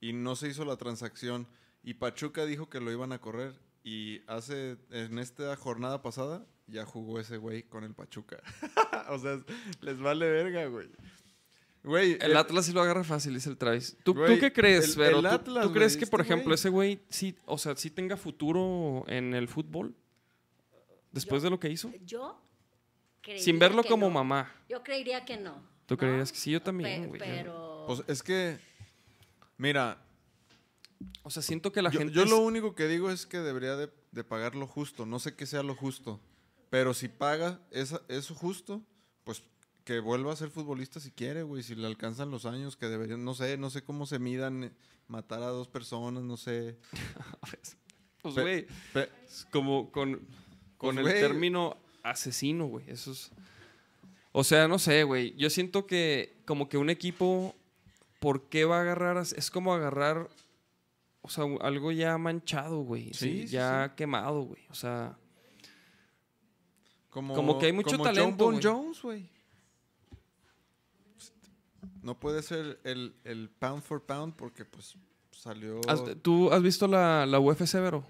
[0.00, 1.46] y no se hizo la transacción.
[1.82, 3.54] Y Pachuca dijo que lo iban a correr.
[3.82, 8.38] Y hace, en esta jornada pasada, ya jugó ese güey con el Pachuca.
[9.10, 9.38] o sea,
[9.80, 10.88] les vale verga, güey.
[11.82, 13.96] Güey, El Atlas sí lo agarra fácil, dice el Travis.
[14.04, 15.16] ¿Tú, tú qué crees, el- Vero?
[15.18, 16.54] el ¿Tú- Atlas, ¿Tú, crees güey, que, por este ejemplo, güey.
[16.54, 19.94] ese güey sí, o sea, sí tenga futuro en el fútbol?
[21.12, 21.90] Después Yo- de lo que hizo.
[22.04, 22.38] Yo
[23.22, 24.12] creería Sin verlo que como no.
[24.14, 24.52] mamá.
[24.68, 25.54] Yo creería que no.
[25.86, 25.98] ¿Tú ¿no?
[25.98, 26.50] creerías que sí?
[26.50, 27.18] Yo también, Pe- güey.
[27.20, 27.84] Pero...
[27.86, 28.58] Pues es que,
[29.56, 29.96] mira,
[31.22, 32.12] O sea, siento que la yo, gente...
[32.14, 35.06] yo es- lo único que digo es que debería de, de pagar lo justo.
[35.06, 36.20] No sé qué sea lo justo.
[36.70, 38.82] Pero si paga esa- eso justo,
[39.24, 39.42] pues
[39.84, 41.62] que vuelva a ser futbolista si quiere, güey.
[41.62, 44.72] Si le alcanzan los años que deberían, no sé, no sé cómo se midan eh,
[45.08, 46.78] matar a dos personas, no sé.
[48.22, 48.66] Pues, Pe- güey,
[49.50, 50.20] como con,
[50.76, 52.84] con Pues, el término asesino, güey.
[52.90, 53.30] Eso es...
[54.32, 55.34] O sea, no sé, güey.
[55.36, 57.54] Yo siento que como que un equipo,
[58.18, 59.16] ¿por qué va a agarrar?
[59.16, 60.28] Es como agarrar,
[61.22, 63.06] o sea, algo ya manchado, güey.
[63.06, 64.62] Sí, Sí, sí, ya quemado, güey.
[64.68, 65.16] O sea,
[67.10, 68.62] como, Como que hay mucho como talento, John Bon.
[68.62, 69.28] Jones, güey.
[72.02, 74.94] No puede ser el, el pound for pound porque pues
[75.32, 75.80] salió...
[75.88, 78.04] ¿has- ¿tú has visto la, la UFC, Vero?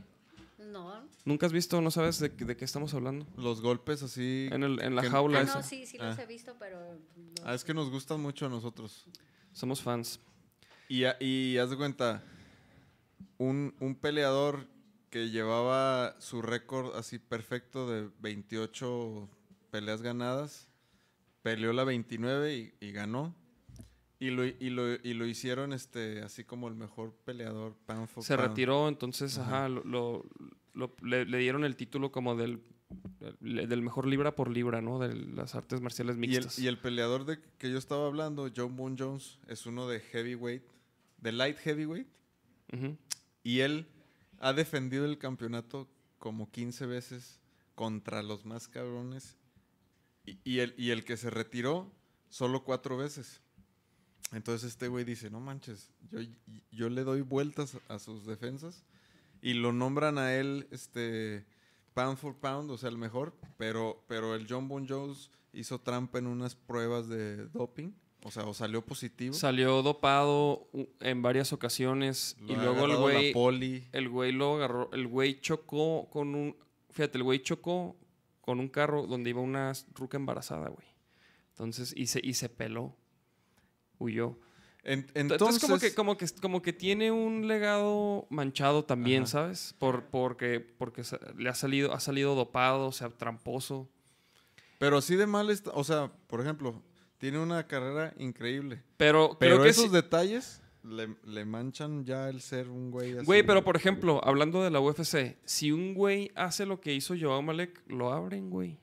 [0.58, 1.00] No.
[1.24, 1.80] ¿Nunca has visto?
[1.80, 3.26] ¿No sabes de, de qué estamos hablando?
[3.36, 4.48] Los golpes así...
[4.52, 5.54] En, el- en la que- jaula Ah, esa.
[5.56, 6.22] no, sí, sí los Ah.
[6.22, 6.78] he visto, pero...
[7.16, 9.04] no Ah, es que nos gustan mucho a nosotros.
[9.52, 10.20] Somos fans.
[10.88, 12.22] Y, y haz de cuenta,
[13.38, 14.66] un, un peleador
[15.10, 19.28] que llevaba su récord así perfecto de 28
[19.70, 20.68] peleas ganadas,
[21.42, 23.34] peleó la 29 y, y ganó.
[24.18, 27.74] Y lo, y, lo, y lo hicieron este así como el mejor peleador
[28.06, 29.58] for Se retiró, entonces, Ajá.
[29.64, 30.26] ajá, lo, lo-
[30.74, 32.60] lo- le, le dieron el título como del,
[33.40, 34.98] del mejor libra por libra, ¿no?
[34.98, 36.58] De las artes marciales Y el, mixtas.
[36.58, 40.62] y el peleador de que yo estaba hablando, John Boone Jones, es uno de heavyweight,
[41.18, 42.06] de light heavyweight.
[43.42, 43.86] Y él
[44.40, 45.88] ha defendido el campeonato
[46.18, 47.40] como 15 veces
[47.74, 49.36] contra los más cabrones.
[50.26, 51.92] Y, y el, y el que se retiró
[52.28, 53.40] solo cuatro veces.
[54.32, 56.20] Entonces este güey dice, no manches, yo,
[56.70, 58.84] yo le doy vueltas a sus defensas
[59.42, 61.46] y lo nombran a él, este,
[61.94, 66.18] pound for pound, o sea, el mejor, pero, pero el John Bon Jones hizo trampa
[66.18, 67.92] en unas pruebas de doping,
[68.22, 69.34] o sea, o salió positivo.
[69.34, 70.68] Salió dopado
[71.00, 73.88] en varias ocasiones Lo y luego el güey poli.
[73.92, 76.56] el güey lo agarró, el güey chocó con un
[76.90, 77.96] fíjate, el güey chocó
[78.40, 80.86] con un carro donde iba una ruca embarazada, güey.
[81.50, 82.96] Entonces y se y se peló.
[83.98, 84.38] Huyó.
[84.82, 89.32] En- Entonces, como que como que como que tiene un legado manchado también, Ajá.
[89.32, 89.74] ¿sabes?
[89.78, 91.02] Por porque porque
[91.36, 93.88] le ha salido ha salido dopado, o sea, tramposo.
[94.78, 96.82] Pero así de mal está, o sea, por ejemplo,
[97.20, 98.82] tiene una carrera increíble.
[98.96, 103.16] Pero, Pero creo que esos sí- detalles le, le manchan ya el ser un güey
[103.18, 103.26] así.
[103.26, 107.14] Güey, pero por ejemplo, hablando de la UFC, si un güey hace lo que hizo
[107.20, 108.80] Joao Malek, lo abren, güey.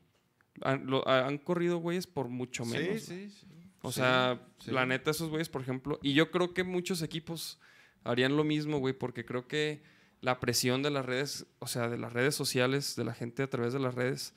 [0.62, 3.02] Han, lo- han corrido güeyes por mucho menos.
[3.02, 3.48] Sí, sí, sí.
[3.82, 4.72] O Sí, sea, sí.
[4.72, 7.60] la neta, esos güeyes, por ejemplo, y yo creo que muchos equipos
[8.04, 9.82] harían lo mismo, güey, porque creo que
[10.22, 13.50] la presión de las redes, o sea, de las redes sociales, de la gente a
[13.50, 14.34] través de las redes,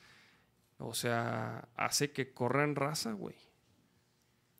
[0.77, 3.35] o sea, hace que corran raza, güey,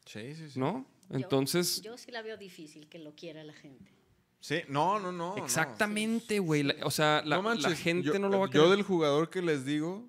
[0.06, 0.60] Sí, sí, sí.
[0.60, 0.86] ¿no?
[1.10, 3.92] Yo- Entonces, Yo sí la veo difícil que lo quiera la gente.
[4.40, 5.36] Sí, no, no, no.
[5.36, 5.44] no.
[5.44, 8.50] exactamente, güey, la- o sea, la, No manches, la gente yo- no lo va a
[8.50, 8.70] Yo querer.
[8.78, 10.08] del jugador que les digo,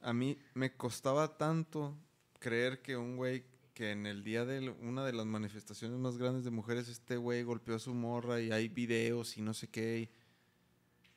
[0.00, 1.96] a mí me costaba tanto
[2.40, 3.44] creer que un güey
[3.74, 7.42] que en el día de una de las manifestaciones más grandes de mujeres, este güey
[7.44, 10.10] golpeó a su morra y hay videos y no sé qué.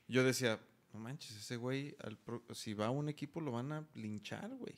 [0.07, 0.59] y yo decía,
[0.93, 4.49] no manches, ese güey, al pro- si va a un equipo lo van a linchar,
[4.55, 4.75] güey.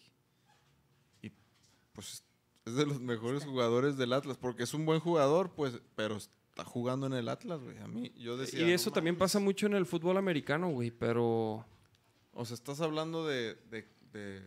[1.21, 1.31] Y
[1.91, 2.23] pues
[2.67, 6.63] es de los mejores jugadores del Atlas, porque es un buen jugador, pues, pero está
[6.65, 7.77] jugando en el Atlas, güey.
[7.79, 8.59] A mí, yo decía.
[8.61, 9.19] y "No eso también mames".
[9.19, 11.65] pasa mucho en el fútbol americano, güey, pero
[12.33, 14.43] O sea, estás hablando de, de- de-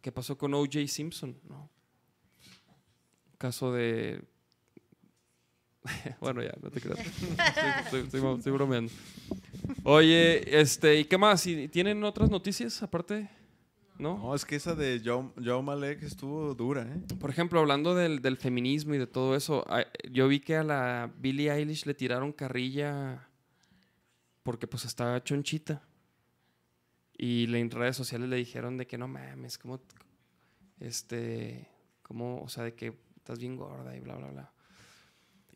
[0.00, 0.86] ¿qué pasó con O.J.
[0.86, 1.36] Simpson?
[1.48, 1.68] No.
[3.38, 4.22] Caso de...
[6.20, 6.98] bueno, ya, no te creas.
[7.00, 7.28] Estoy,
[7.84, 8.92] estoy- estoy- estoy bromeando.
[9.82, 11.46] Oye, este, ¿y qué más?
[11.46, 13.28] ¿Y ¿Tienen otras noticias aparte?
[13.98, 14.18] ¿No?
[14.18, 17.00] No, es que esa de Joe, Malek estuvo dura, ¿eh?
[17.20, 19.64] Por ejemplo, hablando del, del feminismo y de todo eso,
[20.10, 23.28] yo vi que a la Billie Eilish le tiraron carrilla
[24.42, 25.82] porque pues estaba chonchita.
[27.16, 29.80] Y en redes sociales le dijeron de que no mames, como
[30.80, 31.68] este,
[32.02, 34.52] como, o sea, de que estás bien gorda y bla, bla, bla.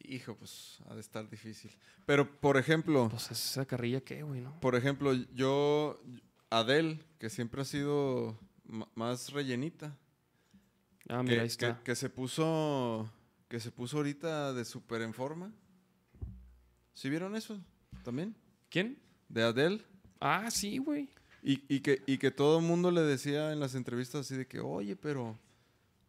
[0.05, 1.71] Hijo, pues ha de estar difícil.
[2.07, 4.59] Pero, por ejemplo, Pues esa carrilla qué, güey, ¿no?
[4.61, 6.01] por ejemplo, yo,
[6.51, 8.39] Adele, que siempre ha sido
[8.95, 9.97] más rellenita,
[11.09, 11.83] Ah, que, mira, ahí que- está.
[11.83, 13.11] que se puso,
[13.49, 15.53] que se puso ahorita de súper en forma.
[16.95, 17.59] ¿Sí vieron eso
[18.03, 18.35] también?
[18.71, 18.99] ¿Quién?
[19.29, 19.85] De Adele.
[20.21, 21.09] Ah, sí, güey.
[21.43, 24.47] Y, y que, y que todo el mundo le decía en las entrevistas así de
[24.47, 25.39] que, oye, pero,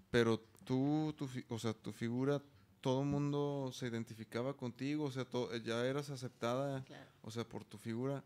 [0.09, 2.41] pero tú, tu, o sea, tu figura,
[2.81, 7.09] todo el mundo se identificaba contigo, o sea, to- ya eras aceptada, Claro.
[7.21, 8.23] o sea, por tu figura.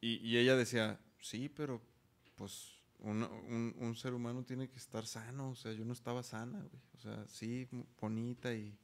[0.00, 0.98] Y, y ella decía,
[1.28, 1.80] sí, pero
[2.36, 6.22] pues una- un, un ser humano tiene que estar sano, o sea, yo no estaba
[6.22, 6.82] sana, güey.
[6.96, 7.68] O sea, sí,
[8.00, 8.78] bonita y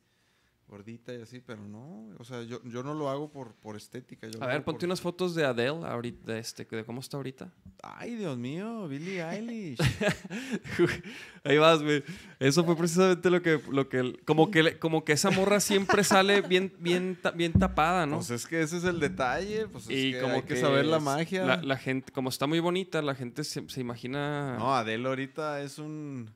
[0.70, 4.28] gordita y así, pero no, o sea, yo, yo no lo hago por, por estética.
[4.28, 7.16] Yo A ver, ponte por- unas fotos de Adele ahorita, de, este, de cómo está
[7.16, 7.52] ahorita.
[7.82, 9.78] Ay, Dios mío, Billie Eilish.
[11.44, 12.04] Ahí vas, güey.
[12.38, 16.40] Eso fue precisamente lo que, lo que, como que, como que esa morra siempre sale
[16.42, 18.16] bien, bien, bien tapada, ¿no?
[18.16, 20.86] Pues es que ese es el detalle, pues es y que como hay que, saber
[20.86, 21.44] la magia.
[21.44, 24.56] La, la gente, como está muy bonita, la gente se, se imagina.
[24.56, 26.30] No, Adele ahorita es un...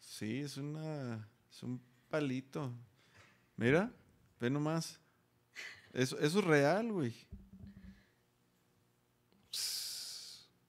[0.00, 1.28] Sí, es una...
[1.50, 1.80] Es un
[2.14, 2.70] palito.
[3.56, 3.92] Mira,
[4.38, 5.00] ve nomás.
[5.92, 7.12] Eso, eso es real, güey.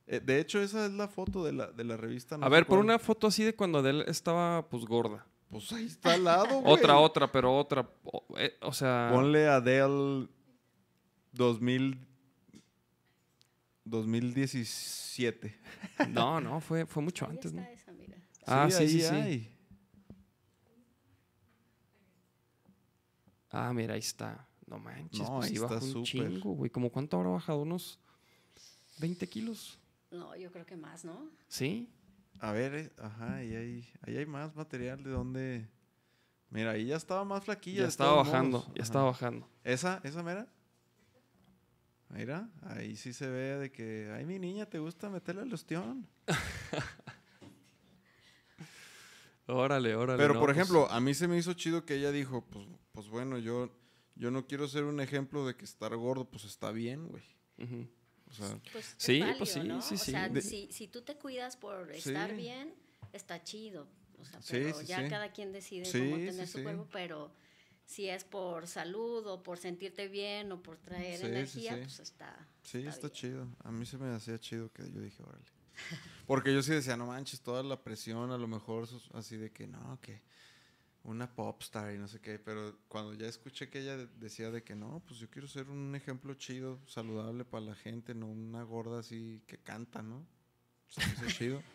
[0.08, 2.38] Eh, De hecho, esa es la foto de la, de la revista.
[2.38, 5.26] no a ver, por una foto así de cuando Adele estaba, pues, gorda.
[5.50, 6.74] Pues ahí está al lado, güey.
[6.74, 7.88] Otra, otra, pero otra.
[8.04, 10.28] O, eh, o sea, Ponle Adele
[11.32, 12.00] 2000...
[13.84, 15.56] 2017.
[16.10, 17.62] no, no, fue, fue mucho antes, ¿no?
[17.62, 18.18] está esa, mira.
[18.48, 19.16] Ah, sí, sí, ahí sí.
[19.16, 19.55] hay.
[23.56, 24.48] Ah, mira, ahí está.
[24.68, 26.06] No manches, No, pues ahí sí está bajó un súper.
[26.06, 26.69] chingo, güey.
[26.72, 27.61] ¿Cómo cuánto habrá bajado?
[27.61, 27.99] ¿Unos
[28.99, 29.80] 20 kilos?
[30.11, 31.30] No, yo creo que más, ¿no?
[31.48, 31.90] ¿Sí?
[32.40, 35.68] A ver, eh, ajá, ahí hay, ahí hay más material de donde.
[36.49, 37.84] Mira, ahí ya estaba más flaquilla.
[37.84, 38.65] Ya estaba bajando, modos.
[38.68, 38.84] ya Ajá.
[38.84, 39.49] estaba bajando.
[39.64, 40.48] ¿Esa, esa mera?
[42.10, 46.07] Mira, ahí sí se ve de que, ay, mi niña, ¿te gusta meterle el ostión?
[49.48, 50.18] Órale, órale.
[50.18, 52.65] Pero, no, por pues, ejemplo, a mí se me hizo chido que ella dijo, pues,
[52.96, 53.70] pues bueno, yo,
[54.16, 57.24] yo no quiero ser un ejemplo de que estar gordo, pues está bien, güey.
[58.28, 59.82] O sea, Pues es Sí, válido, pues sí, ¿no?
[59.82, 60.12] sí, O sí.
[60.12, 62.10] sea, De- si, si tú te cuidas por Sí.
[62.10, 62.74] estar bien,
[63.14, 63.88] está chido.
[64.18, 65.10] O sea, pero sí, ya sí.
[65.10, 66.64] cada quien decide Sí, cómo sí, tener su sí.
[66.64, 67.32] cuerpo, pero
[67.86, 71.82] si es por salud o por sentirte bien o por traer energía, sí.
[71.82, 72.48] pues está.
[72.64, 73.12] Sí, está, bien.
[73.14, 73.48] chido.
[73.64, 75.46] A mí se me hacía chido que yo dije, órale.
[76.26, 79.68] Porque yo sí decía, no manches, toda la presión, a lo mejor así de que
[79.68, 80.24] no, que
[81.06, 82.40] una popstar y no sé qué.
[82.40, 85.69] Pero cuando ya escuché que ella de- decía de que no, pues yo quiero ser
[85.69, 90.26] un ejemplo chido, saludable para la gente, no una gorda así que canta, ¿no?
[90.88, 91.61] Se me hizo chido.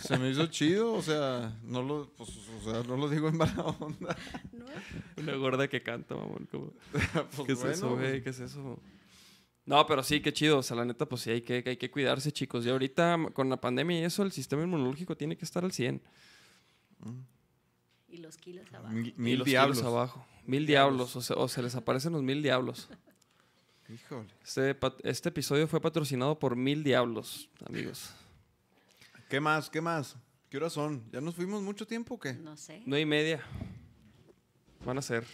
[0.00, 2.30] Se me hizo chido, o sea, no lo, pues,
[2.60, 4.16] o sea, no lo digo en mala onda.
[4.52, 4.64] ¿No?
[5.18, 6.48] Una gorda que canta, mamón.
[6.50, 6.72] como-
[7.36, 8.22] Pues ¿Qué es eso, güey?
[8.22, 8.80] ¿Qué es eso?
[9.64, 10.58] No, pero sí, qué chido.
[10.58, 12.66] O sea, la neta, pues sí, hay que, hay que cuidarse, chicos.
[12.66, 16.02] Y ahorita, con la pandemia y eso, el sistema inmunológico tiene que estar al 100.
[18.08, 18.92] Y los kilos abajo.
[18.94, 19.78] Mil, y mil los diablos.
[19.78, 20.26] kilos abajo.
[20.46, 21.16] Mil diablos.
[21.16, 22.88] O, se- o se les aparecen los mil diablos.
[23.88, 24.28] Híjole.
[24.42, 28.10] Este, este episodio fue patrocinado por Mil Diablos, amigos.
[29.28, 29.68] ¿Qué más?
[29.68, 30.16] ¿Qué más?
[30.48, 31.04] ¿Qué horas son?
[31.12, 32.32] ¿Ya nos fuimos mucho tiempo o qué?
[32.34, 32.82] No sé.
[32.86, 33.42] Nueve y media.
[34.86, 35.26] Van a ser.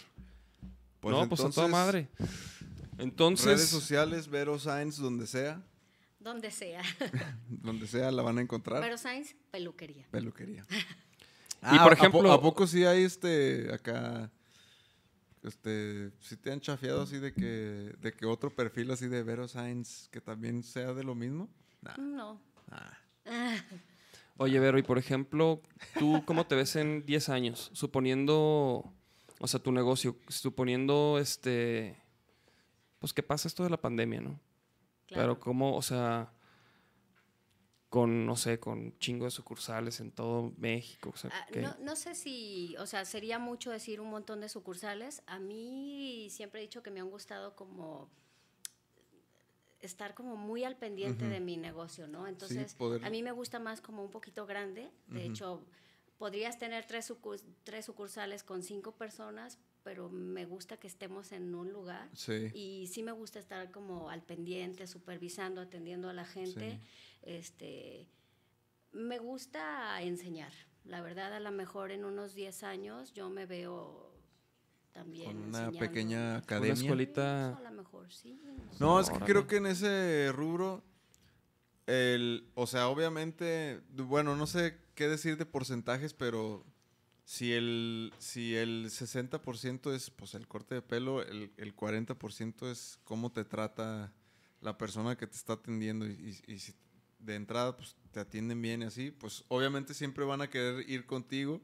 [1.03, 2.09] no, pues a toda entonces, madre.
[2.17, 2.33] Redes
[2.97, 5.61] Entonces, sociales, Vero Sainz, donde sea.
[6.19, 6.81] Donde sea.
[7.47, 8.81] Donde sea la van a encontrar.
[8.81, 10.05] Pero Sainz, peluquería.
[10.11, 10.65] Peluquería.
[11.61, 14.31] Y por ¿a po- ejemplo- ¿A, poco sí hay este acá?
[15.43, 19.47] Este, sí te han chafiado así de que, de que otro perfil así de Vero
[19.47, 21.49] Sainz que también sea de lo mismo?
[21.81, 22.41] Nah, No.
[22.69, 23.55] nah.
[24.37, 25.61] oye, Vero, y por ejemplo,
[25.97, 27.69] ¿tú cómo te ves en 10 años?
[27.73, 28.91] Suponiendo,
[29.39, 31.95] o sea, tu negocio, suponiendo, este,
[32.99, 34.39] pues que pasa esto de la pandemia, ¿no?
[35.07, 35.21] Claro.
[35.23, 36.31] Pero cómo, o sea,
[37.89, 41.09] con, no sé, con un chingo de sucursales en todo México.
[41.13, 44.41] O sea, Ah, que- no, no sé si, o sea, sería mucho decir un montón
[44.41, 45.23] de sucursales.
[45.25, 48.07] A mí siempre he dicho que me han gustado como
[49.81, 52.27] estar como muy al pendiente de mi negocio, ¿no?
[52.27, 54.91] Entonces, poder- a mí me gusta más como un poquito grande.
[55.07, 55.63] De hecho,
[56.17, 61.55] podrías tener tres, sucurs- tres sucursales con cinco personas, pero me gusta que estemos en
[61.55, 62.09] un lugar.
[62.13, 62.49] Sí.
[62.53, 66.71] Y sí me gusta estar como al pendiente, supervisando, atendiendo a la gente.
[66.71, 66.79] Sí.
[67.23, 68.07] Este,
[68.91, 70.51] me gusta enseñar.
[70.85, 74.11] La verdad, a lo mejor en unos 10 años yo me veo
[74.91, 75.79] también Con una enseñando.
[75.79, 76.73] pequeña una academia.
[76.73, 77.57] escuelita.
[77.57, 78.39] A lo mejor, sí.
[78.79, 79.31] no es que Órale.
[79.31, 80.83] creo que en ese rubro,
[81.85, 86.65] el, o sea, obviamente, bueno, no sé qué decir de porcentajes, pero
[87.31, 92.97] si el, si el 60% es pues el corte de pelo, el, el 40% es
[93.03, 94.11] cómo te trata
[94.61, 96.11] la persona que te está atendiendo y,
[96.47, 96.73] y- y si
[97.19, 101.05] de entrada pues te atienden bien y así, pues obviamente siempre van a querer ir
[101.05, 101.61] contigo.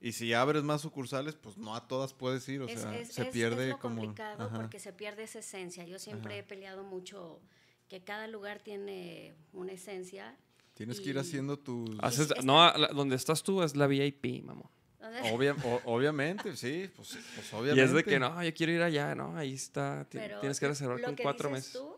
[0.00, 3.12] Y si abres más sucursales, pues no a todas puedes ir, o es, sea, es-
[3.12, 3.96] se pierde es lo como...
[4.02, 4.54] complicado ajá.
[4.56, 5.84] porque se pierde esa esencia.
[5.84, 6.40] Yo siempre Ajá.
[6.40, 7.40] he peleado mucho
[7.88, 10.36] que cada lugar tiene una esencia.
[10.74, 11.90] Tienes que ir y- haciendo tus...
[11.98, 14.70] Haces- no, la- donde estás tú es la VIP, mamón.
[15.32, 17.84] Obvia- o- obviamente, sí, pues, pues Y obviamente.
[17.84, 19.36] es de que no, yo quiero ir allá, ¿no?
[19.36, 20.06] Ahí está.
[20.10, 21.80] Pero Tienes que reservar lo con que cuatro dices meses.
[21.80, 21.96] tú,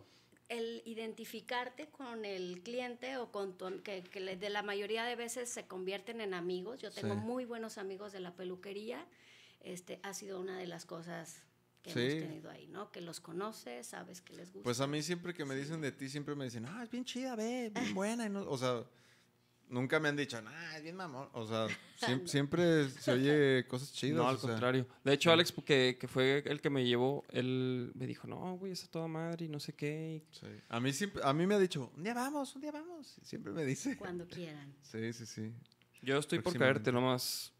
[0.49, 5.49] el identificarte con el cliente o con tu, que, que de la mayoría de veces
[5.49, 6.81] se convierten en amigos.
[6.81, 7.21] Yo tengo Sí.
[7.21, 9.05] muy buenos amigos de la peluquería.
[9.61, 11.43] Este ha sido una de las cosas
[11.83, 12.01] que Sí.
[12.01, 12.91] hemos tenido ahí, ¿no?
[12.93, 14.65] Que los conoces, sabes que les gusta.
[14.65, 17.05] Pues a mí siempre que me dicen de ti, siempre me dicen, ah, es bien
[17.05, 18.27] chida, ve, bien buena.
[18.27, 18.83] y no- o sea,
[19.69, 21.29] nunca me han dicho, ah, es bien mamón.
[21.33, 21.67] O sea,
[22.01, 24.17] siem- siempre se oye cosas chidas.
[24.17, 24.87] No, al o sea, contrario.
[25.03, 28.73] De hecho, Alex, que, que fue el que me llevó, él me dijo, no, güey,
[28.73, 30.25] está toda madre y no sé qué.
[30.31, 30.47] sí.
[30.69, 33.17] A mí siempre, a mí me ha dicho, un día vamos, un día vamos.
[33.23, 33.97] Siempre me dice.
[33.97, 34.75] Cuando quieran.
[34.83, 35.53] Sí, sí, sí.
[36.03, 37.55] Yo estoy por caerte, nomás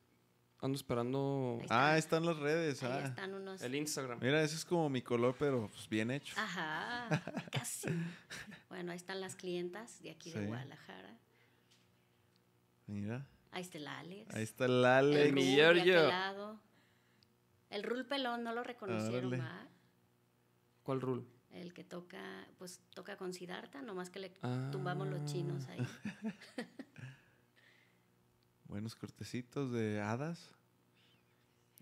[0.65, 1.93] ando esperando está.
[1.93, 2.83] Ah, están las redes.
[2.83, 3.07] Ahí ah.
[3.07, 3.61] están unos.
[3.63, 4.19] el Instagram.
[4.21, 6.35] Mira, ese es como mi color, pero pues, bien hecho.
[6.39, 7.23] Ajá,
[7.53, 7.89] casi.
[8.69, 10.47] Bueno, ahí están las clientas de aquí de.
[10.47, 11.19] Guadalajara.
[12.87, 14.35] Mira, Ahí está el Alex.
[14.35, 15.17] ahí está el Alex.
[15.27, 16.61] El Rul de Giorgio.
[17.71, 19.33] El Rul Pelón no lo reconocieron.
[19.41, 19.67] ¿va?
[20.83, 21.25] ¿Cuál rule?
[21.51, 24.69] El que toca, pues toca con Siddhartha, nomás que le Ah.
[24.73, 25.79] tumbamos los chinos ahí.
[28.65, 30.51] Buenos cortecitos de hadas.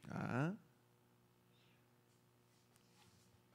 [0.09, 0.55] Ah.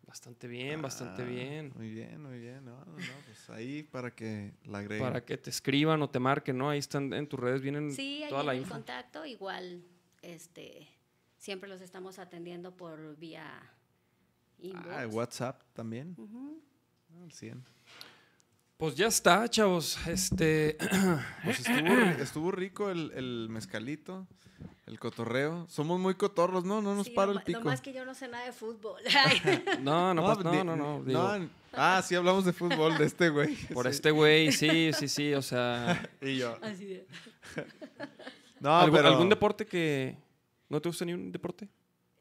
[0.07, 1.73] Bastante bien, bastante Ah, bien.
[1.75, 2.63] Muy bien, muy bien.
[2.63, 5.05] No, no, no, pues ahí para que la agreguen.
[5.05, 6.69] Para que te escriban o te marquen, ¿no?
[6.69, 8.73] Ahí están en tus redes, vienen Sí, ahí toda en la el info.
[8.73, 9.83] contacto, igual,
[10.21, 10.87] este,
[11.37, 13.51] siempre los estamos atendiendo por vía
[14.59, 14.87] inbox.
[14.89, 16.15] Ah, WhatsApp también.
[17.21, 17.65] Al 100.
[18.77, 19.97] Pues ya está, chavos.
[20.07, 20.77] Este.
[21.43, 24.27] Pues estuvo, estuvo rico el, el mezcalito,
[24.85, 25.65] el cotorreo.
[25.69, 26.81] Somos muy cotorros, ¿no?
[26.81, 27.59] No nos Sí, para el pico.
[27.59, 29.01] Lo más que yo no sé nada de fútbol.
[29.81, 30.99] No, no, pues, no, no, no.
[30.99, 33.55] ni- digo, n- Ah, sí, hablamos de fútbol de este güey.
[33.73, 33.91] por Sí.
[33.91, 35.33] este güey, sí, sí, sí.
[35.33, 36.57] O sea, Y yo.
[36.61, 37.07] Así de-
[38.59, 39.07] No, ¿algún, pero.
[39.09, 40.17] algún deporte que,
[40.69, 41.67] ¿No te gusta ni un deporte?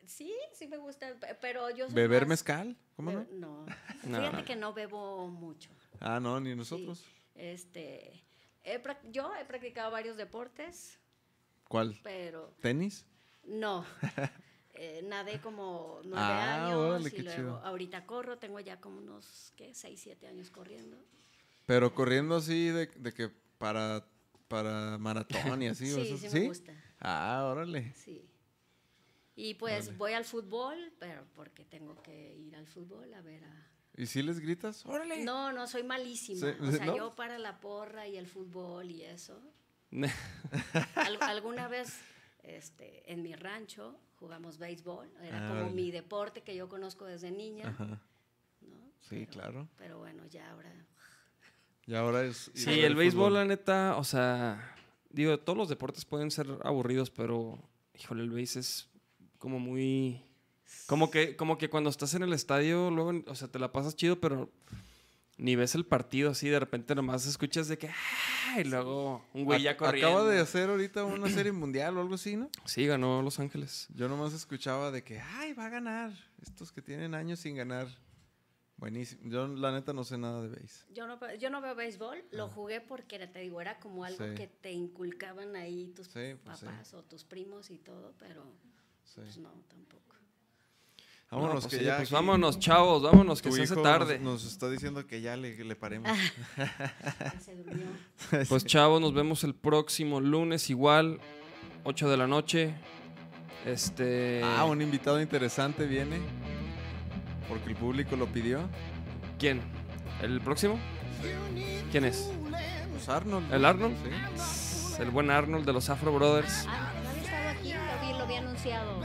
[0.06, 2.76] Sí, sí me gusta, pe- pero yo soy ¿Beber más- mezcal?
[2.94, 3.18] ¿Cómo no?
[3.20, 3.66] Be- No.
[4.04, 4.18] No.
[4.20, 5.68] Fíjate que no bebo mucho.
[6.01, 6.56] Ah, no, ni sí.
[6.56, 7.05] nosotros.
[7.35, 8.23] Este,
[8.64, 10.98] he yo he practicado varios deportes,
[11.68, 11.98] ¿Cuál?
[12.02, 13.05] pero ¿Tenis?
[13.44, 13.85] no.
[14.78, 17.56] Eh, nadé como nueve Ah, años órale, y qué luego chido.
[17.64, 19.73] ahorita corro, tengo ya como unos, ¿qué?
[19.73, 20.98] Seis, siete años corriendo.
[21.64, 24.06] Pero corriendo así de, de que para,
[24.48, 25.90] para maratón y así.
[25.93, 27.90] o sí, sí, me gusta, Ah, órale.
[27.94, 28.28] sí.
[29.35, 33.66] Y pues voy al fútbol, pero porque tengo que ir al fútbol a ver a...
[33.97, 34.85] ¿Y si les gritas?
[34.86, 35.24] ¡Órale!
[35.24, 36.40] No, no, soy malísima.
[36.52, 36.97] Sí, o sea, ¿no?
[36.97, 39.40] yo para la porra y el fútbol y eso.
[40.94, 41.98] Al- alguna vez
[42.43, 47.31] este, en mi rancho jugamos béisbol, era Ah, como mi deporte que yo conozco desde
[47.31, 47.68] niña.
[47.68, 47.85] Ajá.
[47.86, 48.77] ¿no?
[49.01, 49.68] Sí, Pero- claro.
[49.78, 50.73] Pero bueno, ya ahora.
[51.86, 52.51] Y ahora es.
[52.55, 54.74] Sí, ver el béisbol, la neta, o sea,
[55.10, 57.59] digo, todos los deportes pueden ser aburridos, pero,
[57.94, 58.89] híjole, el béis es
[59.39, 60.20] como muy...
[60.86, 63.97] Como que, como que cuando estás en el estadio, luego, o sea, te la pasas
[63.97, 64.51] chido, pero
[65.38, 67.88] ni ves el partido así, de repente nomás escuchas de que...
[67.88, 68.60] ¡ah!
[68.60, 70.09] Y luego un güey ya corriendo.
[70.09, 72.48] Acaba de hacer ahorita una serie mundial o algo así, ¿no?
[72.64, 73.86] Sí, ganó Los Ángeles.
[73.94, 76.12] Yo nomás escuchaba de que, ay, va a ganar.
[76.40, 77.86] Estos que tienen años sin ganar.
[78.78, 79.22] Buenísimo.
[79.30, 80.86] Yo, la neta, no sé nada de béis.
[80.94, 84.28] Yo no, yo no veo béisbol, lo jugué porque te digo, era como algo Ah.
[84.28, 84.34] Sí.
[84.34, 86.66] que te inculcaban ahí tus Sí, pues sí.
[86.66, 88.43] papás o tus primos y todo, pero
[89.05, 89.20] Sí.
[89.22, 90.15] pues no, tampoco.
[91.31, 91.97] Vámonos, No, pues que ya.
[91.97, 94.19] pues vámonos, chavos, vámonos, que tu se hace tarde.
[94.20, 96.11] Nos, nos está diciendo que ya le, le paremos.
[97.44, 97.86] Se durmió.
[98.48, 101.20] Pues chavos, nos vemos el próximo lunes igual,
[101.85, 102.74] 8 de la noche.
[103.65, 104.40] Este...
[104.44, 106.20] ah, un invitado interesante viene.
[107.48, 108.61] Porque el público lo pidió.
[109.39, 109.61] ¿Quién?
[110.23, 110.78] ¿El próximo?
[111.90, 112.31] ¿Quién es?
[112.93, 113.53] Pues Arnold.
[113.53, 113.97] ¿El Arnold?
[114.36, 115.03] Sí.
[115.03, 116.66] El buen Arnold de los Afro Brothers.
[116.69, 119.01] Ah, no había estado aquí, lo vi, lo había anunciado.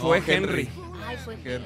[0.00, 0.68] Fue Oh, Henry.
[1.16, 1.64] Ay, fue Henry.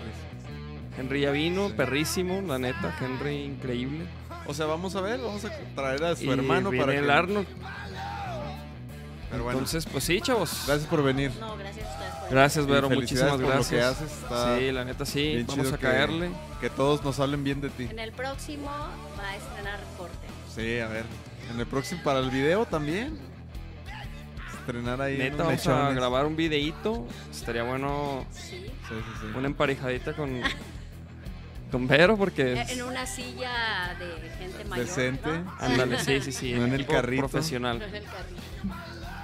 [0.99, 1.75] Henry ya vino, Sí.
[1.77, 2.95] perrísimo, la neta.
[3.01, 4.05] Henry increíble.
[4.47, 7.05] O sea, vamos a ver, vamos a traer a su Y hermano viene para el
[7.07, 7.13] que...
[7.13, 7.47] Arnold.
[9.31, 10.65] Pero bueno, Entonces, pues sí, chavos.
[10.67, 11.31] gracias por venir.
[11.39, 12.89] No, gracias a ustedes por Gracias, Vero.
[12.91, 13.69] Muchísimas por lo gracias.
[13.71, 15.21] que haces, está Sí, la neta sí.
[15.35, 16.31] bien Vamos chido a caerle.
[16.63, 17.89] Que todos nos hablen bien de ti.
[17.91, 20.17] En el próximo va a estrenar corte.
[20.55, 21.05] Sí, a ver.
[21.53, 23.19] En el próximo, para el video también.
[24.61, 25.19] Estrenar ahí.
[25.19, 27.07] Neta, vamos a grabar un videíto.
[27.31, 28.67] Estaría bueno Sí.
[28.89, 29.27] Sí, sí, sí.
[29.37, 30.41] una emparejadita con,
[31.71, 34.87] con Vero, porque es- En una silla de gente mayor.
[34.87, 35.29] Decente.
[35.39, 35.55] ¿no?
[35.61, 36.53] Ándale, sí, sí, sí.
[36.55, 37.29] No en el carrito.
[37.29, 37.79] Profesional.
[37.79, 38.43] No en el carrito.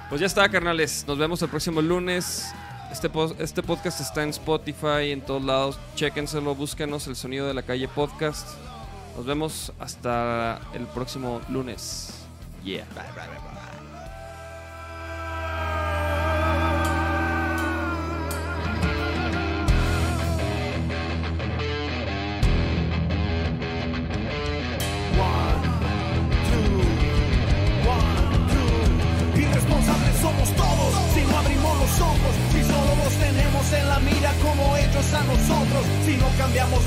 [0.09, 1.03] Pues ya está, carnales.
[1.07, 2.45] Nos vemos el próximo lunes.
[2.91, 3.09] Este,
[3.39, 5.79] este podcast está en Spotify, en todos lados.
[5.95, 8.47] Chéquenselo, búsquenos el sonido de la calle podcast.
[9.17, 12.11] Nos vemos hasta el próximo lunes.
[12.63, 12.83] Yeah.
[12.83, 13.39] Irresponsables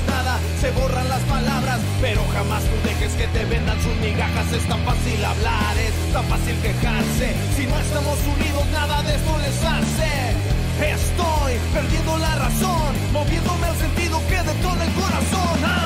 [0.07, 4.67] nada, se borran las palabras, pero jamás tú dejes que te vendan sus migajas, es
[4.67, 9.63] tan fácil hablar, es tan fácil quejarse, si no estamos unidos nada de esto les
[9.63, 10.11] hace.
[10.79, 15.78] Estoy perdiendo la razón, moviéndome al sentido que detona el corazón.